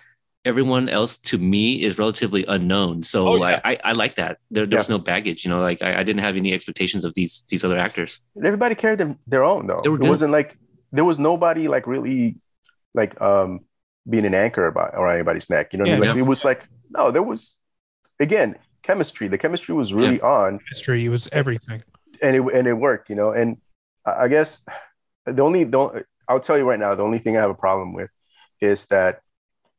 [0.43, 3.03] everyone else to me is relatively unknown.
[3.03, 4.39] So Oh, like I, I like that.
[4.49, 5.45] There, there was no baggage.
[5.45, 8.19] You know, like I, I didn't have any expectations of these these other actors.
[8.43, 9.81] Everybody carried them their own though.
[9.83, 10.57] It wasn't like
[10.91, 12.38] there was nobody like really
[12.95, 13.59] like um
[14.10, 15.74] being an anchor about around anybody's neck.
[15.74, 16.10] You know what I mean?
[16.16, 16.22] Yeah.
[16.22, 17.58] It was like no, there was
[18.20, 19.28] again chemistry.
[19.28, 21.82] The chemistry was really on History was everything.
[22.22, 23.32] and it and it worked, you know.
[23.32, 23.58] And
[24.06, 24.66] I I guess
[25.26, 27.93] the only don't I'll tell you right now, the only thing I have a problem
[27.93, 28.12] with
[28.62, 29.22] is that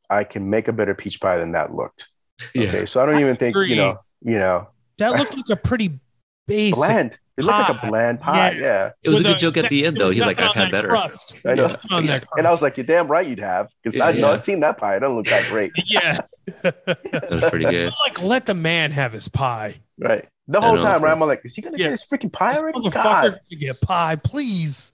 [0.09, 2.07] I can make a better peach pie than that looked.
[2.53, 2.67] Yeah.
[2.69, 2.85] Okay.
[2.85, 4.67] So I don't even think, you know, you know,
[4.99, 5.99] That looked like a pretty
[6.47, 6.75] basic.
[6.75, 7.17] bland.
[7.37, 8.51] It looked like a bland pie.
[8.51, 8.59] Yeah.
[8.59, 8.91] Yeah.
[9.03, 10.09] It was a with good joke at the end, though.
[10.09, 11.35] He's like, nothing "I've had better." Crust.
[11.45, 11.67] I know.
[11.89, 12.19] Nothing Yeah.
[12.35, 13.69] And I was like, you're damn right you'd have.
[13.83, 14.31] Because Yeah, I know yeah.
[14.31, 14.95] I've seen that pie.
[14.95, 15.71] It doesn't look that great.
[15.85, 16.17] yeah.
[16.63, 17.93] That was pretty good.
[18.07, 19.81] like let the man have his pie.
[19.99, 20.27] Right.
[20.47, 21.11] The whole time, right?
[21.11, 21.85] I'm like, is he gonna Yeah.
[21.85, 22.79] get his freaking pie This already?
[22.79, 23.23] motherfucker God.
[23.49, 24.93] gonna get pie, please.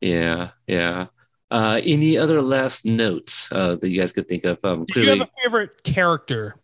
[0.00, 1.06] Yeah, yeah.
[1.50, 4.64] Uh, any other last notes uh, that you guys could think of?
[4.64, 6.56] Um, Did you have a favorite character?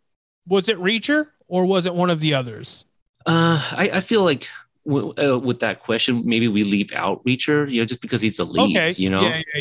[0.49, 2.87] Was it Reacher or was it one of the others?
[3.24, 4.49] Uh, I, I feel like
[4.87, 8.37] w- uh, with that question, maybe we leave out Reacher, you know, just because he's
[8.39, 8.95] the lead, okay.
[9.01, 9.22] you know.
[9.22, 9.61] Yeah, yeah,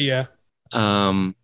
[0.73, 1.07] yeah.
[1.09, 1.35] Um,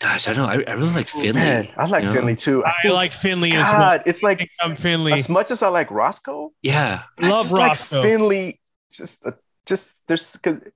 [0.00, 0.50] gosh, I don't know.
[0.64, 1.40] I, I really like Oh, Finlay.
[1.40, 2.14] Man, I like you know?
[2.14, 2.64] Finlay too.
[2.64, 4.00] I think- like Finlay as well.
[4.06, 5.12] It's like I'm Finlay.
[5.12, 8.02] as much as I like Roscoe, Yeah, I Love just like Roscoe.
[8.02, 8.58] Finlay.
[8.90, 9.32] Just, uh,
[9.66, 10.72] just there's because, and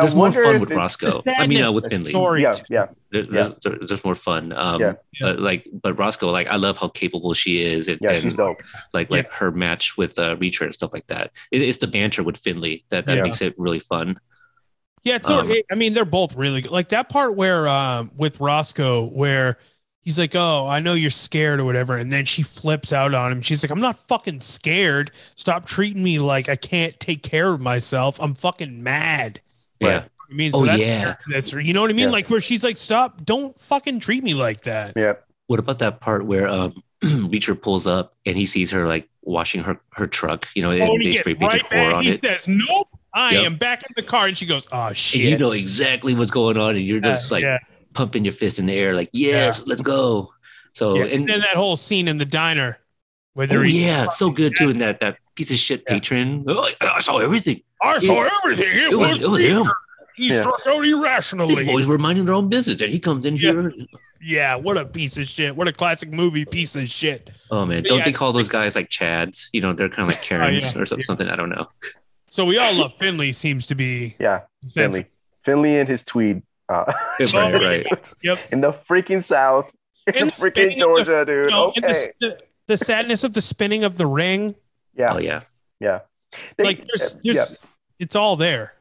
[0.00, 1.22] there's I more wonder fun if with it's- Roscoe.
[1.24, 2.42] the I mean, uh, with Finlay, story.
[2.42, 4.52] Yeah, yeah, there, there's, there- there's more fun.
[4.52, 4.92] Um, Yeah.
[5.20, 8.10] But like, but Roscoe, like, I love how capable she is, and, yeah.
[8.10, 8.60] and She's dope.
[8.92, 11.30] like, like her match with uh, Reacher and stuff like that.
[11.52, 13.22] It, it's the banter with Finlay that that Yeah.
[13.22, 14.18] makes it really fun.
[15.04, 16.70] Yeah, so sort of- Um, I mean, they're both really good.
[16.72, 19.58] Like that part where um with Roscoe, where
[20.04, 23.32] he's like, "Oh, I know you're scared or whatever," and then she flips out on
[23.32, 23.42] him.
[23.42, 25.10] She's like, "I'm not fucking scared.
[25.34, 28.18] Stop treating me like I can't take care of myself.
[28.20, 29.40] I'm fucking mad."
[29.80, 29.88] Yeah.
[29.88, 30.04] Right.
[30.30, 31.16] I mean, Oh, that's, yeah.
[31.32, 32.06] that's you know what I mean.
[32.06, 32.12] Yeah.
[32.12, 33.24] Like where she's like, "Stop!
[33.24, 35.14] Don't fucking treat me like that." Yeah,
[35.48, 39.62] What about that part where um Reacher pulls up and he sees her like washing
[39.62, 41.94] her her truck, you know, and Oh, and he they gets spray right four back.
[41.94, 42.20] on He it.
[42.20, 43.44] says, "Nope, I Yep.
[43.44, 46.30] am back in the car," and she goes, "Oh And shit." you know exactly what's
[46.30, 47.58] going on, and you're just Yeah, like yeah.
[47.94, 50.32] Pumping your fist in the air, like, yes, let's go.
[50.72, 52.78] So Yeah, and, and then that whole scene in the diner
[53.34, 54.70] where oh, they're eating- yeah, so good too.
[54.70, 55.94] And that that piece of shit Yeah.
[55.94, 56.44] patron.
[56.48, 57.62] Oh, I I saw everything.
[57.82, 58.68] I saw everything.
[58.68, 59.70] It, It was, was, it was him.
[60.16, 60.40] He Yeah.
[60.42, 61.48] struck out irrationally.
[61.48, 61.82] These irrationally.
[61.82, 63.52] boys were minding their own business, and he comes in Yeah.
[63.52, 63.72] here.
[64.26, 65.54] Yeah, what a piece of shit.
[65.54, 67.30] What a classic movie piece of shit.
[67.50, 69.48] Oh man, But don't yeah, they call those guys like Chads?
[69.52, 71.04] You know, they're kind of like oh, Karens yeah, or some- yeah.
[71.04, 71.28] something.
[71.28, 71.68] I don't know.
[72.28, 73.32] So we all love Finlay.
[73.32, 74.40] Seems to be yeah.
[74.72, 75.06] Finlay,
[75.44, 76.42] Finlay and his tweed.
[76.68, 76.84] Uh,
[77.34, 78.12] right, right.
[78.22, 78.38] Yep.
[78.52, 79.70] In the freaking South,
[80.06, 81.50] in And freaking spinning of Georgia, dude.
[81.50, 82.08] No, and okay.
[82.20, 82.38] the, the,
[82.68, 84.54] the sadness of the spinning of the ring.
[84.94, 85.42] yeah, Oh yeah,
[85.80, 86.00] yeah.
[86.56, 87.58] They- like there's, uh, there's
[87.98, 88.74] it's all there.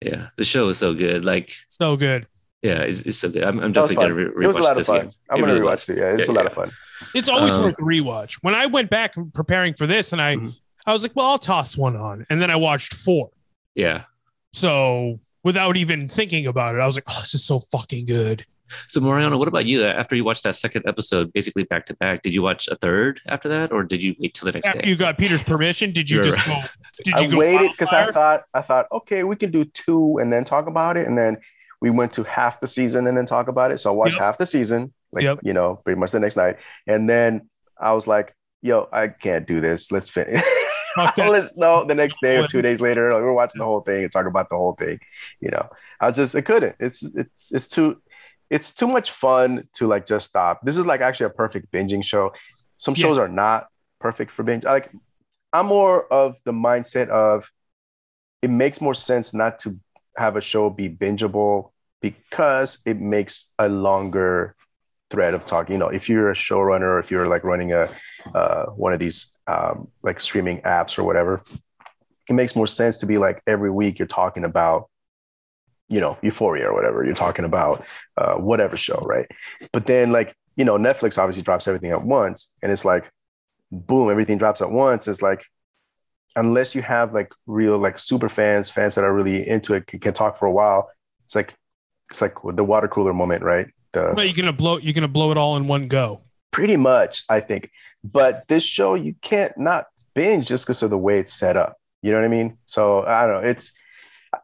[0.00, 0.28] yeah.
[0.36, 1.24] The show is so good.
[1.24, 2.26] Like, So good.
[2.62, 3.42] yeah, it's, it's so good.
[3.44, 4.16] I'm, I'm definitely gonna fun.
[4.16, 4.96] re- it was a rewatch lot of fun.
[4.96, 5.12] again.
[5.30, 5.88] I'm It gonna really rewatch was.
[5.88, 5.98] it.
[5.98, 6.46] Yeah, it's Yeah, a lot yeah.
[6.48, 6.72] of fun.
[7.14, 8.34] It's always Um, worth a rewatch.
[8.42, 10.54] When I went back preparing for this, and I Mhm.
[10.86, 13.30] I was like, well, I'll toss one on, and then I watched four.
[13.74, 14.04] Yeah.
[14.52, 18.44] So without even thinking about it, I was like, oh, this is so fucking good.
[18.88, 19.84] So Mariano, what about you?
[19.84, 23.20] After you watched that second episode, basically back to back, did you watch a third
[23.28, 24.88] after that, or did you wait till the next After day?
[24.88, 26.60] you got Peter's permission, did you You're just go?
[27.04, 27.38] Did you I go?
[27.38, 30.96] waited because I thought I thought okay, we can do two and then talk about
[30.96, 31.36] it, and then
[31.80, 33.78] we went to half the season and then talk about it.
[33.78, 34.22] So I watched Yep.
[34.22, 35.40] half the season, like Yep.
[35.42, 36.56] you know, pretty much the next night,
[36.86, 37.48] and then
[37.78, 39.92] I was like, yo, I can't do this.
[39.92, 40.42] Let's finish.
[40.96, 41.30] Fuck that.
[41.30, 41.84] Let's no.
[41.84, 44.28] The next day or two days later, like, we're watching the whole thing and talking
[44.28, 44.98] about the whole thing.
[45.40, 45.68] You know,
[46.00, 46.76] I was just I couldn't.
[46.78, 48.00] It's it's it's too
[48.50, 50.60] it's too much fun to like just stop.
[50.62, 52.32] This is like actually a perfect binging show.
[52.76, 53.02] Some Yeah.
[53.02, 53.68] shows are not
[54.00, 54.64] perfect for binge.
[54.64, 54.90] Like
[55.52, 57.50] I'm more of the mindset of
[58.42, 59.80] it makes more sense not to
[60.16, 61.70] have a show be bingeable
[62.02, 64.54] because it makes a longer
[65.14, 67.88] thread of talking You know, if you're a showrunner if you're like running a
[68.34, 71.42] uh, one of these um, like streaming apps or whatever,
[72.28, 74.88] it makes more sense to be like every week you're talking about,
[75.88, 77.04] you know, Euphoria or whatever.
[77.04, 77.86] You're talking about
[78.16, 79.26] uh, whatever show, right?
[79.72, 83.10] But then like you know, Netflix obviously drops everything at once, and it's like,
[83.70, 85.08] boom, everything drops at once.
[85.08, 85.44] It's like
[86.36, 90.00] unless you have like real like super fans, fans that are really into it, can,
[90.00, 90.90] can talk for a while.
[91.26, 91.54] It's like
[92.10, 93.68] it's like the water cooler moment, right?
[93.94, 94.76] The But you're gonna blow.
[94.78, 96.20] You're gonna blow it all in one go.
[96.50, 97.70] pretty much, I think.
[98.04, 101.76] But this show, you can't not binge just because of the way it's set up.
[102.02, 102.58] You know what I mean?
[102.66, 103.48] So I don't know.
[103.48, 103.72] It's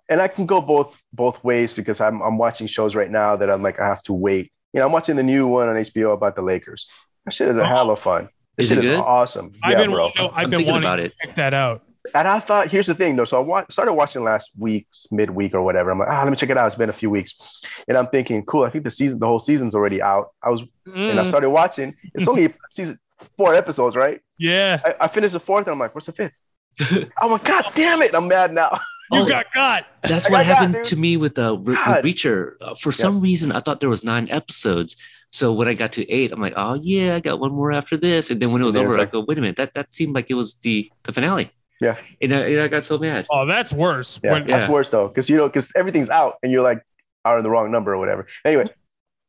[0.08, 3.50] and I can go both both ways because I'm I'm watching shows right now that
[3.50, 4.50] I'm like I have to wait.
[4.72, 6.88] You know, I'm watching the new one on HBO about the Lakers.
[7.24, 8.28] That shit is a hell of fun.
[8.56, 9.52] This Is it shit is awesome.
[9.62, 9.90] I've yeah, been.
[9.90, 10.10] bro.
[10.16, 11.14] no, I've I'm been wanting about to it.
[11.22, 11.82] check that out.
[12.14, 13.24] And I thought, here's the thing, though.
[13.24, 15.90] So I wa- started watching last week, midweek or whatever.
[15.90, 16.66] I'm like, ah, let me check it out.
[16.66, 18.64] It's been a few weeks, and I'm thinking, cool.
[18.64, 20.28] I think the season, the whole season's already out.
[20.42, 21.94] I was, and I Mm, started watching.
[22.14, 22.98] It's only season
[23.36, 24.20] four episodes, right?
[24.38, 26.38] yeah, I, I finished the fourth, and I'm like, what's the fifth?
[27.20, 28.14] I'm like, god damn it!
[28.14, 28.70] I'm mad now.
[29.12, 29.26] you Oh.
[29.28, 29.86] got got.
[30.02, 30.84] That's I what got happened dude.
[30.84, 32.52] to me with uh, Re- Reacher.
[32.60, 34.96] Uh, for some reason, I thought there was nine episodes.
[35.32, 37.96] So when I got to eight, I'm like, oh yeah, I got one more after
[37.96, 38.30] this.
[38.30, 40.14] And then when it was over, it's I go, wait a minute, that that seemed
[40.14, 41.50] like it was the the finale.
[41.80, 41.96] Yeah.
[42.20, 43.26] And I, and I got so mad.
[43.30, 44.20] Oh, that's worse.
[44.22, 44.70] Yeah, When, that's Yeah.
[44.70, 46.82] worse though, because you know, because everything's out, and you're like,
[47.24, 48.26] are in the wrong number or whatever.
[48.44, 48.64] Anyway,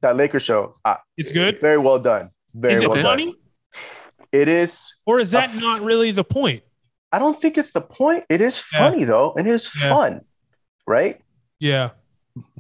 [0.02, 1.60] that Lakers show, uh, It's good.
[1.62, 2.30] very well done.
[2.54, 3.06] Very Is it well done.
[3.06, 3.36] funny,
[4.32, 4.96] It is.
[5.06, 6.64] or is that Uh, not really the point?
[7.12, 8.26] I don't think it's the point.
[8.30, 8.80] It is Yeah.
[8.80, 9.90] funny though, and it is Yeah.
[9.90, 10.22] fun,
[10.88, 11.22] right?
[11.60, 11.90] Yeah,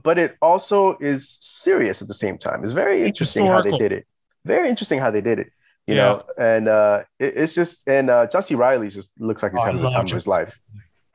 [0.04, 2.64] but it also is serious at the same time.
[2.64, 4.06] It's very It's interesting how they did it.
[4.46, 5.52] Very interesting how they did it.
[5.88, 6.02] You Yeah.
[6.03, 9.66] know, and uh, it, it's just and uh, Jesse Riley just looks like he's Oh,
[9.66, 10.60] having the love time of his life.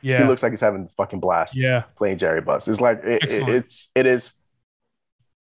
[0.02, 1.84] Yeah, He looks like he's having a fucking blast yeah.
[1.96, 2.68] playing Jerry Buss.
[2.68, 4.32] It's like it, it- it's it is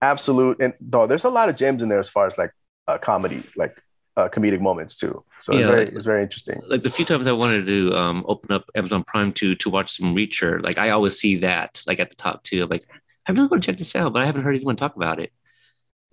[0.02, 0.58] absolute.
[0.60, 2.52] And though there's a lot of gems in there as far as like
[2.88, 3.80] uh, comedy, like
[4.16, 5.24] uh, comedic moments too.
[5.40, 5.58] So Yeah.
[5.60, 6.60] it's very it's very interesting.
[6.66, 9.96] Like the few times I wanted to um, open up Amazon Prime to to watch
[9.96, 12.62] some Reacher, like I always see that like at the top too.
[12.62, 12.86] I'm like,
[13.28, 15.32] I really want to check this out, but I haven't heard anyone talk about it.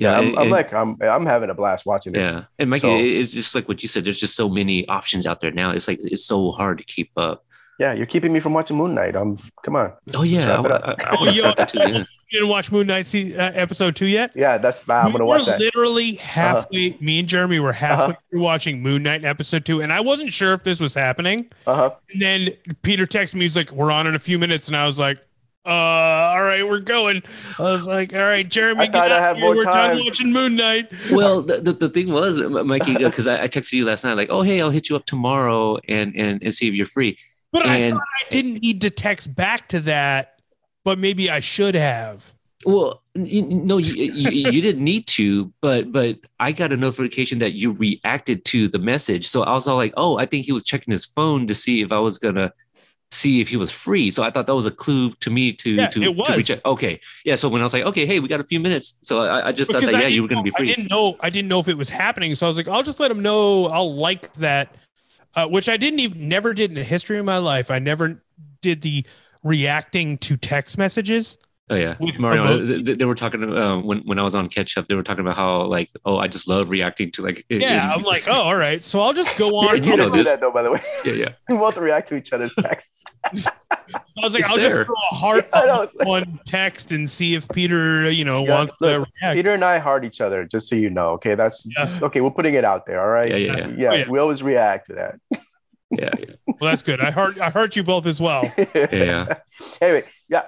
[0.04, 2.20] Yeah, I'm, and- I'm like I'm I'm having a blast watching it.
[2.20, 4.04] yeah, and Mikey, So- it's just like what you said.
[4.06, 5.72] There's just so many options out there now.
[5.72, 7.46] It's like it's so hard to keep up.
[7.80, 9.16] Yeah, you're keeping me from watching Moon Knight.
[9.16, 9.94] I'm come on.
[10.14, 10.78] Oh yeah, I, I.
[10.78, 11.54] I, I Oh, yo.
[11.56, 11.80] that too.
[11.80, 12.04] Yeah.
[12.34, 14.32] You didn't watch Moon Knight se- uh, episode two yet?
[14.36, 15.52] Yeah, that's I'm gonna We watch were that.
[15.58, 15.64] Uh-huh.
[15.66, 16.98] Literally halfway.
[17.00, 18.22] Me and Jeremy were halfway Uh-huh.
[18.32, 21.52] through watching Moon Knight episode two, and I wasn't sure if this was happening.
[21.68, 21.90] Uh huh.
[22.12, 22.50] And then
[22.82, 25.20] Peter texted me, he's like, "We're on in a few minutes," and I was like,
[25.66, 27.24] "Uh, all right, we're going."
[27.60, 29.46] I was like, "All right, Jeremy, I get I out here.
[29.46, 33.28] more We're time." done watching Moon Knight." Well, the, the, the thing was, Mikey, because
[33.28, 36.16] I, I texted you last night, like, oh hey, I'll hit you up tomorrow and
[36.16, 37.18] and, and see if you're free.
[37.52, 40.40] But I thought I didn't need to text back to that,
[40.84, 42.34] but maybe I should have.
[42.66, 46.78] Well, n- n- no, you, you, you didn't need to, but but I got a
[46.78, 50.46] notification that you reacted to the message, so I was all like, oh, I think
[50.46, 52.54] he was checking his phone to see if I was gonna
[53.14, 54.10] see if he was free.
[54.12, 56.52] So I thought that was a clue to me to Yeah, to, it to reach
[56.52, 56.66] out.
[56.66, 57.36] Okay, yeah.
[57.36, 59.52] So when I was like, okay, hey, we got a few minutes, so I, I
[59.52, 60.68] just thought that I yeah, you were gonna be know- I free.
[60.68, 61.16] didn't know.
[61.20, 63.22] I didn't know if it was happening, so I was like, "I'll just let him
[63.22, 64.76] know." I'll like that,
[65.36, 67.70] uh, which I didn't even never did in the history of my life.
[67.72, 68.22] I never
[68.62, 69.06] did the
[69.44, 71.38] reacting to text messages.
[71.70, 72.44] Oh yeah, With Mario.
[72.44, 74.90] remote- They, they- they were talking uh, when when I was on catch up.
[74.90, 77.46] They were talking about how like, oh, I just love reacting to like.
[77.50, 78.84] Yeah, I'm like, oh, all right.
[78.84, 79.78] So I'll just go on.
[79.82, 80.26] you You know don't this.
[80.26, 80.84] that though, by the way.
[81.06, 81.30] yeah, yeah.
[81.50, 83.04] we both react to each other's texts.
[83.26, 83.32] I
[84.22, 84.84] was like, It's I'll there.
[84.84, 85.82] just throw a heart I know.
[86.02, 89.36] on one text and see if Peter, you know, Yeah, wants to react.
[89.38, 91.12] Peter and I heart each other, just so you know.
[91.12, 91.84] Okay, that's Yeah.
[91.86, 92.20] just, okay.
[92.20, 93.00] We're putting it out there.
[93.02, 93.30] All right.
[93.32, 93.68] Yeah, yeah, yeah.
[93.78, 94.10] yeah, Oh, yeah.
[94.10, 95.20] We always react to that.
[95.92, 97.00] Yeah, yeah, Well, that's good.
[97.00, 98.52] I heard I heard you both as well.
[98.76, 99.36] yeah.
[99.80, 100.44] Anyway, yeah.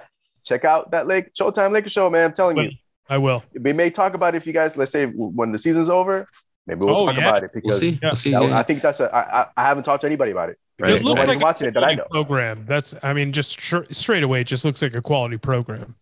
[0.46, 2.24] Check out that Lake Showtime Lakers show, man.
[2.26, 2.70] I'm telling you,
[3.08, 3.42] I will.
[3.60, 4.76] we may talk about it if you guys.
[4.76, 6.28] Let's say when the season's over,
[6.66, 7.28] maybe we'll Oh, talk yeah.
[7.28, 7.88] about it We'll because see.
[7.90, 7.98] Yeah.
[8.04, 8.30] We'll see.
[8.30, 9.12] that- yeah, I think that's a.
[9.14, 10.58] I, I, I haven't talked to anybody about it.
[10.78, 10.90] Right.
[10.92, 12.22] It looked Nobody's like watching a it that I quality know.
[12.24, 12.64] program.
[12.66, 15.96] That's, I mean, just str- straight away, it just looks like a quality program.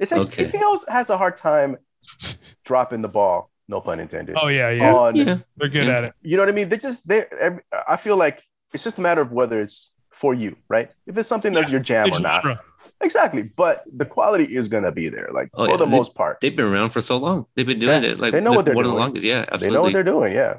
[0.00, 0.46] It's like Okay.
[0.46, 1.76] HBO has a hard time
[2.64, 3.50] dropping the ball.
[3.68, 4.36] No pun intended.
[4.40, 5.38] Oh yeah, yeah, On yeah.
[5.58, 5.98] they're good Yeah.
[5.98, 6.14] at it.
[6.22, 6.68] you know what I mean?
[6.70, 7.26] They just they.
[7.38, 8.42] every- I feel like
[8.72, 10.90] it's just a matter of whether it's for you, right?
[11.06, 12.60] If it's something that's your jam The or not, genre.
[13.00, 13.42] Exactly.
[13.42, 15.76] But the quality is gonna be there, like Oh, for yeah.
[15.76, 16.40] the They- most part.
[16.40, 17.46] They've been around for so long.
[17.54, 19.02] They've been doing Yeah, it like they know what they're one of the doing.
[19.04, 19.24] longest.
[19.24, 19.92] Yeah, They know what absolutely.
[19.92, 20.32] they're doing.
[20.34, 20.54] Yeah.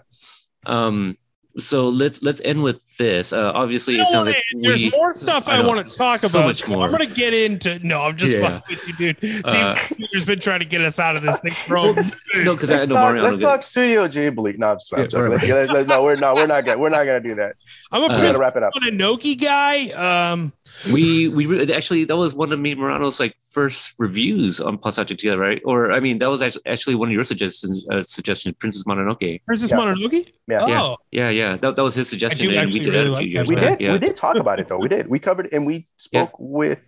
[0.66, 1.18] Um,
[1.58, 3.34] so let's let's end with this.
[3.34, 4.34] Uh, obviously, No it sounds way.
[4.34, 5.68] like There's we, more stuff I, know.
[5.68, 6.30] want to talk about.
[6.32, 6.48] So about.
[6.48, 6.86] much more.
[6.86, 7.80] I'm gonna get into.
[7.80, 8.60] No, I'm just Yeah.
[8.60, 9.18] fucking with you, dude.
[9.24, 11.94] See, Uh, Peter's been trying to get us out of this thing, bro.
[12.36, 13.30] No, because I Let's know talk, Mariano.
[13.30, 14.58] let's talk Studio Ghibli.
[14.60, 15.22] No, I'm just, I'm Yeah, joking.
[15.24, 16.36] right, Let's, let's, let's- no, we're not.
[16.36, 16.78] We're not gonna.
[16.78, 17.56] We're not gonna do that.
[17.92, 18.74] I'm a Uh, We gotta Prince wrap it up.
[18.76, 19.90] Mononoke guy.
[20.32, 20.54] Um,
[20.94, 24.78] we we re- actually that was one of me and Morano's like first reviews on
[24.78, 25.62] Passage together, right?
[25.66, 27.86] Or I mean, that was actually actually one of your suggestions.
[27.92, 29.42] Uh, suggestions, Princess Mononoke.
[29.46, 29.78] Princess Yeah.
[29.78, 30.32] Mononoke.
[30.48, 30.60] Yeah.
[30.62, 33.04] Oh, Yeah, yeah, that, that was his suggestion, do and we actually did that a
[33.04, 33.78] few like years We back.
[33.80, 33.86] did.
[33.86, 33.94] Yeah.
[33.94, 34.80] We did talk about it though.
[34.80, 35.08] We did.
[35.08, 36.80] We covered and we spoke with.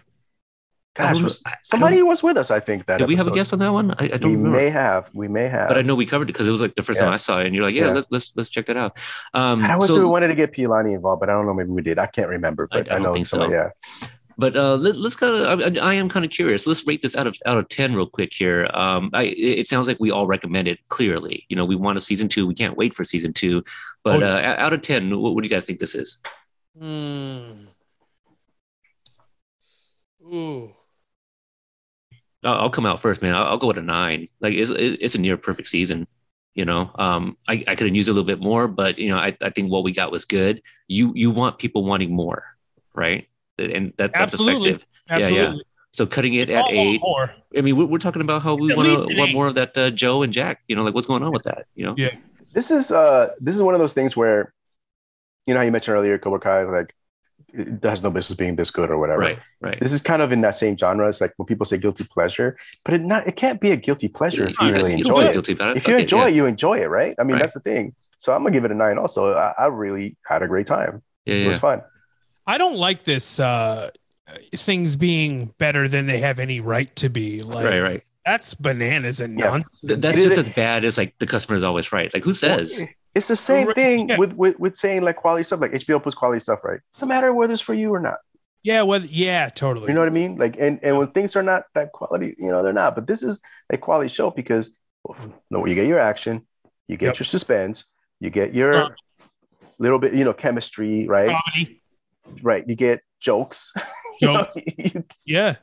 [0.99, 2.51] I don't Gosh, was- I- I don't- somebody was with us.
[2.51, 2.97] I think that.
[2.99, 3.91] Did we have a guest on that one?
[3.91, 4.57] I, I don't We remember.
[4.57, 5.09] may have.
[5.13, 5.69] We may have.
[5.69, 7.05] but I know we covered it because it was like the first Yeah.
[7.05, 7.93] time I saw it, and you're like, yeah, Yeah.
[7.93, 8.97] let's let's let's check that out.
[9.33, 11.53] Um, I was so- we wanted to get Pilani involved, but I don't know.
[11.53, 11.97] Maybe we did.
[11.97, 12.67] I can't remember.
[12.71, 13.13] I- But I I, don't know.
[13.13, 13.49] think so.
[13.49, 13.69] Yeah.
[14.37, 15.77] but uh, let, let's kind of.
[15.77, 16.65] I, I am kind of curious.
[16.67, 18.67] Let's rate this out of out of ten real quick here.
[18.73, 21.45] Um, I, it it sounds like we all recommend it clearly.
[21.47, 22.45] You know, we want a season two.
[22.47, 23.63] We can't wait for season two.
[24.03, 26.17] But Oh, uh, out of ten, what, what do you guys think this is?
[26.77, 27.65] Hmm.
[30.33, 30.73] Ooh.
[32.43, 33.35] I'll, I'll come out first, man.
[33.35, 34.27] I'll, I'll go with a nine.
[34.39, 36.07] Like it's it's a near perfect season.
[36.53, 39.17] You know, um, I, I could have used a little bit more, but you know,
[39.17, 40.61] I, I think what we got was good.
[40.87, 42.43] You you want people wanting more,
[42.93, 43.27] right?
[43.57, 44.71] And that, that's Absolutely.
[44.71, 44.87] effective.
[45.09, 45.55] Yeah, yeah.
[45.91, 46.99] So cutting it at eight.
[47.01, 47.31] more.
[47.55, 49.33] I mean, we're, we're talking about how we At want to want eight.
[49.33, 50.61] more of that uh, Joe and Jack.
[50.67, 51.67] You know, like what's going on with that?
[51.75, 52.15] You know, Yeah.
[52.53, 54.53] This is uh this is one of those things where,
[55.47, 56.93] you know, how you mentioned earlier, Cobra Kai, like
[57.53, 59.19] it has no business being this good or whatever.
[59.21, 59.79] right, right.
[59.79, 61.07] This is kind of in that same genre.
[61.09, 64.07] It's like when people say guilty pleasure, but it not it can't be a guilty
[64.07, 65.33] pleasure if you You really you enjoy it.
[65.33, 65.77] guilty about it.
[65.77, 66.27] If you Okay, enjoy yeah.
[66.29, 67.15] it, you enjoy it, right?
[67.19, 67.39] I mean, Right.
[67.41, 67.93] that's the thing.
[68.19, 68.97] So I'm gonna give it a nine.
[68.97, 71.01] Also, I, I really had a great time.
[71.25, 71.59] yeah, It was yeah.
[71.59, 71.81] fun.
[72.47, 73.89] I don't like this uh
[74.55, 77.41] things being better than they have any right to be.
[77.43, 78.03] Like right, right.
[78.25, 79.45] that's bananas and Yeah.
[79.45, 79.81] nonsense.
[79.81, 82.13] Th- that's just as bad as like the customer is always right.
[82.13, 82.81] Like who says?
[83.13, 84.17] Well, it's the same Right, thing yeah.
[84.17, 85.59] with, with with saying like quality stuff.
[85.61, 86.79] Like HBO puts quality stuff, right?
[86.91, 88.17] It's a matter of whether it's for you or not.
[88.63, 89.87] yeah, well, yeah, totally.
[89.89, 90.37] You know what I mean?
[90.37, 92.95] Like, and and when things are not that quality, you know, they're not.
[92.95, 94.77] But this is a quality show because
[95.49, 96.47] no, you get your action,
[96.87, 97.19] you get Yep.
[97.19, 97.85] your suspense,
[98.19, 98.89] you get your Uh,
[99.79, 101.27] little bit, you know, chemistry, right?
[101.29, 101.81] Comedy.
[102.43, 102.63] right.
[102.67, 103.73] You get jokes,
[104.21, 104.63] you know, Joke.
[104.77, 105.55] you- Yeah.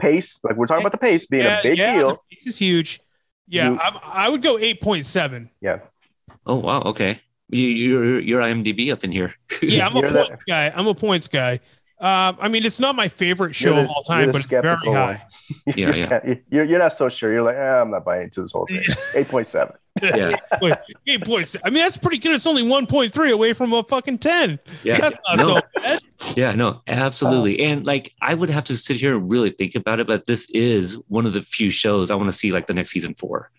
[0.00, 0.38] pace.
[0.44, 2.22] Like we're talking about the pace being yeah, a big yeah, deal.
[2.30, 3.00] piece is huge.
[3.46, 5.50] Yeah, You- I, I would go eight point seven.
[5.60, 5.78] Yeah,
[6.46, 7.20] Oh wow, okay.
[7.50, 9.34] You, you're you're IMDb up in here.
[9.62, 10.72] Yeah, I'm a You're points the- guy.
[10.74, 11.60] I'm a points guy.
[12.00, 14.62] Um, I mean, it's not my favorite show You're of all time, but it's very
[14.62, 15.16] skeptical one.
[15.16, 15.26] high.
[15.76, 16.34] you're, yeah.
[16.48, 17.32] you're you're not so sure.
[17.32, 18.84] You're like, eh, I'm not buying into this whole thing.
[19.16, 19.74] Eight point seven.
[20.00, 20.74] yeah, Wait,
[21.08, 21.56] eight points.
[21.64, 22.36] I mean, that's pretty good.
[22.36, 24.60] It's only one point three away from a fucking ten.
[24.84, 25.00] yeah.
[25.00, 25.46] That's not No.
[25.56, 26.00] so bad.
[26.36, 27.58] Yeah, no, absolutely.
[27.64, 30.48] and like I would have to sit here and really think about it, but this
[30.50, 33.50] is one of the few shows I want to see like the next season for.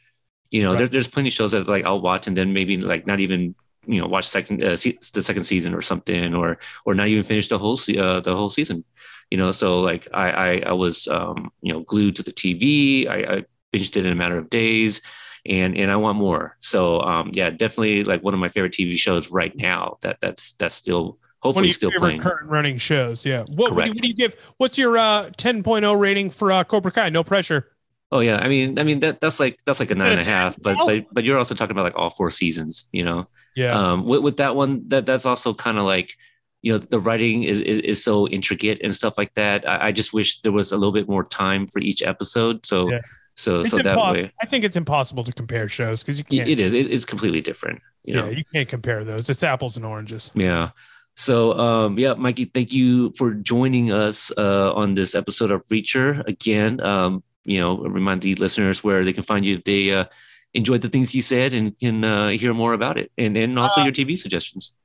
[0.51, 0.79] You know, Right.
[0.79, 3.55] there, there's plenty of shows that like I'll watch and then maybe like not even
[3.85, 7.23] you know watch second uh, se- the second season or something or or not even
[7.23, 8.83] finish the whole se- uh, the whole season.
[9.31, 13.07] You know, so like I I, I was um, you know glued to the TV.
[13.07, 15.01] I, I binged it in a matter of days.
[15.45, 16.57] And, and I want more.
[16.59, 19.97] So um, yeah, definitely like one of my favorite TV shows right now.
[20.01, 22.19] That that's that's still hopefully still playing.
[22.21, 23.25] current running shows.
[23.25, 23.45] Yeah.
[23.55, 24.35] What, what, do you, what do you give?
[24.57, 27.09] What's your uh 10.0 rating for uh, Cobra Kai?
[27.09, 27.71] No pressure.
[28.11, 30.29] Oh yeah, I mean, I mean that that's like that's like a nine and a
[30.29, 33.25] half, but but but you're also talking about like all four seasons, you know.
[33.55, 33.73] Yeah.
[33.77, 36.15] Um, with with that one, that that's also kind of like,
[36.61, 39.67] you know, the writing is, is is so intricate and stuff like that.
[39.69, 42.89] I, I just wish there was a little bit more time for each episode, so
[42.89, 42.99] Yeah.
[43.35, 46.49] so It's so that way I think it's impossible to compare shows because you can't.
[46.49, 48.25] it is it, it's completely different, you know.
[48.25, 49.29] yeah, you can't compare those.
[49.29, 50.31] It's apples and oranges.
[50.33, 50.71] Yeah.
[51.15, 56.25] So, um, yeah, Mikey, thank you for joining us uh, on this episode of Reacher.
[56.27, 60.05] Again, um, you know, remind the listeners where they can find you if they uh,
[60.53, 63.81] enjoyed the things you said and can uh, hear more about it, and and also
[63.81, 64.75] Uh, your TV suggestions.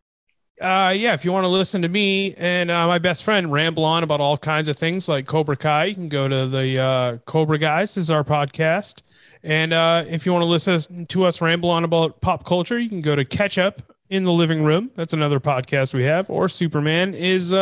[0.61, 3.85] Uh, yeah, if you want to listen to me and uh, my best friend ramble
[3.85, 7.17] on about all kinds of things like Cobra Kai, you can go to the uh,
[7.27, 9.03] Cobra Guys this is our podcast.
[9.43, 12.89] And uh, if you want to listen to us ramble on about pop culture, you
[12.89, 14.91] can go to Catch Up in the Living Room.
[14.95, 16.31] That's another podcast we have.
[16.31, 17.53] Or Superman is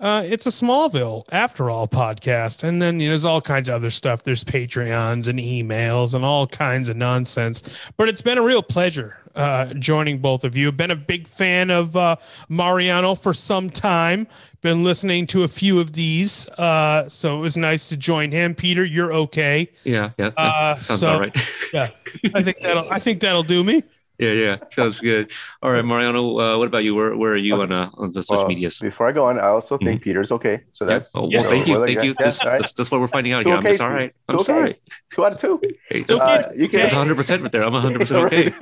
[0.00, 2.64] uh, it's a Smallville after all podcast.
[2.64, 4.22] And then you know, there's all kinds of other stuff.
[4.22, 7.62] There's Patreons and emails and all kinds of nonsense.
[7.96, 10.70] But it's been a real pleasure uh, joining both of you.
[10.72, 12.16] Been a big fan of uh,
[12.48, 14.26] Mariano for some time.
[14.60, 18.54] Been listening to a few of these, uh, so it was nice to join him.
[18.54, 19.70] Peter, you're okay.
[19.84, 21.36] Yeah, yeah, Uh, sounds so- right.
[21.74, 21.90] Yeah,
[22.34, 22.90] I think that'll.
[22.90, 23.82] I think that'll do me.
[24.18, 25.32] Yeah, yeah, sounds good.
[25.62, 26.94] All right, Mariano, uh, what about you?
[26.94, 28.78] Where where are you on uh, on the social Well, medias?
[28.78, 30.62] Before I go on, I also think Peter's okay.
[30.72, 30.88] So Yeah.
[30.98, 32.10] that's Oh, well, yeah, thank you, thank you.
[32.10, 32.62] yeah, That's, right.
[32.76, 33.58] that's, what we're finding out Two here.
[33.58, 34.14] I'm just all right.
[34.28, 34.74] Two I'm sorry.
[35.12, 35.60] Two out of two.
[35.90, 36.14] Hey, okay.
[36.14, 37.64] Uh, you can that's 100 percent right there.
[37.64, 38.54] I'm 100 percent okay.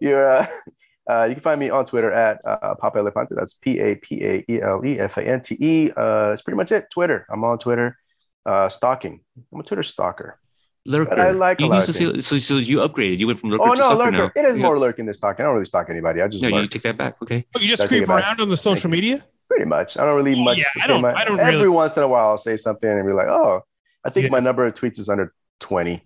[0.00, 0.46] You're uh,
[1.08, 3.30] Uh, you can find me on Twitter at uh, Papa Elefante.
[3.36, 5.90] That's P A P A E L E F A N T E.
[5.96, 6.90] Uh, That's pretty much it.
[6.90, 7.24] Twitter.
[7.30, 7.96] I'm on Twitter.
[8.44, 9.20] Uh, stalking.
[9.52, 10.40] I'm a Twitter stalker.
[10.86, 11.20] Lurker.
[11.20, 13.18] I like a you lot used of to see, so, so you upgraded.
[13.18, 14.32] You went from lurker Oh to no, stalker lurker.
[14.34, 14.42] now.
[14.42, 14.62] It is Yeah.
[14.62, 15.44] more lurking than stalking.
[15.44, 16.22] I don't really stalk anybody.
[16.22, 16.62] I just No, lurk.
[16.62, 17.16] you take that back.
[17.22, 17.44] Okay.
[17.54, 19.24] Oh, you just That's the creep around on the social media?
[19.48, 19.96] pretty much.
[19.96, 20.58] I don't really much.
[20.58, 22.88] yeah, I don't- my- I don't every really- once in a while, I'll say something
[22.90, 23.62] and be like, "Oh,
[24.04, 24.30] I think Yeah.
[24.30, 26.02] my number of tweets is under 20."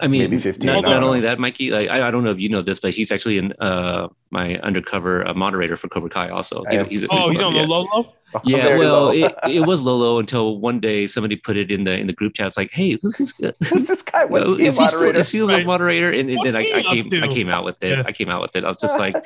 [0.00, 1.70] I mean, Maybe 15, Not, don't only that, Mikey.
[1.70, 4.56] Like, I, I don't know if you know this, but he's actually in uh, my
[4.60, 6.28] undercover uh, moderator for Cobra Kai.
[6.30, 7.62] Also, I he's, he's, Oh, he's on yeah.
[7.62, 8.14] the low low?
[8.44, 11.98] Yeah, very well, it, it was Lolo until one day somebody put it in the
[11.98, 12.46] in the group chat.
[12.46, 13.52] It's like, hey, who's this guy?
[13.68, 14.24] Who's this guy?
[14.24, 15.18] What's Well, he a is he still, moderator?
[15.18, 16.10] is he a moderator?
[16.10, 17.22] And, and then I, I came to?
[17.24, 17.90] I came out with it.
[17.90, 18.04] Yeah.
[18.06, 18.64] I came out with it.
[18.64, 19.16] I was just like,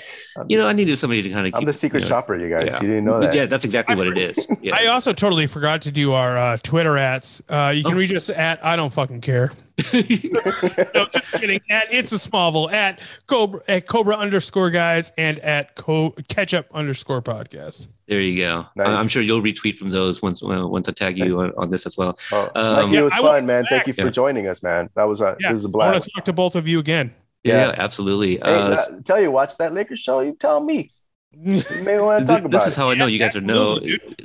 [0.49, 2.37] you know, I needed somebody to kind of I'm keep the secret you know, shopper,
[2.37, 2.71] you guys.
[2.73, 2.81] yeah.
[2.83, 3.33] You didn't know that.
[3.33, 4.45] Yeah, that's exactly what it is.
[4.61, 4.75] Yeah.
[4.75, 7.41] I also totally forgot to do our uh, Twitter ads.
[7.49, 7.99] Uh, you can Oh.
[7.99, 9.53] reach us at I don't fucking care.
[9.93, 11.61] no, just kidding.
[11.71, 17.23] At it's a Smallville at Cobra at Cobra underscore guys and at co- ketchup underscore
[17.23, 17.89] podcast.
[18.09, 18.67] there you go.
[18.77, 18.89] Nice.
[18.89, 21.71] I- I'm sure you'll retweet from those once uh, once I tag you on, on
[21.71, 22.19] this as well.
[22.33, 23.63] Oh, Um, Mikey, it was I want fun, man.
[23.65, 23.71] back.
[23.71, 24.11] Thank you for Yeah.
[24.11, 24.89] joining us, man.
[24.97, 26.05] That was a Yeah, this is a I want blast.
[26.05, 27.15] to talk to both of you again.
[27.45, 27.75] Yeah, Yeah.
[27.77, 28.37] absolutely.
[28.37, 30.21] Hey, Uh, uh, tell you, watch that Lakers show.
[30.21, 30.91] You tell me.
[31.39, 32.81] You may want to th- talk about this is it.
[32.81, 33.79] how I know you guys are no.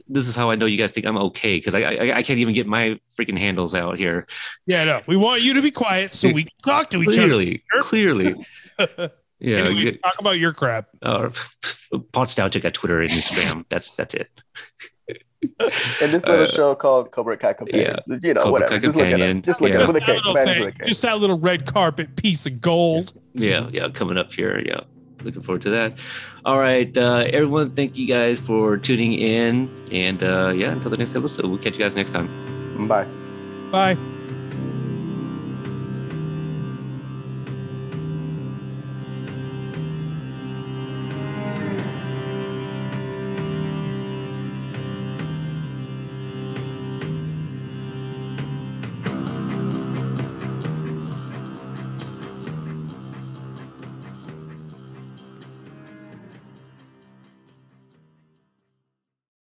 [0.07, 2.39] This is how I know you guys think I'm okay because I, I I can't
[2.39, 4.27] even get my freaking handles out here.
[4.65, 7.27] yeah, no, we want you to be quiet so we can talk to each other.
[7.27, 8.35] Clearly, clearly.
[9.41, 9.57] Yeah.
[9.57, 10.87] Anyways, you- talk about your crap.
[11.01, 11.29] uh,
[12.13, 13.65] Podstalgic at Twitter and Instagram.
[13.69, 14.29] That's that's it.
[15.59, 17.97] and this little uh, show called Cobra Kai Companion.
[18.21, 18.73] You know, Cobra whatever.
[18.75, 19.41] Kai Just look at it.
[19.43, 19.77] Just look Yeah.
[19.77, 20.13] at it with a That K.
[20.13, 20.85] little Command thing, with a K.
[20.85, 23.13] just that little red carpet piece of gold.
[23.33, 24.59] Yeah, yeah, coming up here.
[24.65, 24.81] Yeah,
[25.23, 25.97] looking forward to that.
[26.45, 30.97] All right, uh, everyone, thank you guys for tuning in, and uh, yeah, until the
[30.97, 32.87] next episode, we'll catch you guys next time.
[32.87, 33.05] Bye.
[33.71, 34.10] Bye.